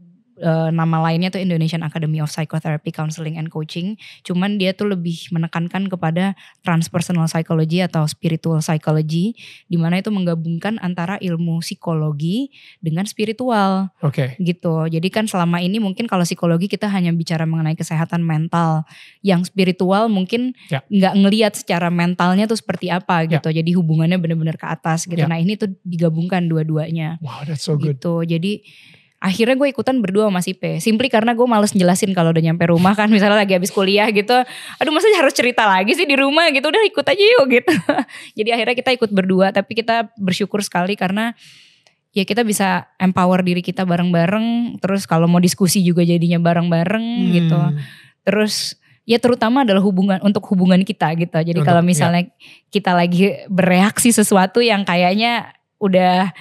eh, 0.40 0.68
nama 0.72 0.98
lainnya 1.04 1.28
tuh 1.28 1.38
Indonesian 1.38 1.84
Academy 1.84 2.18
of 2.18 2.32
Psychotherapy 2.32 2.88
Counseling 2.90 3.36
and 3.36 3.52
Coaching. 3.52 3.94
Cuman 4.24 4.56
dia 4.56 4.72
tuh 4.72 4.88
lebih 4.88 5.28
menekankan 5.30 5.86
kepada 5.86 6.32
transpersonal 6.64 7.28
psychology 7.28 7.84
atau 7.84 8.08
spiritual 8.08 8.58
psychology 8.58 9.36
di 9.68 9.76
mana 9.76 10.00
itu 10.00 10.08
menggabungkan 10.08 10.80
antara 10.80 11.20
ilmu 11.20 11.60
psikologi 11.60 12.48
dengan 12.80 13.04
spiritual 13.04 13.92
Oke. 14.00 14.34
gitu. 14.40 14.88
Jadi 14.88 15.08
kan 15.12 15.28
selama 15.28 15.60
ini 15.60 15.76
mungkin 15.76 16.08
kalau 16.08 16.24
psikologi 16.24 16.66
kita 16.66 16.88
hanya 16.88 17.12
bicara 17.12 17.44
mengenai 17.44 17.76
kesehatan 17.76 18.24
mental, 18.24 18.88
yang 19.20 19.44
spiritual 19.44 20.08
mungkin 20.08 20.56
Ya. 20.66 20.80
nggak 20.88 21.14
ngelihat 21.20 21.52
secara 21.52 21.92
mentalnya 21.92 22.48
tuh 22.48 22.56
seperti 22.56 22.88
apa 22.88 23.28
Ya. 23.28 23.36
gitu. 23.36 23.52
Jadi 23.52 23.70
hubungannya 23.76 24.16
benar-benar 24.16 24.56
ke 24.56 24.64
atas 24.64 25.04
gitu. 25.04 25.20
Ya. 25.20 25.28
Nah 25.28 25.36
ini 25.36 25.60
tuh 25.60 25.68
digabungkan 25.84 26.48
dua-duanya 26.48 27.20
Wow, 27.20 27.44
that's 27.44 27.66
so 27.66 27.76
good. 27.76 27.98
gitu. 28.00 28.24
Jadi 28.24 28.62
akhirnya 29.20 29.52
gue 29.52 29.68
ikutan 29.68 30.00
berdua 30.00 30.32
sama 30.32 30.40
si 30.40 30.56
P. 30.56 30.80
Simply 30.80 31.12
karena 31.12 31.36
gue 31.36 31.44
males 31.44 31.76
jelasin 31.76 32.16
kalau 32.16 32.32
udah 32.32 32.40
nyampe 32.40 32.64
rumah 32.72 32.96
kan 32.96 33.12
misalnya 33.12 33.44
lagi 33.44 33.52
habis 33.52 33.68
kuliah 33.68 34.08
gitu. 34.08 34.32
Aduh 34.80 34.90
masa 34.90 35.12
harus 35.12 35.36
cerita 35.36 35.68
lagi 35.68 35.92
sih 35.92 36.08
di 36.08 36.16
rumah 36.16 36.48
gitu. 36.48 36.72
Udah 36.72 36.80
ikut 36.88 37.04
aja 37.04 37.24
yuk 37.36 37.44
gitu. 37.52 37.72
Jadi 38.40 38.48
akhirnya 38.56 38.74
kita 38.80 38.90
ikut 38.96 39.12
berdua 39.12 39.52
tapi 39.52 39.76
kita 39.76 40.08
bersyukur 40.16 40.64
sekali 40.64 40.96
karena 40.96 41.36
ya 42.16 42.24
kita 42.24 42.42
bisa 42.48 42.88
empower 42.96 43.44
diri 43.44 43.60
kita 43.60 43.84
bareng-bareng. 43.84 44.80
Terus 44.80 45.04
kalau 45.04 45.28
mau 45.28 45.38
diskusi 45.38 45.84
juga 45.84 46.00
jadinya 46.00 46.40
bareng-bareng 46.40 47.06
gitu. 47.36 47.60
Hmm. 47.60 47.76
Terus 48.24 48.80
ya 49.04 49.20
terutama 49.20 49.68
adalah 49.68 49.84
hubungan 49.84 50.16
untuk 50.24 50.48
hubungan 50.48 50.80
kita 50.80 51.12
gitu. 51.20 51.36
Jadi 51.36 51.60
kalau 51.60 51.84
ya. 51.84 51.86
misalnya 51.86 52.22
kita 52.72 52.96
lagi 52.96 53.36
bereaksi 53.52 54.16
sesuatu 54.16 54.64
yang 54.64 54.80
kayaknya 54.88 55.52
udah 55.76 56.32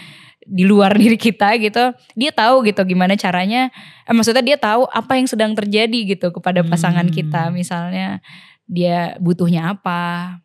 di 0.50 0.66
luar 0.66 0.98
diri 1.02 1.16
kita 1.16 1.54
gitu, 1.62 1.94
dia 2.18 2.32
tahu 2.34 2.66
gitu 2.66 2.82
gimana 2.84 3.14
caranya. 3.14 3.70
Eh, 4.10 4.14
maksudnya 4.18 4.42
dia 4.42 4.58
tahu 4.58 4.90
apa 4.90 5.14
yang 5.22 5.30
sedang 5.30 5.54
terjadi 5.54 6.18
gitu 6.18 6.34
kepada 6.34 6.66
pasangan 6.66 7.06
Hmm. 7.06 7.14
kita. 7.14 7.54
Misalnya 7.54 8.20
dia 8.66 9.14
butuhnya 9.22 9.78
apa 9.78 10.38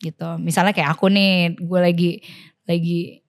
gitu. 0.00 0.40
Misalnya 0.40 0.72
kayak 0.72 0.96
aku 0.96 1.12
nih, 1.12 1.60
gue 1.60 1.80
lagi 1.80 2.10
lagi 2.64 3.20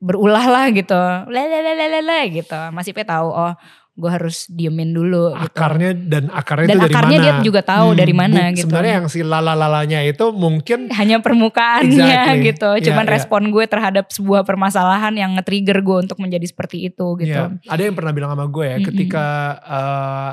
berulah 0.00 0.46
lah 0.48 0.66
gitu, 0.72 0.96
lelelelele 1.28 2.34
gitu. 2.34 2.60
Masih 2.74 2.90
P 2.96 3.04
tahu 3.04 3.28
oh 3.30 3.52
gue 3.92 4.08
harus 4.08 4.46
diemin 4.46 4.90
dulu 4.90 5.34
gitu. 5.34 5.50
Akarnya 5.52 5.92
dan 5.92 6.24
akarnya 6.28 6.66
Dan 6.66 6.76
itu 6.76 6.80
dari 6.80 6.90
akarnya 6.90 7.16
mana? 7.16 7.24
dia 7.26 7.34
juga 7.42 7.60
tahu 7.60 7.88
dari 7.92 8.14
mana 8.14 8.40
bu- 8.40 8.52
gitu. 8.52 8.64
Sebenarnya 8.64 8.92
yang 8.94 9.06
si 9.06 9.20
lala-lalanya 9.20 10.00
itu 10.02 10.24
mungkin 10.30 10.88
hanya 10.98 11.18
permukaannya 11.18 12.00
Exactly. 12.00 12.46
gitu. 12.48 12.70
Cuman 12.86 13.04
Iya, 13.04 13.08
iya. 13.08 13.14
respon 13.14 13.42
gue 13.48 13.64
terhadap 13.64 14.08
sebuah 14.08 14.42
permasalahan 14.42 15.12
yang 15.12 15.34
nge-trigger 15.34 15.78
gue 15.80 15.96
untuk 16.02 16.18
menjadi 16.18 16.46
seperti 16.46 16.86
itu 16.86 17.06
gitu. 17.18 17.30
ya, 17.30 17.52
ada 17.62 17.82
yang 17.82 17.92
pernah 17.92 18.10
bilang 18.10 18.30
sama 18.30 18.46
gue 18.46 18.64
ya 18.64 18.76
Mm-mm. 18.76 18.88
ketika 18.88 19.24
eh, 19.60 20.32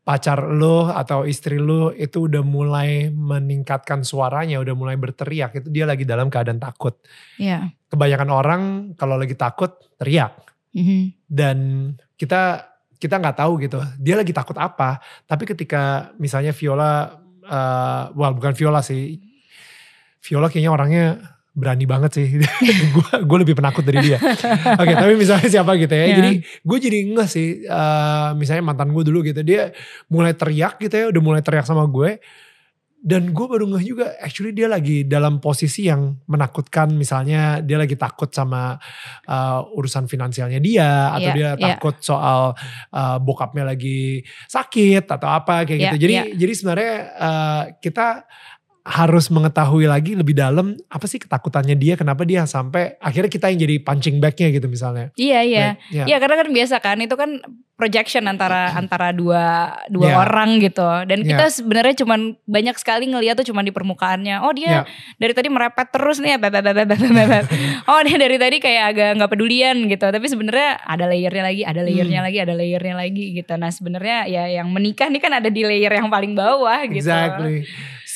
pacar 0.00 0.40
lo 0.48 0.88
atau 0.88 1.22
istri 1.22 1.60
lo 1.60 1.92
itu 1.92 2.24
udah 2.24 2.40
mulai 2.40 2.90
meningkatkan 3.08 4.00
suaranya, 4.00 4.56
udah 4.56 4.72
mulai 4.72 4.96
berteriak, 4.96 5.52
itu 5.54 5.68
dia 5.68 5.84
lagi 5.84 6.02
dalam 6.02 6.32
keadaan 6.32 6.56
takut. 6.56 6.96
Iya. 7.36 7.68
Kebanyakan 7.86 8.28
orang 8.28 8.62
kalau 8.94 9.14
lagi 9.14 9.32
takut 9.32 9.76
teriak 9.94 10.32
Mhm. 10.78 11.00
dan 11.26 11.58
kita 12.14 12.68
kita 12.98 13.14
nggak 13.22 13.38
tahu 13.38 13.62
gitu. 13.62 13.78
Dia 14.02 14.18
lagi 14.18 14.34
takut 14.34 14.58
apa. 14.58 14.98
Tapi 15.24 15.46
ketika 15.46 16.10
misalnya 16.18 16.50
Viola 16.50 17.14
eh 17.46 18.04
well 18.14 18.34
bukan 18.34 18.52
Viola 18.54 18.82
sih. 18.82 19.18
Viola 20.18 20.50
kayaknya 20.50 20.72
orangnya 20.74 21.04
berani 21.54 21.86
banget 21.90 22.10
sih. 22.22 22.26
Gue 22.94 23.08
gue 23.22 23.38
lebih 23.42 23.54
penakut 23.58 23.82
dari 23.82 23.98
dia. 24.02 24.18
Oke 24.82 24.94
tapi 24.94 25.14
misalnya 25.18 25.50
siapa 25.50 25.74
gitu 25.78 25.94
ya. 25.94 26.06
Ya. 26.06 26.14
jadi 26.22 26.32
gue 26.42 26.78
jadi 26.78 26.98
enggak 27.06 27.28
sih 27.30 27.66
eh, 27.66 28.28
misalnya 28.38 28.62
mantan 28.66 28.90
gue 28.94 29.02
dulu 29.06 29.22
gitu. 29.26 29.42
Dia 29.42 29.74
mulai 30.10 30.34
teriak 30.34 30.78
gitu 30.82 30.94
ya 30.94 31.06
udah 31.10 31.22
mulai 31.22 31.42
teriak 31.42 31.66
sama 31.66 31.86
gue 31.86 32.18
dan 32.98 33.30
gue 33.30 33.46
baru 33.46 33.70
ngeh 33.70 33.84
juga 33.86 34.06
actually 34.18 34.50
dia 34.50 34.66
lagi 34.66 35.06
dalam 35.06 35.38
posisi 35.38 35.86
yang 35.86 36.18
menakutkan 36.26 36.90
misalnya 36.98 37.62
dia 37.62 37.78
lagi 37.78 37.94
takut 37.94 38.26
sama 38.34 38.74
uh, 39.30 39.62
urusan 39.78 40.10
finansialnya 40.10 40.58
dia 40.58 41.14
atau 41.14 41.30
Iya, 41.30 41.36
dia 41.36 41.50
iya. 41.54 41.64
takut 41.78 41.94
soal 42.02 42.58
uh, 42.90 43.16
bokapnya 43.22 43.70
lagi 43.70 44.26
sakit 44.50 45.06
atau 45.06 45.30
apa 45.30 45.62
kayak 45.62 45.78
Iya, 45.78 45.84
gitu 45.86 45.96
jadi 46.02 46.14
iya. 46.14 46.24
jadi 46.34 46.52
sebenarnya 46.58 46.94
uh, 47.14 47.62
kita 47.78 48.06
harus 48.88 49.28
mengetahui 49.28 49.84
lagi 49.84 50.16
lebih 50.16 50.32
dalam 50.32 50.72
apa 50.88 51.04
sih 51.04 51.20
ketakutannya 51.20 51.76
dia 51.76 51.92
kenapa 51.92 52.24
dia 52.24 52.48
sampai 52.48 52.96
akhirnya 52.98 53.28
kita 53.28 53.52
yang 53.52 53.60
jadi 53.60 53.76
punching 53.84 54.16
bagnya 54.16 54.48
gitu 54.48 54.64
misalnya 54.64 55.12
Iya 55.12 55.40
iya. 55.44 55.66
Right, 55.76 55.92
ya. 55.92 56.04
Iya 56.08 56.16
karena 56.16 56.36
kan 56.40 56.48
biasa 56.48 56.74
kan 56.80 56.96
itu 56.96 57.12
kan 57.12 57.30
projection 57.78 58.26
antara 58.26 58.74
antara 58.74 59.14
dua 59.14 59.70
dua 59.86 60.10
Iya. 60.10 60.16
orang 60.18 60.58
gitu. 60.58 60.82
Dan 61.06 61.22
kita 61.22 61.46
sebenarnya 61.46 61.94
cuman 62.02 62.34
banyak 62.42 62.74
sekali 62.74 63.06
ngeliat 63.06 63.38
tuh 63.38 63.46
cuman 63.46 63.62
di 63.62 63.70
permukaannya. 63.70 64.42
Oh 64.42 64.50
dia 64.50 64.82
Iya. 64.82 64.82
dari 65.14 65.30
tadi 65.30 65.46
merepet 65.46 65.94
terus 65.94 66.18
nih. 66.18 66.40
beb. 66.40 67.44
oh 67.92 68.00
dia 68.02 68.16
dari 68.18 68.34
tadi 68.34 68.56
kayak 68.58 68.84
agak 68.90 69.08
nggak 69.20 69.30
pedulian 69.30 69.76
gitu. 69.86 70.10
Tapi 70.10 70.26
sebenarnya 70.26 70.80
ada 70.80 71.06
layernya 71.06 71.44
lagi, 71.44 71.62
ada 71.62 71.80
layernya 71.84 72.18
Hmm. 72.18 72.26
lagi, 72.26 72.38
ada 72.42 72.54
layernya 72.56 72.94
lagi 72.98 73.24
gitu. 73.36 73.52
Nah 73.54 73.70
sebenarnya 73.70 74.26
ya 74.26 74.44
yang 74.50 74.66
menikah 74.72 75.06
nih 75.06 75.20
kan 75.20 75.32
ada 75.36 75.46
di 75.46 75.62
layer 75.62 75.92
yang 75.92 76.10
paling 76.10 76.34
bawah 76.34 76.82
gitu. 76.88 77.04
Exactly. 77.06 77.62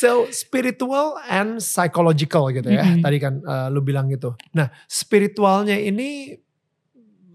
So 0.02 0.26
spiritual 0.34 1.14
and 1.30 1.62
psychological 1.62 2.50
gitu 2.50 2.74
ya. 2.74 2.82
Mm-mm. 2.82 3.06
Tadi 3.06 3.18
kan 3.22 3.38
uh, 3.46 3.70
lu 3.70 3.78
bilang 3.86 4.10
gitu. 4.10 4.34
Nah 4.50 4.74
spiritualnya 4.90 5.78
ini 5.78 6.34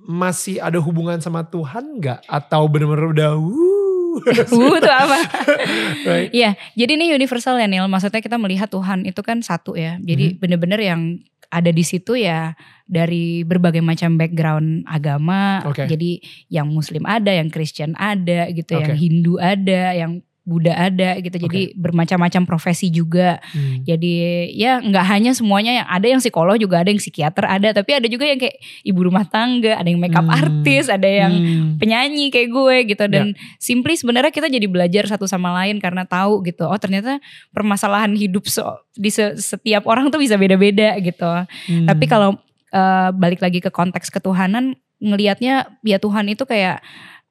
masih 0.03 0.59
ada 0.59 0.79
hubungan 0.83 1.23
sama 1.23 1.47
Tuhan 1.47 2.03
nggak? 2.03 2.27
Atau 2.27 2.67
bener-bener 2.67 3.15
udah 3.15 3.31
wuh? 3.39 4.19
Uh, 4.19 4.79
tuh 4.81 4.89
apa? 4.89 5.17
right? 6.09 6.29
Iya, 6.33 6.57
jadi 6.73 6.91
ini 6.97 7.13
universal 7.13 7.59
ya 7.61 7.69
Neil. 7.69 7.85
Maksudnya 7.85 8.19
kita 8.19 8.35
melihat 8.41 8.67
Tuhan 8.67 9.05
itu 9.05 9.21
kan 9.23 9.39
satu 9.39 9.77
ya. 9.77 9.95
Jadi 10.01 10.35
Mhm. 10.35 10.37
bener-bener 10.41 10.79
yang 10.81 11.01
ada 11.47 11.71
di 11.71 11.83
situ 11.85 12.19
ya 12.19 12.51
dari 12.83 13.47
berbagai 13.47 13.79
macam 13.79 14.19
background 14.19 14.83
agama. 14.89 15.63
Oke. 15.63 15.87
Jadi 15.87 16.19
yang 16.51 16.67
Muslim 16.71 17.07
ada, 17.07 17.31
yang 17.31 17.47
Kristen 17.47 17.95
ada 17.95 18.51
gitu, 18.51 18.75
yang 18.75 18.95
Oke. 18.95 18.99
Hindu 18.99 19.33
ada, 19.39 19.95
yang 19.95 20.19
Buddha 20.47 20.71
ada 20.71 21.19
gitu. 21.19 21.35
Jadi 21.37 21.75
bermacam-macam 21.75 22.47
profesi 22.47 22.87
juga. 22.87 23.43
Hmm. 23.51 23.83
Jadi 23.83 24.15
ya 24.55 24.79
nggak 24.79 25.05
hanya 25.05 25.31
semuanya 25.35 25.83
yang 25.83 25.87
ada 25.91 26.07
yang 26.07 26.21
psikolog 26.23 26.55
juga 26.55 26.79
ada 26.79 26.87
yang 26.87 26.97
psikiater 26.97 27.43
ada, 27.43 27.75
tapi 27.75 27.91
ada 27.93 28.07
juga 28.07 28.23
yang 28.23 28.39
kayak 28.39 28.55
ibu 28.81 28.99
rumah 29.03 29.27
tangga, 29.27 29.75
ada 29.75 29.85
yang 29.85 29.99
makeup 29.99 30.23
Hmm. 30.23 30.39
artis, 30.39 30.87
ada 30.87 31.03
yang 31.03 31.33
Hmm. 31.35 31.75
penyanyi 31.75 32.31
kayak 32.31 32.47
gue 32.47 32.75
gitu 32.87 33.05
dan 33.05 33.35
simply 33.59 33.93
sebenarnya 33.93 34.31
kita 34.31 34.47
jadi 34.47 34.63
belajar 34.65 35.03
satu 35.05 35.27
sama 35.27 35.51
lain 35.53 35.83
karena 35.83 36.07
tahu 36.07 36.39
gitu 36.41 36.63
oh 36.63 36.79
ternyata 36.79 37.19
permasalahan 37.51 38.15
hidup 38.15 38.47
so- 38.47 38.79
di 38.95 39.11
se- 39.11 39.35
setiap 39.35 39.83
orang 39.83 40.07
tuh 40.07 40.17
bisa 40.17 40.39
beda-beda 40.39 40.95
gitu 40.97 41.27
Hmm. 41.67 41.83
tapi 41.85 42.07
kalau 42.07 42.39
eh, 42.67 43.09
balik 43.11 43.39
lagi 43.39 43.59
ke 43.59 43.67
konteks 43.67 44.07
ketuhanan 44.07 44.75
ngelihatnya 44.99 45.79
ya 45.83 45.97
Tuhan 45.97 46.27
itu 46.27 46.43
kayak 46.43 46.83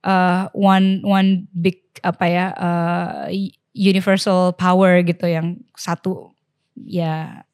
eh, 0.06 0.42
one 0.54 1.02
one 1.02 1.50
big 1.52 1.82
apa 2.06 2.24
ya 2.30 2.46
eh, 2.54 3.50
universal 3.74 4.54
power 4.56 5.02
gitu 5.04 5.26
yang 5.28 5.60
satu 5.76 6.32
ya 6.78 7.44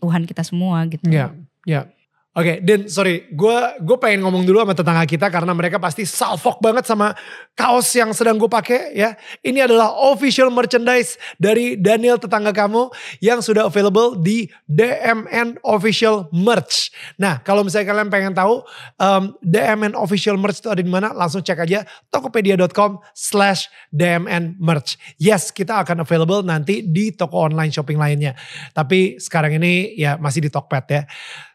Tuhan 0.00 0.24
kita 0.24 0.40
semua 0.40 0.88
gitu 0.88 1.04
Ya, 1.12 1.36
ya. 1.68 1.90
Oke, 2.30 2.62
Dan 2.62 2.86
sorry, 2.86 3.26
gue 3.34 3.58
gue 3.82 3.98
pengen 3.98 4.22
ngomong 4.22 4.46
dulu 4.46 4.62
sama 4.62 4.70
tetangga 4.70 5.02
kita 5.02 5.26
karena 5.34 5.50
mereka 5.50 5.82
pasti 5.82 6.06
salfok 6.06 6.62
banget 6.62 6.86
sama 6.86 7.10
kaos 7.58 7.90
yang 7.90 8.14
sedang 8.14 8.38
gue 8.38 8.46
pakai 8.46 8.94
ya. 8.94 9.18
Ini 9.42 9.66
adalah 9.66 9.90
official 10.14 10.46
merchandise 10.46 11.18
dari 11.42 11.74
Daniel 11.74 12.22
tetangga 12.22 12.54
kamu 12.54 12.86
yang 13.18 13.42
sudah 13.42 13.66
available 13.66 14.14
di 14.14 14.46
DMN 14.70 15.58
Official 15.66 16.30
Merch. 16.30 16.94
Nah, 17.18 17.42
kalau 17.42 17.66
misalnya 17.66 17.90
kalian 17.90 18.14
pengen 18.14 18.30
tahu 18.30 18.62
um, 19.02 19.34
DMN 19.42 19.98
Official 19.98 20.38
Merch 20.38 20.62
itu 20.62 20.70
ada 20.70 20.78
di 20.78 20.86
mana, 20.86 21.10
langsung 21.10 21.42
cek 21.42 21.66
aja 21.66 21.82
tokopedia.com 22.14 23.02
slash 23.10 23.66
DMN 23.90 24.54
Merch. 24.62 24.94
Yes, 25.18 25.50
kita 25.50 25.82
akan 25.82 26.06
available 26.06 26.46
nanti 26.46 26.86
di 26.86 27.10
toko 27.10 27.50
online 27.50 27.74
shopping 27.74 27.98
lainnya. 27.98 28.38
Tapi 28.70 29.18
sekarang 29.18 29.58
ini 29.58 29.98
ya 29.98 30.14
masih 30.14 30.46
di 30.46 30.50
Tokped 30.54 30.86
ya. 30.94 31.02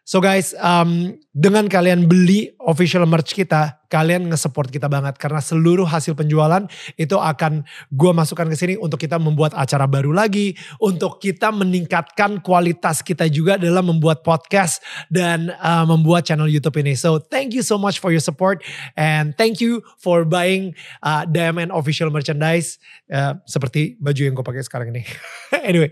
So 0.05 0.21
guys, 0.21 0.53
um, 0.61 1.17
dengan 1.33 1.65
kalian 1.65 2.05
beli 2.05 2.53
official 2.61 3.09
merch 3.09 3.33
kita, 3.33 3.81
kalian 3.89 4.29
nge-support 4.29 4.69
kita 4.69 4.85
banget 4.85 5.17
karena 5.17 5.41
seluruh 5.41 5.89
hasil 5.89 6.13
penjualan 6.13 6.61
itu 6.93 7.17
akan 7.17 7.65
gue 7.89 8.11
masukkan 8.13 8.45
ke 8.45 8.53
sini 8.53 8.73
untuk 8.77 9.01
kita 9.01 9.17
membuat 9.17 9.57
acara 9.57 9.89
baru 9.89 10.13
lagi, 10.13 10.53
untuk 10.77 11.17
kita 11.17 11.49
meningkatkan 11.49 12.37
kualitas 12.45 13.01
kita 13.01 13.25
juga 13.33 13.57
dalam 13.57 13.97
membuat 13.97 14.21
podcast 14.21 14.77
dan 15.09 15.49
uh, 15.57 15.89
membuat 15.89 16.29
channel 16.29 16.45
YouTube 16.45 16.77
ini. 16.85 16.93
So 16.93 17.17
thank 17.17 17.57
you 17.57 17.65
so 17.65 17.81
much 17.81 17.97
for 17.97 18.13
your 18.13 18.21
support 18.21 18.61
and 18.93 19.33
thank 19.41 19.57
you 19.57 19.81
for 19.97 20.21
buying 20.21 20.77
uh, 21.01 21.25
DMN 21.25 21.73
official 21.73 22.13
merchandise 22.13 22.77
uh, 23.09 23.41
seperti 23.49 23.97
baju 23.97 24.21
yang 24.21 24.37
gue 24.37 24.45
pakai 24.45 24.61
sekarang 24.61 24.93
ini. 24.93 25.01
anyway, 25.65 25.89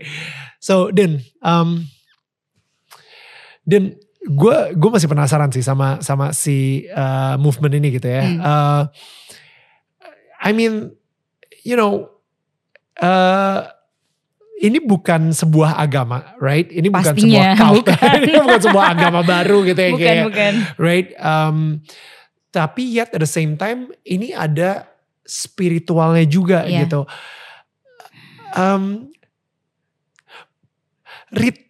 so 0.62 0.94
Din, 0.94 1.18
um, 1.42 1.82
Din 3.64 3.96
gue 4.24 4.56
gue 4.72 4.90
masih 4.92 5.08
penasaran 5.08 5.52
sih 5.52 5.60
sama 5.60 6.00
sama 6.00 6.32
si 6.32 6.88
uh, 6.88 7.36
movement 7.36 7.76
ini 7.76 7.88
gitu 8.00 8.08
ya. 8.08 8.24
Hmm. 8.24 8.40
Uh, 8.40 8.82
I 10.44 10.52
mean, 10.52 10.92
you 11.64 11.76
know, 11.76 12.08
uh, 13.00 13.64
ini 14.60 14.80
bukan 14.80 15.32
sebuah 15.32 15.76
agama, 15.76 16.36
right? 16.40 16.68
Ini 16.68 16.88
bukan 16.88 17.16
Pastinya, 17.16 17.52
sebuah 17.52 17.60
cult, 17.60 17.84
bukan. 17.92 18.18
ini 18.28 18.38
bukan 18.40 18.60
sebuah 18.60 18.86
agama 18.96 19.20
baru 19.24 19.58
gitu 19.68 19.80
ya, 19.80 19.90
bukan, 19.92 20.04
kayak, 20.04 20.24
bukan. 20.28 20.52
right? 20.76 21.08
Um, 21.20 21.56
tapi 22.52 22.82
yet 22.86 23.12
at 23.12 23.20
the 23.20 23.28
same 23.28 23.56
time, 23.56 23.92
ini 24.04 24.32
ada 24.32 24.88
spiritualnya 25.24 26.24
juga 26.28 26.68
yeah. 26.68 26.84
gitu. 26.86 27.08
Um, 28.54 29.10
rit 31.34 31.63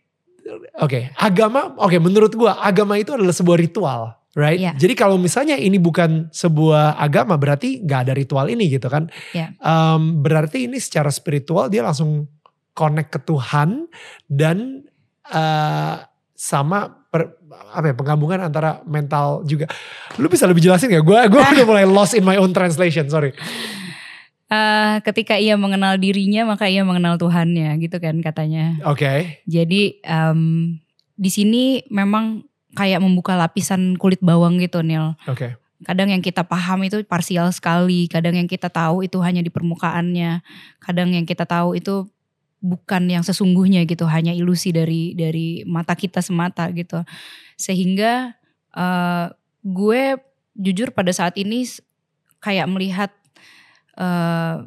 okay, 0.79 1.03
agama 1.19 1.75
oke 1.79 1.91
okay, 1.91 2.01
menurut 2.01 2.33
gua 2.35 2.61
agama 2.63 2.99
itu 2.99 3.15
adalah 3.15 3.35
sebuah 3.35 3.59
ritual 3.59 4.03
right? 4.35 4.59
Yeah. 4.59 4.75
jadi 4.75 4.95
kalau 4.99 5.17
misalnya 5.17 5.55
ini 5.55 5.79
bukan 5.79 6.29
sebuah 6.35 6.99
agama 6.99 7.39
berarti 7.39 7.83
nggak 7.87 8.01
ada 8.11 8.15
ritual 8.19 8.51
ini 8.51 8.67
gitu 8.67 8.91
kan? 8.91 9.09
Yeah. 9.31 9.55
um, 9.63 10.21
berarti 10.21 10.67
ini 10.67 10.83
secara 10.83 11.09
spiritual 11.15 11.71
dia 11.71 11.87
langsung 11.87 12.27
connect 12.75 13.15
ke 13.15 13.21
Tuhan 13.23 13.87
dan 14.27 14.83
uh, 15.31 16.03
sama 16.35 17.07
per, 17.07 17.39
apa 17.71 17.87
ya 17.87 17.95
penggabungan 17.95 18.43
antara 18.43 18.83
mental 18.91 19.47
juga. 19.47 19.71
Lu 20.19 20.27
bisa 20.27 20.51
lebih 20.51 20.67
jelasin 20.67 20.91
gak 20.91 21.07
gue 21.07 21.21
gue 21.31 21.41
udah 21.55 21.67
mulai 21.67 21.87
lost 21.87 22.19
in 22.19 22.27
my 22.27 22.35
own 22.35 22.51
translation 22.51 23.07
sorry 23.07 23.31
Uh, 24.55 25.03
ketika 25.03 25.35
ia 25.35 25.59
mengenal 25.59 25.99
dirinya 25.99 26.47
maka 26.47 26.71
ia 26.71 26.87
mengenal 26.87 27.19
Tuhannya 27.19 27.75
gitu 27.83 27.99
kan 27.99 28.23
katanya. 28.23 28.79
Oke. 28.87 29.03
Okay. 29.03 29.19
Jadi 29.51 29.99
um, 30.07 30.79
di 31.19 31.31
sini 31.31 31.83
memang 31.91 32.47
kayak 32.75 33.03
membuka 33.03 33.35
lapisan 33.35 33.99
kulit 33.99 34.23
bawang 34.23 34.63
gitu 34.63 34.83
Neil. 34.87 35.19
Oke. 35.27 35.35
Okay. 35.35 35.51
Kadang 35.83 36.15
yang 36.15 36.23
kita 36.23 36.47
paham 36.47 36.87
itu 36.87 37.03
parsial 37.03 37.51
sekali, 37.51 38.07
kadang 38.07 38.39
yang 38.39 38.47
kita 38.47 38.71
tahu 38.71 39.05
itu 39.05 39.19
hanya 39.21 39.43
di 39.43 39.51
permukaannya, 39.51 40.41
kadang 40.81 41.13
yang 41.13 41.27
kita 41.27 41.45
tahu 41.45 41.75
itu 41.75 42.07
bukan 42.65 43.05
yang 43.11 43.21
sesungguhnya 43.21 43.85
gitu, 43.85 44.09
hanya 44.09 44.33
ilusi 44.33 44.73
dari 44.73 45.13
dari 45.13 45.67
mata 45.69 45.93
kita 45.93 46.25
semata 46.25 46.71
gitu. 46.73 47.05
Sehingga 47.61 48.33
uh, 48.73 49.29
gue 49.61 50.17
jujur 50.57 50.95
pada 50.95 51.13
saat 51.13 51.37
ini 51.37 51.67
kayak 52.41 52.71
melihat 52.71 53.11
uh, 53.99 54.65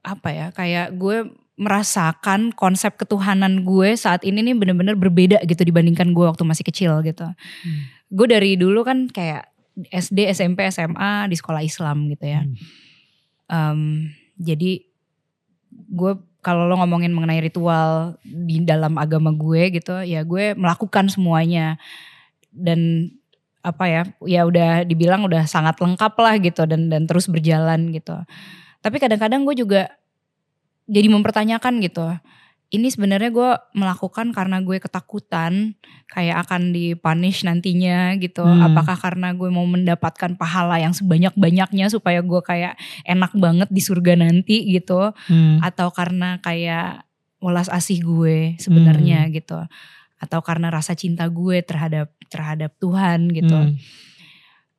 apa 0.00 0.28
ya 0.32 0.46
kayak 0.56 0.96
gue 0.96 1.28
merasakan 1.60 2.56
konsep 2.56 2.96
ketuhanan 2.96 3.68
gue 3.68 3.92
saat 3.92 4.24
ini 4.24 4.40
nih 4.40 4.56
bener-bener 4.56 4.96
berbeda 4.96 5.44
gitu 5.44 5.60
dibandingkan 5.60 6.16
gue 6.16 6.24
waktu 6.24 6.40
masih 6.48 6.64
kecil 6.64 7.04
gitu. 7.04 7.28
Hmm. 7.28 7.80
Gue 8.08 8.26
dari 8.32 8.56
dulu 8.56 8.80
kan 8.80 9.12
kayak 9.12 9.52
SD, 9.92 10.32
SMP, 10.32 10.64
SMA 10.72 11.28
di 11.28 11.36
sekolah 11.36 11.60
Islam 11.60 12.08
gitu 12.08 12.24
ya. 12.24 12.40
Hmm. 12.40 12.56
Um, 13.50 13.80
jadi 14.40 14.88
gue 15.92 16.12
kalau 16.40 16.64
lo 16.64 16.80
ngomongin 16.80 17.12
mengenai 17.12 17.44
ritual 17.44 18.16
di 18.24 18.64
dalam 18.64 18.96
agama 18.96 19.28
gue 19.36 19.68
gitu, 19.76 20.00
ya 20.00 20.24
gue 20.24 20.56
melakukan 20.56 21.12
semuanya 21.12 21.76
dan 22.56 23.12
apa 23.60 23.84
ya 23.86 24.02
ya 24.24 24.48
udah 24.48 24.88
dibilang 24.88 25.28
udah 25.28 25.44
sangat 25.44 25.76
lengkap 25.76 26.14
lah 26.16 26.34
gitu 26.40 26.64
dan 26.64 26.88
dan 26.88 27.04
terus 27.04 27.28
berjalan 27.28 27.92
gitu 27.92 28.16
tapi 28.80 28.96
kadang-kadang 28.96 29.44
gue 29.44 29.56
juga 29.60 29.92
jadi 30.88 31.06
mempertanyakan 31.12 31.84
gitu 31.84 32.08
ini 32.70 32.86
sebenarnya 32.86 33.30
gue 33.34 33.50
melakukan 33.74 34.30
karena 34.30 34.62
gue 34.62 34.78
ketakutan 34.78 35.74
kayak 36.06 36.46
akan 36.46 36.70
dipunish 36.70 37.42
nantinya 37.42 38.14
gitu 38.16 38.46
hmm. 38.46 38.70
apakah 38.70 38.94
karena 38.94 39.34
gue 39.34 39.50
mau 39.50 39.66
mendapatkan 39.66 40.38
pahala 40.38 40.78
yang 40.78 40.94
sebanyak 40.94 41.34
banyaknya 41.34 41.90
supaya 41.90 42.22
gue 42.22 42.40
kayak 42.40 42.78
enak 43.02 43.34
banget 43.34 43.68
di 43.68 43.82
surga 43.82 44.14
nanti 44.14 44.70
gitu 44.70 45.10
hmm. 45.10 45.60
atau 45.66 45.90
karena 45.90 46.38
kayak 46.40 47.04
welas 47.42 47.66
asih 47.68 48.00
gue 48.06 48.54
sebenarnya 48.62 49.26
hmm. 49.26 49.30
gitu 49.34 49.58
atau 50.20 50.44
karena 50.44 50.68
rasa 50.68 50.92
cinta 50.92 51.24
gue 51.26 51.64
terhadap 51.64 52.12
terhadap 52.28 52.76
Tuhan 52.76 53.32
gitu. 53.32 53.56
Hmm. 53.56 53.74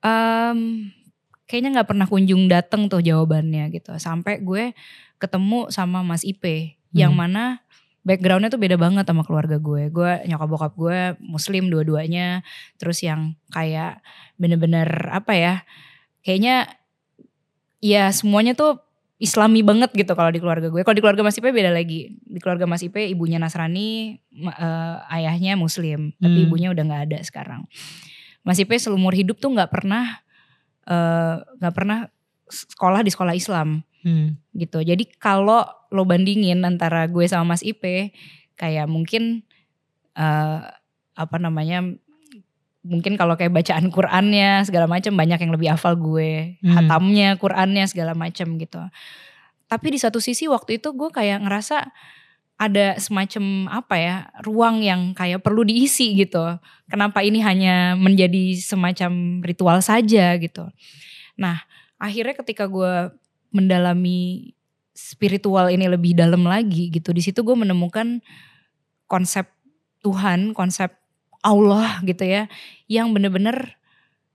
Um, 0.02 0.60
kayaknya 1.50 1.82
nggak 1.82 1.90
pernah 1.90 2.08
kunjung 2.08 2.46
dateng 2.46 2.88
tuh 2.88 3.02
jawabannya 3.02 3.74
gitu. 3.74 3.98
Sampai 3.98 4.40
gue 4.40 4.78
ketemu 5.18 5.74
sama 5.74 6.06
Mas 6.06 6.22
Ipe 6.22 6.78
hmm. 6.94 6.96
yang 6.96 7.18
mana 7.18 7.60
backgroundnya 8.02 8.50
tuh 8.50 8.62
beda 8.62 8.78
banget 8.78 9.06
sama 9.10 9.26
keluarga 9.26 9.58
gue. 9.58 9.90
Gue 9.90 10.12
nyokap 10.30 10.48
bokap 10.48 10.74
gue 10.78 11.00
muslim 11.26 11.74
dua-duanya. 11.74 12.46
Terus 12.78 13.02
yang 13.02 13.34
kayak 13.50 14.06
bener-bener 14.38 15.10
apa 15.10 15.34
ya. 15.34 15.56
Kayaknya 16.22 16.70
ya 17.82 18.14
semuanya 18.14 18.54
tuh 18.54 18.78
islami 19.22 19.62
banget 19.62 19.94
gitu 19.94 20.18
kalau 20.18 20.34
di 20.34 20.42
keluarga 20.42 20.74
gue. 20.74 20.82
Kalau 20.82 20.98
di 20.98 21.04
keluarga 21.06 21.22
Mas 21.22 21.38
Ipe 21.38 21.54
beda 21.54 21.70
lagi. 21.70 22.18
Di 22.26 22.42
keluarga 22.42 22.66
Mas 22.66 22.82
Ipe 22.82 23.06
ibunya 23.06 23.38
Nasrani, 23.38 24.18
uh, 24.50 25.06
ayahnya 25.14 25.54
Muslim, 25.54 26.10
hmm. 26.10 26.18
tapi 26.18 26.38
ibunya 26.50 26.74
udah 26.74 26.82
nggak 26.82 27.04
ada 27.14 27.20
sekarang. 27.22 27.70
Mas 28.42 28.58
Ipe 28.58 28.74
seumur 28.82 29.14
hidup 29.14 29.38
tuh 29.38 29.54
nggak 29.54 29.70
pernah 29.70 30.18
eh, 30.90 31.36
nggak 31.62 31.74
uh, 31.74 31.78
pernah 31.78 32.10
sekolah 32.50 33.06
di 33.06 33.14
sekolah 33.14 33.38
Islam 33.38 33.86
hmm. 34.02 34.58
gitu. 34.58 34.82
Jadi 34.82 35.06
kalau 35.22 35.62
lo 35.94 36.04
bandingin 36.10 36.66
antara 36.66 37.06
gue 37.06 37.30
sama 37.30 37.54
Mas 37.54 37.62
Ipe, 37.62 38.10
kayak 38.58 38.90
mungkin 38.90 39.46
uh, 40.18 40.66
apa 41.14 41.38
namanya 41.38 41.86
mungkin 42.82 43.14
kalau 43.14 43.38
kayak 43.38 43.54
bacaan 43.54 43.94
Qurannya 43.94 44.66
segala 44.66 44.90
macam 44.90 45.14
banyak 45.14 45.40
yang 45.42 45.54
lebih 45.54 45.70
hafal 45.74 45.94
gue. 45.98 46.58
Hmm. 46.62 46.74
hatamnya 46.78 47.38
Qurannya 47.38 47.86
segala 47.86 48.18
macam 48.18 48.58
gitu. 48.58 48.82
Tapi 49.70 49.88
di 49.94 50.00
satu 50.02 50.20
sisi 50.20 50.50
waktu 50.52 50.82
itu 50.82 50.92
gue 50.92 51.10
kayak 51.14 51.46
ngerasa 51.48 51.90
ada 52.62 52.94
semacam 53.02 53.74
apa 53.74 53.96
ya 53.98 54.16
ruang 54.46 54.86
yang 54.86 55.18
kayak 55.18 55.42
perlu 55.42 55.66
diisi 55.66 56.14
gitu. 56.14 56.42
Kenapa 56.86 57.26
ini 57.26 57.42
hanya 57.42 57.98
menjadi 57.98 58.54
semacam 58.62 59.42
ritual 59.42 59.82
saja 59.82 60.38
gitu. 60.38 60.70
Nah 61.42 61.66
akhirnya 61.98 62.38
ketika 62.38 62.70
gue 62.70 63.10
mendalami 63.50 64.54
spiritual 64.94 65.74
ini 65.74 65.90
lebih 65.90 66.14
dalam 66.14 66.46
lagi 66.46 66.94
gitu 66.94 67.10
di 67.10 67.26
situ 67.26 67.42
gue 67.42 67.58
menemukan 67.58 68.22
konsep 69.10 69.50
Tuhan 70.06 70.54
konsep 70.54 71.01
Allah 71.42 72.02
gitu 72.06 72.22
ya 72.22 72.46
yang 72.86 73.10
bener-bener 73.12 73.78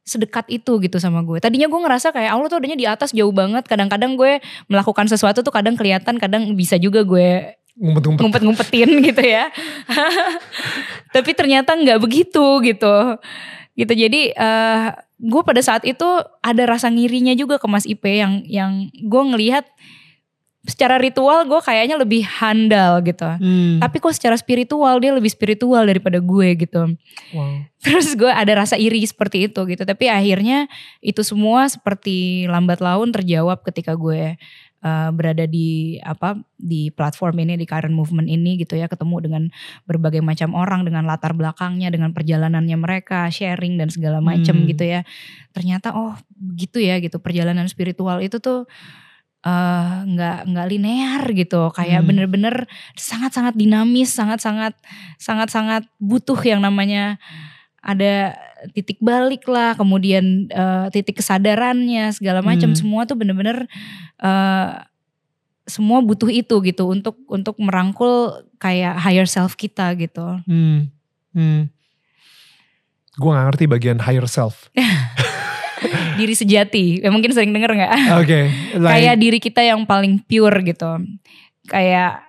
sedekat 0.06 0.46
itu 0.46 0.78
gitu 0.78 1.02
sama 1.02 1.26
gue. 1.26 1.42
Tadinya 1.42 1.66
gue 1.66 1.80
ngerasa 1.82 2.14
kayak 2.14 2.30
Allah 2.30 2.46
tuh 2.46 2.62
adanya 2.62 2.78
di 2.78 2.86
atas 2.86 3.10
jauh 3.10 3.34
banget. 3.34 3.66
Kadang-kadang 3.66 4.14
gue 4.14 4.38
melakukan 4.70 5.10
sesuatu 5.10 5.42
tuh 5.42 5.50
kadang 5.50 5.74
kelihatan, 5.74 6.22
kadang 6.22 6.54
bisa 6.54 6.78
juga 6.78 7.02
gue 7.02 7.58
ngumpet-ngumpetin 7.76 8.90
gitu 9.10 9.22
ya. 9.26 9.50
Tapi 11.14 11.30
ternyata 11.34 11.74
nggak 11.74 11.98
begitu 11.98 12.62
gitu. 12.62 13.18
Gitu 13.76 13.92
jadi 13.92 14.32
uh, 14.38 14.94
gue 15.18 15.42
pada 15.42 15.60
saat 15.60 15.82
itu 15.82 16.06
ada 16.40 16.62
rasa 16.64 16.86
ngirinya 16.86 17.34
juga 17.34 17.58
ke 17.58 17.66
Mas 17.66 17.84
Ipe 17.84 18.22
yang 18.22 18.46
yang 18.46 18.88
gue 18.94 19.22
ngelihat 19.34 19.66
secara 20.66 20.98
ritual 20.98 21.46
gue 21.46 21.60
kayaknya 21.62 21.96
lebih 21.96 22.26
handal 22.26 22.98
gitu. 23.06 23.24
Hmm. 23.24 23.78
Tapi 23.78 23.96
kok 24.02 24.14
secara 24.14 24.34
spiritual 24.34 24.98
dia 24.98 25.14
lebih 25.14 25.30
spiritual 25.30 25.86
daripada 25.86 26.18
gue 26.18 26.48
gitu. 26.58 26.98
Wow. 27.32 27.64
Terus 27.86 28.18
gue 28.18 28.28
ada 28.28 28.52
rasa 28.66 28.74
iri 28.74 29.00
seperti 29.06 29.46
itu 29.46 29.62
gitu. 29.70 29.86
Tapi 29.86 30.10
akhirnya 30.10 30.66
itu 30.98 31.22
semua 31.22 31.70
seperti 31.70 32.50
lambat 32.50 32.82
laun 32.82 33.14
terjawab 33.14 33.62
ketika 33.62 33.94
gue 33.94 34.34
uh, 34.82 35.10
berada 35.14 35.46
di 35.46 35.98
apa 36.02 36.34
di 36.58 36.90
platform 36.90 37.46
ini 37.46 37.54
di 37.58 37.66
current 37.66 37.94
movement 37.94 38.26
ini 38.26 38.58
gitu 38.60 38.74
ya 38.74 38.90
ketemu 38.90 39.16
dengan 39.22 39.42
berbagai 39.86 40.20
macam 40.20 40.54
orang 40.58 40.82
dengan 40.82 41.06
latar 41.06 41.32
belakangnya 41.32 41.94
dengan 41.94 42.10
perjalanannya 42.10 42.76
mereka 42.76 43.30
sharing 43.30 43.78
dan 43.78 43.88
segala 43.90 44.18
macam 44.18 44.56
Hmm. 44.56 44.66
gitu 44.66 44.84
ya 44.86 45.00
ternyata 45.52 45.94
oh 45.94 46.14
begitu 46.34 46.82
ya 46.82 46.98
gitu 46.98 47.22
perjalanan 47.22 47.66
spiritual 47.70 48.18
itu 48.18 48.42
tuh 48.42 48.66
eh, 49.46 49.92
nggak 50.10 50.38
nggak 50.50 50.66
linear 50.66 51.22
gitu 51.30 51.70
kayak 51.70 52.02
Hmm. 52.02 52.08
bener-bener 52.10 52.66
sangat-sangat 52.98 53.54
dinamis 53.54 54.10
sangat-sangat 54.10 54.74
sangat-sangat 55.16 55.86
butuh 56.02 56.38
yang 56.42 56.58
namanya 56.58 57.22
ada 57.78 58.34
titik 58.74 58.98
balik 58.98 59.46
lah 59.46 59.78
kemudian 59.78 60.50
eh, 60.50 60.86
titik 60.90 61.22
kesadarannya 61.22 62.10
segala 62.10 62.42
macam 62.42 62.74
Hmm. 62.74 62.78
semua 62.78 63.06
tuh 63.06 63.14
bener-bener 63.14 63.70
eh, 64.18 64.70
semua 65.66 65.98
butuh 65.98 66.30
itu 66.30 66.62
gitu 66.62 66.84
untuk 66.86 67.18
untuk 67.26 67.54
merangkul 67.58 68.42
kayak 68.58 68.98
higher 68.98 69.26
self 69.26 69.54
kita 69.54 69.94
gitu 69.94 70.42
Hmm. 70.46 70.90
Hmm. 71.30 71.70
Gue 73.16 73.32
gak 73.32 73.48
ngerti 73.48 73.64
bagian 73.64 73.98
higher 74.04 74.28
self. 74.28 74.68
diri 76.20 76.32
sejati. 76.32 77.00
Ya 77.00 77.10
mungkin 77.10 77.30
sering 77.30 77.50
denger 77.50 77.72
nggak? 77.72 77.92
Oke. 78.18 78.40
like- 78.82 78.92
kayak 78.92 79.16
diri 79.16 79.38
kita 79.38 79.60
yang 79.60 79.84
paling 79.84 80.20
pure 80.20 80.62
gitu. 80.62 81.02
Kayak 81.66 82.22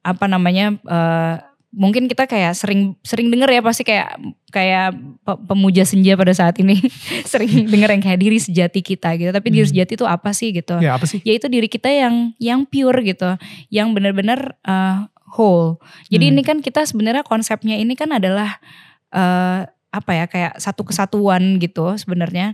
apa 0.00 0.24
namanya 0.24 0.72
eh, 0.78 1.34
mungkin 1.68 2.08
kita 2.08 2.24
kayak 2.24 2.56
sering 2.56 2.96
sering 3.04 3.28
denger 3.28 3.52
ya 3.52 3.60
pasti 3.60 3.84
kayak 3.84 4.16
kayak 4.48 4.96
pe- 5.20 5.40
pemuja 5.44 5.84
senja 5.84 6.16
pada 6.16 6.32
saat 6.32 6.56
ini. 6.58 6.80
Sering 7.28 7.68
denger 7.68 7.92
yang 7.92 8.02
kayak 8.02 8.16
diri 8.18 8.40
sejati 8.40 8.80
kita 8.80 9.12
gitu. 9.16 9.28
Tapi 9.28 9.48
diri 9.52 9.68
Hmm. 9.68 9.72
sejati 9.76 9.92
itu 9.94 10.06
apa 10.08 10.32
sih 10.32 10.56
gitu? 10.56 10.80
Ya 10.80 10.96
apa 10.96 11.04
sih? 11.04 11.20
yaitu 11.22 11.52
diri 11.52 11.68
kita 11.68 11.92
yang 11.92 12.32
yang 12.40 12.64
pure 12.64 13.04
gitu. 13.04 13.36
Yang 13.68 13.88
benar-benar 13.92 14.56
eh, 14.64 14.96
whole. 15.36 15.76
Jadi 16.08 16.24
Hmm. 16.24 16.32
ini 16.32 16.42
kan 16.42 16.58
kita 16.64 16.88
sebenarnya 16.88 17.20
konsepnya 17.20 17.76
ini 17.76 17.92
kan 17.92 18.16
adalah 18.16 18.56
eh, 19.12 19.68
apa 19.88 20.12
ya 20.12 20.24
kayak 20.24 20.56
satu 20.56 20.84
kesatuan 20.84 21.56
gitu 21.60 21.96
sebenarnya 21.96 22.52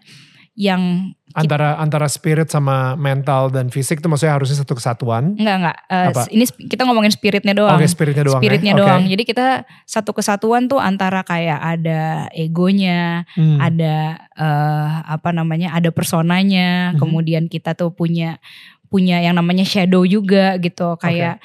yang 0.54 1.12
Antara 1.34 1.74
antara 1.82 2.06
spirit 2.06 2.46
sama 2.46 2.94
mental 2.94 3.50
dan 3.50 3.66
fisik 3.66 3.98
itu 3.98 4.06
maksudnya 4.06 4.38
harusnya 4.38 4.62
satu 4.62 4.78
kesatuan. 4.78 5.34
Enggak 5.34 5.56
enggak. 5.66 5.78
Apa? 5.90 6.22
ini 6.30 6.46
kita 6.46 6.86
ngomongin 6.86 7.10
spiritnya 7.10 7.58
doang. 7.58 7.74
Oke 7.74 7.90
spiritnya 7.90 8.22
doang. 8.22 8.38
ya? 8.38 8.42
Spiritnya 8.46 8.72
Oke. 8.72 8.80
doang. 8.86 9.02
Jadi 9.10 9.22
kita 9.26 9.46
satu 9.82 10.14
kesatuan 10.14 10.70
tuh 10.70 10.78
antara 10.78 11.26
kayak 11.26 11.58
ada 11.58 12.30
egonya, 12.30 13.26
Hmm. 13.34 13.58
ada 13.58 14.14
eh, 14.30 14.90
apa 15.10 15.34
namanya, 15.34 15.74
ada 15.74 15.90
personanya. 15.90 16.94
Mhm. 16.94 17.02
Kemudian 17.02 17.44
kita 17.50 17.74
tuh 17.74 17.90
punya 17.90 18.38
punya 18.86 19.18
yang 19.18 19.34
namanya 19.34 19.66
shadow 19.66 20.06
juga 20.06 20.54
gitu. 20.62 20.94
Kayak 21.02 21.42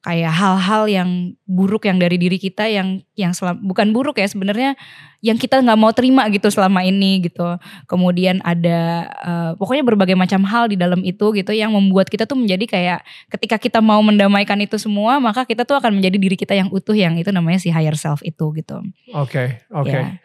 kayak 0.00 0.32
hal-hal 0.32 0.88
yang 0.88 1.36
buruk 1.44 1.84
yang 1.84 2.00
dari 2.00 2.16
diri 2.16 2.40
kita 2.40 2.64
yang 2.64 3.04
yang 3.20 3.36
selam- 3.36 3.60
bukan 3.60 3.92
buruk 3.92 4.16
ya 4.16 4.24
sebenarnya 4.24 4.72
yang 5.20 5.36
kita 5.36 5.60
nggak 5.60 5.76
mau 5.76 5.92
terima 5.92 6.24
gitu 6.32 6.48
selama 6.48 6.80
ini 6.80 7.28
gitu 7.28 7.44
kemudian 7.84 8.40
ada 8.40 9.04
eh, 9.12 9.50
pokoknya 9.60 9.84
berbagai 9.84 10.16
macam 10.16 10.40
hal 10.48 10.72
di 10.72 10.80
dalam 10.80 11.04
itu 11.04 11.36
gitu 11.36 11.52
yang 11.52 11.76
membuat 11.76 12.08
kita 12.08 12.24
tuh 12.24 12.40
menjadi 12.40 12.64
kayak 12.64 13.00
ketika 13.28 13.60
kita 13.60 13.78
mau 13.84 14.00
mendamaikan 14.00 14.56
itu 14.64 14.80
semua 14.80 15.20
maka 15.20 15.44
kita 15.44 15.68
tuh 15.68 15.76
akan 15.76 16.00
menjadi 16.00 16.16
diri 16.16 16.36
kita 16.40 16.56
yang 16.56 16.72
utuh 16.72 16.96
yang 16.96 17.20
itu 17.20 17.28
namanya 17.28 17.60
si 17.60 17.68
higher 17.68 17.96
self 17.96 18.24
itu 18.24 18.56
gitu 18.56 18.80
Oke, 19.12 19.68
oke. 19.68 19.90
Ya. 19.90 20.16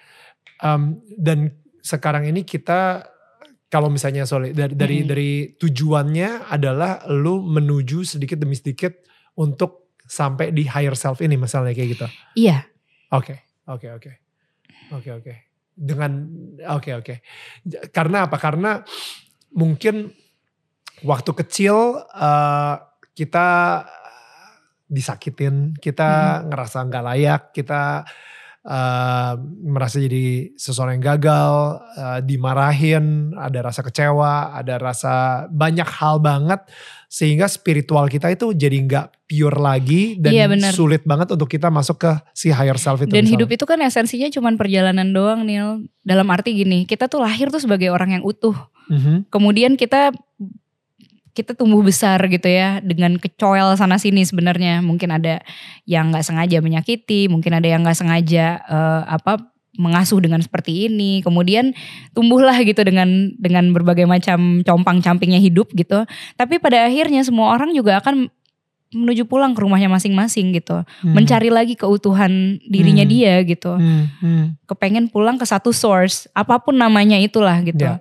Um, 0.64 1.04
dan 1.20 1.52
sekarang 1.84 2.32
ini 2.32 2.48
kita 2.48 3.04
kalau 3.68 3.92
misalnya 3.92 4.24
sorry 4.24 4.56
dari 4.56 4.72
dari, 4.72 4.98
dari 5.04 5.32
tujuannya 5.60 6.48
adalah 6.48 7.04
lu 7.12 7.44
menuju 7.44 8.08
sedikit 8.08 8.40
demi 8.40 8.56
sedikit 8.56 8.96
untuk 9.40 9.94
sampai 10.06 10.54
di 10.54 10.70
higher 10.70 10.94
self 10.94 11.20
ini 11.20 11.36
misalnya 11.36 11.74
kayak 11.74 11.90
gitu. 11.98 12.08
iya 12.38 12.66
Oke, 13.14 13.36
oke, 13.70 13.88
oke, 13.96 14.12
oke, 14.92 15.10
oke. 15.22 15.34
Dengan 15.76 16.12
oke, 16.74 16.92
oke. 17.00 17.16
Karena 17.96 18.26
apa? 18.28 18.38
Karena 18.40 18.82
mungkin 19.56 20.10
waktu 21.06 21.32
kecil 21.46 22.02
eh, 22.02 22.76
kita 23.16 23.48
disakitin, 24.86 25.78
kita 25.78 26.44
ngerasa 26.50 26.78
nggak 26.88 27.06
layak, 27.06 27.42
kita 27.56 28.04
eh, 28.66 29.34
merasa 29.64 29.98
jadi 29.98 30.52
seseorang 30.54 30.98
yang 30.98 31.08
gagal, 31.16 31.54
eh, 31.94 32.20
dimarahin, 32.22 33.06
ada 33.36 33.62
rasa 33.64 33.80
kecewa, 33.80 34.34
ada 34.52 34.76
rasa 34.76 35.14
banyak 35.48 35.86
hal 35.88 36.18
banget 36.18 36.66
sehingga 37.08 37.46
spiritual 37.46 38.06
kita 38.06 38.28
itu 38.28 38.52
jadi 38.52 38.78
nggak 38.82 39.08
pure 39.26 39.56
lagi 39.56 40.18
dan 40.18 40.34
Iya, 40.34 40.46
benar. 40.48 40.72
sulit 40.72 41.02
banget 41.02 41.30
untuk 41.30 41.48
kita 41.48 41.70
masuk 41.70 41.98
ke 42.00 42.12
si 42.32 42.50
higher 42.50 42.76
self 42.76 43.00
itu. 43.00 43.10
dan 43.10 43.22
misalnya. 43.22 43.32
hidup 43.36 43.50
itu 43.52 43.64
kan 43.64 43.80
esensinya 43.80 44.28
cuman 44.28 44.54
perjalanan 44.56 45.08
doang 45.08 45.42
Nil 45.42 45.68
dalam 46.02 46.28
arti 46.28 46.54
gini 46.56 46.84
kita 46.84 47.06
tuh 47.06 47.22
lahir 47.22 47.48
tuh 47.48 47.58
sebagai 47.58 47.88
orang 47.88 48.12
yang 48.12 48.24
utuh 48.24 48.54
Mhm. 48.86 49.30
kemudian 49.30 49.74
kita 49.74 50.14
kita 51.36 51.52
tumbuh 51.52 51.84
besar 51.84 52.18
gitu 52.32 52.48
ya 52.48 52.80
dengan 52.80 53.20
kecoel 53.20 53.76
sana 53.76 54.00
sini 54.00 54.24
sebenarnya 54.24 54.80
mungkin 54.80 55.12
ada 55.12 55.44
yang 55.84 56.10
nggak 56.10 56.24
sengaja 56.24 56.64
menyakiti 56.64 57.28
mungkin 57.28 57.52
ada 57.60 57.68
yang 57.68 57.84
nggak 57.84 58.00
sengaja 58.00 58.64
eh, 58.64 59.02
apa 59.06 59.44
mengasuh 59.76 60.24
dengan 60.24 60.40
seperti 60.40 60.88
ini 60.88 61.20
kemudian 61.20 61.76
tumbuhlah 62.16 62.56
gitu 62.64 62.80
dengan 62.88 63.36
dengan 63.36 63.76
berbagai 63.76 64.08
macam 64.08 64.64
compang 64.64 65.04
campingnya 65.04 65.44
hidup 65.44 65.68
gitu 65.76 66.08
tapi 66.40 66.64
pada 66.64 66.88
akhirnya 66.88 67.20
semua 67.28 67.52
orang 67.52 67.76
juga 67.76 68.00
akan 68.00 68.32
menuju 68.96 69.28
pulang 69.28 69.52
ke 69.52 69.60
rumahnya 69.60 69.92
masing-masing 69.92 70.56
gitu 70.56 70.88
Hmm. 71.04 71.12
mencari 71.12 71.52
lagi 71.52 71.76
keutuhan 71.76 72.64
dirinya 72.64 73.04
Hmm. 73.04 73.12
dia 73.12 73.34
gitu 73.44 73.76
Hmm, 73.76 74.08
hmm. 74.24 74.44
kepengen 74.64 75.12
pulang 75.12 75.36
ke 75.36 75.44
satu 75.44 75.76
source 75.76 76.32
apa 76.32 76.56
pun 76.64 76.80
namanya 76.80 77.20
itulah 77.20 77.60
gitu 77.60 77.84
Ya. 77.84 78.00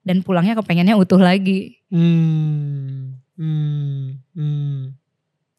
Dan 0.00 0.24
pulangnya 0.24 0.56
kepengennya 0.56 0.96
utuh 0.96 1.20
lagi 1.20 1.80
Hmm, 1.90 3.18
hmm, 3.34 4.22
hmm. 4.30 4.94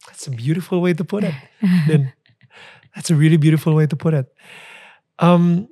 That's 0.08 0.28
a 0.28 0.32
beautiful 0.32 0.80
way 0.80 0.96
to 0.96 1.04
put 1.04 1.28
it. 1.28 1.36
Dan 1.92 2.16
that's 2.96 3.12
a 3.12 3.18
really 3.20 3.36
beautiful 3.36 3.76
way 3.76 3.86
to 3.86 4.00
put 4.00 4.16
it. 4.16 4.32
Um, 5.20 5.68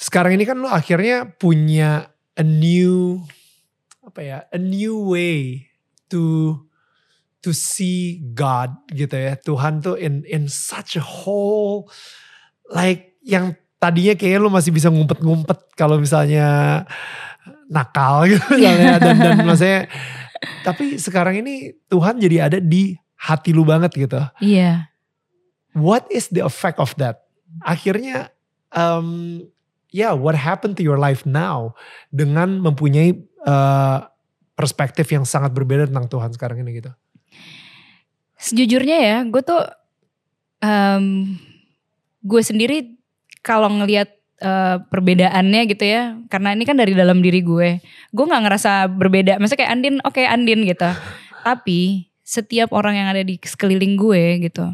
sekarang 0.00 0.40
ini 0.40 0.48
kan 0.48 0.58
lo 0.58 0.72
akhirnya 0.72 1.36
punya 1.36 2.08
a 2.34 2.42
new 2.42 3.22
apa 4.00 4.20
ya, 4.24 4.38
a 4.50 4.58
new 4.58 5.04
way 5.04 5.68
to 6.08 6.56
to 7.44 7.52
see 7.52 8.24
God 8.32 8.72
gitu 8.88 9.14
ya. 9.14 9.36
Tuhan 9.36 9.84
tuh 9.84 10.00
in 10.00 10.24
in 10.24 10.48
such 10.48 10.96
a 10.96 11.04
whole 11.04 11.92
like 12.72 13.20
yang 13.20 13.52
tadinya 13.76 14.16
kayaknya 14.16 14.40
lu 14.40 14.48
masih 14.48 14.72
bisa 14.72 14.88
ngumpet-ngumpet 14.88 15.76
kalau 15.76 16.00
misalnya 16.00 16.82
nakal 17.70 18.28
gitu 18.28 18.44
misalnya 18.58 18.98
dan 19.00 19.16
dan 19.16 19.36
maksudnya 19.42 19.80
tapi 20.64 21.00
sekarang 21.00 21.40
ini 21.40 21.72
Tuhan 21.88 22.20
jadi 22.20 22.48
ada 22.52 22.58
di 22.60 22.96
hati 23.16 23.56
lu 23.56 23.64
banget 23.64 23.96
gitu. 23.96 24.20
iya 24.44 24.92
What 25.74 26.06
is 26.06 26.30
the 26.30 26.46
effect 26.46 26.78
of 26.78 26.94
that? 27.02 27.26
Akhirnya 27.66 28.30
um, 28.70 29.42
ya 29.90 30.10
yeah, 30.10 30.12
what 30.14 30.38
happened 30.38 30.78
to 30.78 30.86
your 30.86 31.02
life 31.02 31.26
now 31.26 31.74
dengan 32.14 32.62
mempunyai 32.62 33.26
uh, 33.42 34.06
perspektif 34.54 35.10
yang 35.10 35.26
sangat 35.26 35.50
berbeda 35.50 35.90
tentang 35.90 36.06
Tuhan 36.06 36.30
sekarang 36.30 36.62
ini 36.62 36.78
gitu. 36.78 36.92
sejujurnya 38.34 38.98
ya 39.00 39.18
gue 39.24 39.40
tuh 39.40 39.62
em, 40.60 41.34
gue 42.20 42.42
sendiri 42.44 42.92
kalau 43.40 43.72
ngelihat 43.72 44.12
eh, 44.36 44.76
perbedaannya 44.82 45.62
gitu 45.68 45.84
ya 45.84 46.02
karena 46.26 46.52
ini 46.52 46.64
kan 46.64 46.74
dari 46.74 46.92
dalam 46.92 47.20
diri 47.20 47.38
gue 47.40 47.78
gue 48.10 48.24
nggak 48.24 48.42
ngerasa 48.42 48.88
berbeda 48.88 49.38
maksudnya 49.38 49.66
kayak 49.66 49.72
Andin 49.72 49.94
oke 50.00 50.20
Andin 50.20 50.60
gitu 50.64 50.90
tapi 51.46 52.08
setiap 52.24 52.72
orang 52.72 52.96
yang 52.96 53.08
ada 53.08 53.20
di 53.20 53.36
sekeliling 53.36 53.94
gue 53.94 54.42
gitu 54.42 54.66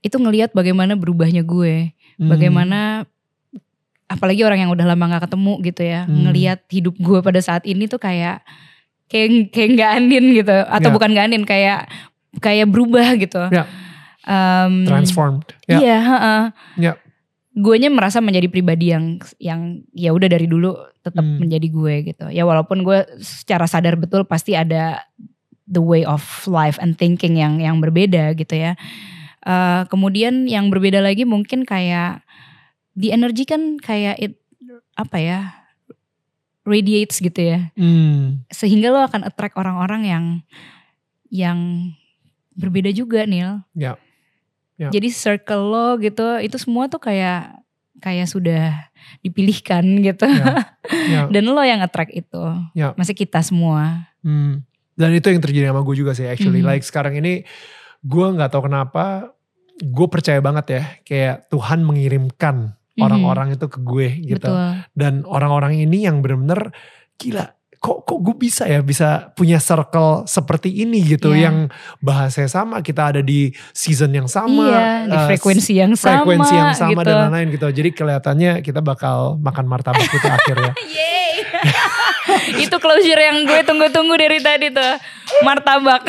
itu 0.00 0.16
ngelihat 0.16 0.50
bagaimana 0.50 0.96
berubahnya 0.96 1.42
gue 1.42 1.92
Hmm. 2.20 2.28
bagaimana 2.28 3.08
apalagi 4.04 4.44
orang 4.44 4.60
yang 4.60 4.70
udah 4.70 4.84
lama 4.84 5.04
nggak 5.08 5.24
ketemu 5.24 5.52
gitu 5.64 5.82
ya 5.82 6.00
Hmm. 6.04 6.28
ngelihat 6.28 6.60
hidup 6.68 6.92
gue 6.98 7.18
pada 7.20 7.40
saat 7.40 7.64
ini 7.64 7.88
tuh 7.88 7.96
kayak 7.96 8.44
kayak 9.08 9.48
kayak 9.48 9.68
nggak 9.72 9.90
andin 9.96 10.24
gitu 10.34 10.52
atau 10.52 10.88
Ya. 10.90 10.92
bukan 10.92 11.08
nggak 11.10 11.26
andin 11.30 11.44
kayak 11.48 11.88
kayak 12.38 12.68
berubah 12.68 13.16
gitu 13.16 13.40
Ya. 13.48 13.64
Em, 14.20 14.84
transformed. 14.84 15.48
Ya. 15.64 15.80
iya 15.80 15.96
heeh. 15.98 16.42
Ya. 16.76 16.92
Guenya 17.50 17.90
merasa 17.90 18.22
menjadi 18.22 18.46
pribadi 18.46 18.94
yang 18.94 19.18
yang 19.42 19.82
ya 19.90 20.14
udah 20.14 20.30
dari 20.30 20.46
dulu 20.46 20.70
tetap 21.02 21.24
Hmm. 21.26 21.42
menjadi 21.42 21.66
gue 21.66 21.94
gitu 22.14 22.26
ya 22.30 22.46
walaupun 22.46 22.86
gue 22.86 23.02
secara 23.18 23.66
sadar 23.66 23.98
betul 23.98 24.22
pasti 24.22 24.54
ada 24.54 25.02
the 25.66 25.82
way 25.82 26.02
of 26.06 26.22
life 26.46 26.78
and 26.82 26.98
thinking 26.98 27.38
yang 27.38 27.62
yang 27.62 27.78
berbeda 27.78 28.34
gitu 28.34 28.58
ya. 28.58 28.74
Uh, 29.40 29.88
kemudian 29.88 30.44
yang 30.44 30.68
berbeda 30.68 31.00
lagi 31.00 31.24
mungkin 31.24 31.64
kayak 31.64 32.20
di 32.92 33.08
energi 33.08 33.48
kan 33.48 33.80
kayak 33.80 34.18
it 34.20 34.34
apa 34.98 35.16
ya 35.16 35.40
radiates 36.66 37.22
gitu 37.22 37.40
ya. 37.40 37.72
Hmm. 37.78 38.44
Sehingga 38.52 38.92
lo 38.92 39.00
akan 39.06 39.24
attract 39.24 39.56
orang-orang 39.56 40.02
yang 40.04 40.24
yang 41.30 41.58
berbeda 42.58 42.90
juga 42.92 43.24
Neil. 43.24 43.64
Ya. 43.72 43.96
Ya. 44.80 44.88
Jadi 44.88 45.12
circle 45.12 45.60
lo 45.68 45.88
gitu 46.00 46.40
itu 46.40 46.56
semua 46.56 46.88
tuh 46.88 46.96
kayak 46.96 47.60
kayak 48.00 48.24
sudah 48.24 48.88
dipilihkan 49.20 49.84
gitu. 50.00 50.24
Ya. 50.24 50.56
Ya. 51.10 51.26
Dan 51.30 51.46
lo 51.52 51.62
yang 51.62 51.84
attract 51.84 52.10
itu. 52.10 52.40
Ya. 52.74 52.96
Masih 52.98 53.14
kita 53.14 53.44
semua. 53.44 54.10
Hmm. 54.24 54.62
Dan 54.98 55.14
itu 55.14 55.28
yang 55.30 55.38
terjadi 55.38 55.70
sama 55.70 55.84
gue 55.86 55.96
juga 55.96 56.12
sih 56.16 56.26
actually. 56.26 56.64
Mhm. 56.64 56.66
Like 56.66 56.82
sekarang 56.86 57.14
ini 57.18 57.44
gue 58.00 58.26
nggak 58.26 58.50
tahu 58.50 58.66
kenapa 58.66 59.30
gue 59.80 60.06
percaya 60.10 60.40
banget 60.40 60.66
ya 60.70 60.82
kayak 61.04 61.36
Tuhan 61.48 61.84
mengirimkan 61.84 62.74
Mhm. 62.98 63.02
orang-orang 63.06 63.48
itu 63.54 63.66
ke 63.70 63.78
gue 63.80 64.08
gitu. 64.34 64.50
Betul. 64.50 64.82
Dan 64.92 65.22
orang-orang 65.24 65.78
ini 65.78 66.04
yang 66.04 66.20
bener-bener 66.24 66.74
gila 67.16 67.52
kok 67.80 68.04
kok 68.04 68.18
gue 68.20 68.36
bisa 68.36 68.68
ya 68.68 68.84
bisa 68.84 69.32
punya 69.32 69.56
circle 69.56 70.28
seperti 70.28 70.84
ini 70.84 71.00
gitu 71.16 71.32
Iya. 71.32 71.48
yang 71.48 71.56
bahasanya 72.04 72.52
sama 72.52 72.84
kita 72.84 73.08
ada 73.16 73.24
di 73.24 73.56
season 73.72 74.12
yang 74.12 74.28
sama 74.28 74.68
iya, 74.68 74.84
di 75.08 75.16
eh, 75.16 75.26
frekuensi 75.32 75.72
yang 75.80 75.92
sama. 75.96 76.20
frekuensi 76.20 76.52
yang 76.52 76.76
sama 76.76 77.00
gitu. 77.00 77.08
dan 77.08 77.16
lain-lain 77.32 77.48
gitu 77.56 77.66
jadi 77.72 77.88
kelihatannya 77.96 78.52
kita 78.60 78.84
bakal 78.84 79.40
makan 79.40 79.64
martabak 79.64 80.04
itu 80.12 80.28
akhirnya. 80.28 80.76
itu 82.64 82.76
closure 82.76 83.20
yang 83.20 83.42
gue 83.44 83.60
tunggu-tunggu 83.64 84.14
dari 84.16 84.38
tadi 84.40 84.68
tuh. 84.70 84.94
Martabak. 85.46 86.02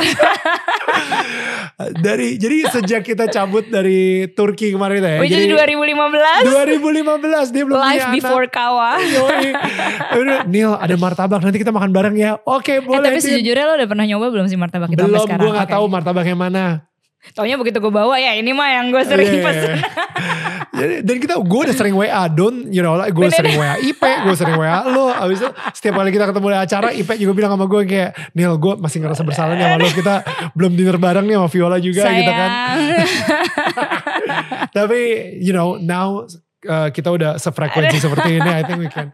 dari 2.05 2.41
jadi 2.41 2.67
sejak 2.73 3.05
kita 3.05 3.29
cabut 3.29 3.69
dari 3.69 4.25
Turki 4.33 4.73
kemarin 4.73 5.01
ya 5.01 5.17
Which 5.21 5.29
jadi 5.29 5.49
2015. 5.53 6.49
2015 6.49 7.53
dia 7.53 7.63
belum 7.65 7.77
Live 7.77 8.07
before 8.17 8.45
anak. 8.49 8.53
kawa. 8.53 8.91
Neil 10.51 10.73
ada 10.73 10.95
martabak 10.97 11.41
nanti 11.45 11.61
kita 11.61 11.71
makan 11.71 11.93
bareng 11.93 12.15
ya 12.17 12.37
oke 12.43 12.67
Eh 12.67 12.81
boleh 12.81 13.01
tapi 13.01 13.19
Din. 13.21 13.25
sejujurnya 13.39 13.65
lo 13.69 13.73
udah 13.77 13.87
pernah 13.87 14.05
nyoba 14.09 14.25
belum 14.33 14.45
sih 14.49 14.57
martabak 14.57 14.89
kita 14.91 15.05
belum 15.05 15.25
gue 15.25 15.51
gak 15.53 15.69
Oke. 15.69 15.73
tahu 15.77 15.85
martabak 15.87 16.25
yang 16.27 16.39
mana 16.41 16.90
Taunya 17.31 17.53
begitu 17.53 17.77
gue 17.77 17.93
bawa 17.93 18.17
ya 18.17 18.33
ini 18.33 18.49
mah 18.49 18.65
yang 18.67 18.89
gue 18.89 19.03
sering 19.05 19.29
Iya. 19.29 19.43
pesen. 19.45 19.77
Jadi, 20.81 20.95
dan 21.05 21.15
kita 21.21 21.33
gue 21.37 21.59
udah 21.69 21.75
sering 21.75 21.93
WA 21.93 22.25
Don, 22.25 22.65
you 22.73 22.81
know, 22.81 22.97
gue 22.97 23.13
Bener. 23.29 23.37
sering 23.37 23.55
WA 23.55 23.77
Ipe, 23.77 24.11
gue 24.25 24.33
sering 24.33 24.57
WA 24.57 24.81
lo. 24.89 25.13
Abis 25.13 25.37
itu 25.39 25.49
setiap 25.77 26.01
kali 26.01 26.09
kita 26.09 26.25
ketemu 26.25 26.47
di 26.49 26.57
acara, 26.57 26.87
Ipe 26.89 27.13
juga 27.15 27.31
bilang 27.37 27.51
sama 27.53 27.69
gue 27.69 27.81
kayak, 27.85 28.09
Neil 28.33 28.57
gue 28.57 28.73
masih 28.81 28.97
ngerasa 28.99 29.21
bersalah 29.21 29.53
nih 29.53 29.63
sama 29.63 29.77
lo. 29.77 29.87
Kita 29.87 30.15
belum 30.57 30.71
dinner 30.73 30.97
bareng 30.97 31.25
nih 31.27 31.35
sama 31.37 31.47
Viola 31.47 31.77
juga 31.77 32.03
gitu 32.09 32.31
kan. 32.31 32.49
Sayang. 32.49 32.77
Tapi 34.77 34.99
you 35.39 35.53
know 35.53 35.77
now 35.77 36.25
uh, 36.67 36.89
kita 36.89 37.09
udah 37.09 37.31
sefrekuensi 37.37 37.97
seperti 38.05 38.37
ini. 38.37 38.49
I 38.49 38.61
think 38.65 38.79
we 38.81 38.89
can. 38.89 39.13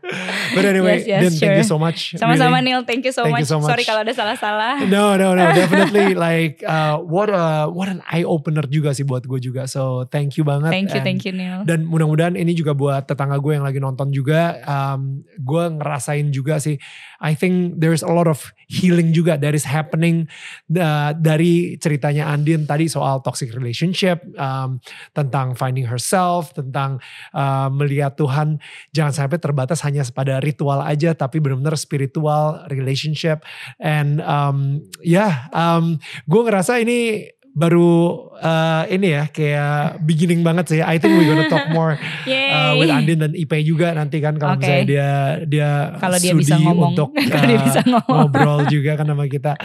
But 0.55 0.63
anyway, 0.63 1.03
Yes, 1.03 1.07
yes, 1.07 1.21
Din, 1.21 1.33
thank 1.37 1.55
you 1.59 1.67
sure. 1.67 1.75
so 1.75 1.77
much. 1.77 2.15
Sama-sama 2.15 2.59
really. 2.59 2.73
Neil, 2.73 2.81
thank 2.87 3.03
you 3.03 3.13
so 3.13 3.23
Thank 3.27 3.43
you 3.43 3.45
much. 3.45 3.51
so 3.51 3.59
much. 3.59 3.69
Sorry 3.71 3.83
kalau 3.83 4.01
ada 4.03 4.13
salah-salah. 4.15 4.87
No, 4.87 5.15
no, 5.19 5.35
no, 5.35 5.45
definitely 5.59 6.15
like 6.15 6.63
uh, 6.63 6.97
what 6.99 7.27
a 7.29 7.67
what 7.67 7.87
an 7.91 7.99
eye 8.07 8.23
opener 8.25 8.65
juga 8.67 8.95
sih 8.95 9.03
buat 9.03 9.27
gue 9.27 9.39
juga. 9.39 9.67
So 9.67 10.07
thank 10.07 10.35
you 10.39 10.43
banget. 10.47 10.71
Thank 10.71 10.91
you, 10.95 10.99
And- 10.99 11.07
thank 11.07 11.21
you 11.27 11.33
Neil. 11.35 11.63
Dan 11.67 11.85
mudah-mudahan 11.85 12.39
ini 12.39 12.55
juga 12.55 12.71
buat 12.73 13.05
tetangga 13.05 13.37
gue 13.37 13.59
yang 13.59 13.65
lagi 13.67 13.79
nonton 13.79 14.09
juga. 14.09 14.57
Um, 14.63 15.23
gue 15.37 15.63
ngerasain 15.77 16.31
juga 16.31 16.57
sih. 16.57 16.79
I 17.17 17.33
think 17.33 17.81
there's 17.81 18.05
a 18.05 18.11
lot 18.13 18.29
of 18.29 18.53
healing 18.69 19.09
juga 19.09 19.41
that 19.41 19.57
is 19.57 19.65
happening 19.65 20.29
uh, 20.69 21.17
dari 21.17 21.73
ceritanya 21.81 22.29
Andin 22.29 22.69
tadi 22.69 22.85
soal 22.85 23.25
toxic 23.25 23.49
relationship, 23.57 24.21
um, 24.37 24.77
tentang 25.17 25.57
finding 25.57 25.89
herself, 25.89 26.53
tentang 26.53 27.01
uh, 27.37 27.69
melihat 27.69 28.17
Tuhan 28.17 28.57
jangan 28.89 29.13
sampai 29.13 29.37
terbatas 29.37 29.85
hanya 29.85 30.01
pada 30.09 30.41
ritual 30.41 30.81
aja, 30.81 31.13
tapi 31.13 31.37
benar-benar 31.37 31.77
spiritual 31.77 32.65
relationship. 32.73 33.45
And 33.77 34.17
um, 34.25 34.81
ya, 35.05 35.45
um, 35.53 36.01
gue 36.25 36.41
ngerasa 36.41 36.81
ini 36.81 37.29
baru 37.57 38.29
uh, 38.37 38.85
ini 38.85 39.17
ya 39.17 39.23
kayak 39.33 40.05
beginning 40.05 40.45
banget 40.45 40.77
sih. 40.77 40.81
I 40.85 41.01
think 41.01 41.17
we're 41.17 41.25
gonna 41.25 41.49
talk 41.49 41.69
more 41.77 41.97
uh, 41.97 42.71
with 42.77 42.93
Andin 42.93 43.17
dan 43.17 43.33
Ipe 43.33 43.57
juga 43.65 43.97
nanti 43.97 44.21
kan 44.21 44.37
kalau 44.37 44.57
Oke. 44.57 44.61
misalnya 44.61 44.85
dia 44.85 45.09
dia 45.49 45.69
Kalau 45.97 46.17
dia 46.21 46.33
bisa 46.37 46.55
ngomong. 46.61 46.93
untuk 46.93 47.09
Kalau 47.33 47.45
dia 47.49 47.57
uh, 47.57 47.65
bisa 47.65 47.81
ngomong. 47.81 48.17
ngobrol 48.29 48.61
juga 48.69 48.93
kan 48.93 49.09
sama 49.09 49.25
kita. 49.25 49.57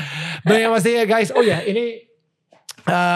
Dan 0.49 0.57
yang 0.57 0.73
pastinya 0.73 1.05
guys, 1.05 1.29
oh 1.37 1.45
ya 1.45 1.61
ini 1.69 2.09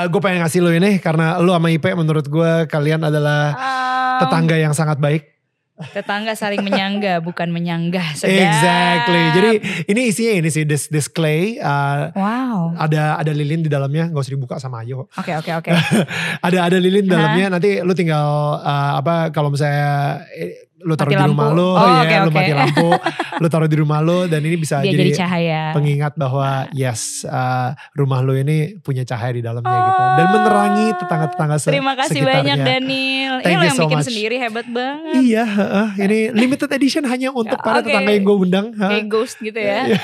gue 0.07 0.21
pengen 0.23 0.47
ngasih 0.47 0.63
lo 0.63 0.71
ini 0.71 1.03
karena 1.03 1.43
lo 1.43 1.57
sama 1.57 1.73
Ipe 1.73 1.91
menurut 1.97 2.29
gue 2.29 2.53
kalian 2.71 3.03
adalah 3.03 3.57
Um, 3.57 3.86
tetangga 4.23 4.57
yang 4.57 4.73
sangat 4.73 4.97
baik. 5.01 5.37
Tetangga 5.77 6.33
saling 6.33 6.65
menyangga, 6.65 7.21
bukan 7.29 7.53
menyanggah. 7.53 8.17
Sedap. 8.17 8.33
Exactly. 8.33 9.23
Jadi 9.37 9.51
ini 9.93 10.01
isinya 10.09 10.33
ini 10.41 10.49
sih 10.49 10.65
this 10.65 10.89
this 10.89 11.05
clay 11.05 11.61
uh, 11.61 12.09
Wow. 12.17 12.73
ada 12.81 13.21
ada 13.21 13.33
lilin 13.37 13.61
di 13.61 13.69
dalamnya 13.69 14.09
nggak 14.09 14.25
usah 14.25 14.33
dibuka 14.33 14.57
sama 14.57 14.81
Ayo. 14.81 15.05
Oke 15.21 15.37
oke 15.37 15.53
oke. 15.53 15.71
ada 16.47 16.59
ada 16.65 16.77
lilin 16.81 17.05
di 17.05 17.13
dalamnya 17.13 17.61
nanti 17.61 17.85
lu 17.85 17.93
tinggal 17.93 18.57
uh, 18.65 18.97
apa 18.97 19.29
kalau 19.37 19.53
misalnya 19.53 20.25
eh, 20.33 20.65
lu 20.79 20.93
taruh 20.93 21.09
Mati 21.09 21.17
di 21.17 21.27
rumah 21.27 21.47
lampu. 21.47 21.57
lu 21.57 21.69
Oh, 21.71 21.87
ya 21.87 21.97
oke, 21.99 22.15
lu 22.15 22.23
oke. 22.23 22.37
mati 22.37 22.53
lampu 22.53 22.89
lu 23.41 23.47
taruh 23.47 23.65
di 23.65 23.77
rumah 23.77 23.99
lu 23.99 24.19
dan 24.25 24.41
ini 24.41 24.55
bisa 24.55 24.77
Dia 24.79 24.89
jadi, 24.89 25.03
jadi 25.03 25.13
cahaya. 25.17 25.63
pengingat 25.73 26.13
bahwa 26.15 26.49
yes 26.71 27.01
uh, 27.23 27.73
rumah 27.93 28.21
lu 28.21 28.35
ini 28.35 28.57
punya 28.79 29.01
cahaya 29.03 29.31
di 29.31 29.41
dalamnya 29.41 29.73
gitu 29.75 30.03
dan 30.15 30.27
menerangi 30.31 30.87
tetangga-tetangga 30.97 31.57
se- 31.57 31.71
Terima 31.71 31.95
kasih 31.95 32.13
sekitarnya. 32.19 32.37
banyak 32.37 32.59
Daniel. 32.63 33.35
Ini 33.37 33.43
Thank 33.43 33.53
lo 33.53 33.57
you 33.57 33.67
yang 33.67 33.75
so 33.75 33.83
bikin 33.83 33.99
much. 33.99 34.07
sendiri 34.07 34.37
hebat 34.37 34.67
banget. 34.67 35.15
Iya, 35.19 35.45
heeh. 35.45 35.89
ini 35.99 36.19
limited 36.35 36.71
edition 36.71 37.05
hanya 37.05 37.29
untuk 37.31 37.57
para 37.65 37.81
Oke. 37.81 37.89
tetangga 37.89 38.11
yang 38.11 38.25
gue 38.25 38.37
undang. 38.39 38.67
heeh. 38.71 38.91
Kayak 38.93 39.07
ghost 39.07 39.37
gitu 39.39 39.57
ya. 39.59 39.81
Iya. 39.87 40.01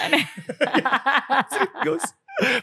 Ghost. 1.85 2.15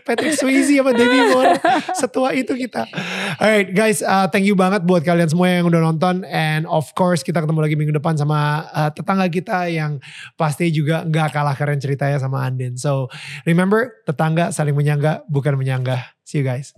Patrick 0.04 0.36
Swayze 0.36 0.74
sama 0.74 0.92
Demi 0.92 1.30
Moore. 1.30 1.62
Setua 1.94 2.34
itu 2.34 2.58
kita. 2.58 2.90
Alright 3.38 3.70
guys, 3.72 4.02
uh, 4.02 4.26
thank 4.28 4.44
you 4.50 4.58
banget 4.58 4.84
buat 4.84 5.06
kalian 5.06 5.30
semua 5.30 5.48
yang 5.50 5.70
udah 5.70 5.82
nonton. 5.82 6.26
And 6.26 6.66
of 6.66 6.90
course 6.98 7.22
kita 7.22 7.46
ketemu 7.46 7.60
lagi 7.62 7.76
minggu 7.78 7.94
depan 7.94 8.18
sama 8.18 8.66
uh, 8.74 8.90
tetangga 8.90 9.30
kita 9.30 9.70
yang 9.70 10.02
pasti 10.34 10.74
juga 10.74 11.06
gak 11.06 11.32
kalah 11.32 11.54
keren 11.54 11.78
ceritanya 11.78 12.18
sama 12.18 12.44
Andin. 12.50 12.76
So 12.76 13.08
remember, 13.46 14.02
tetangga 14.10 14.50
saling 14.50 14.74
menyangga 14.74 15.24
bukan 15.30 15.56
menyanggah. 15.56 16.18
See 16.26 16.42
you 16.42 16.46
guys. 16.46 16.74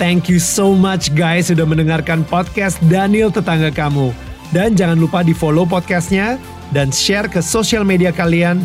Thank 0.00 0.32
you 0.32 0.40
so 0.40 0.72
much 0.72 1.12
guys 1.12 1.52
sudah 1.52 1.68
mendengarkan 1.68 2.24
podcast 2.24 2.80
Daniel 2.88 3.28
Tetangga 3.28 3.68
Kamu. 3.68 4.16
Dan 4.50 4.72
jangan 4.72 4.96
lupa 4.96 5.20
di 5.20 5.36
follow 5.36 5.68
podcastnya 5.68 6.40
dan 6.72 6.88
share 6.90 7.28
ke 7.28 7.44
sosial 7.44 7.84
media 7.86 8.10
kalian 8.10 8.64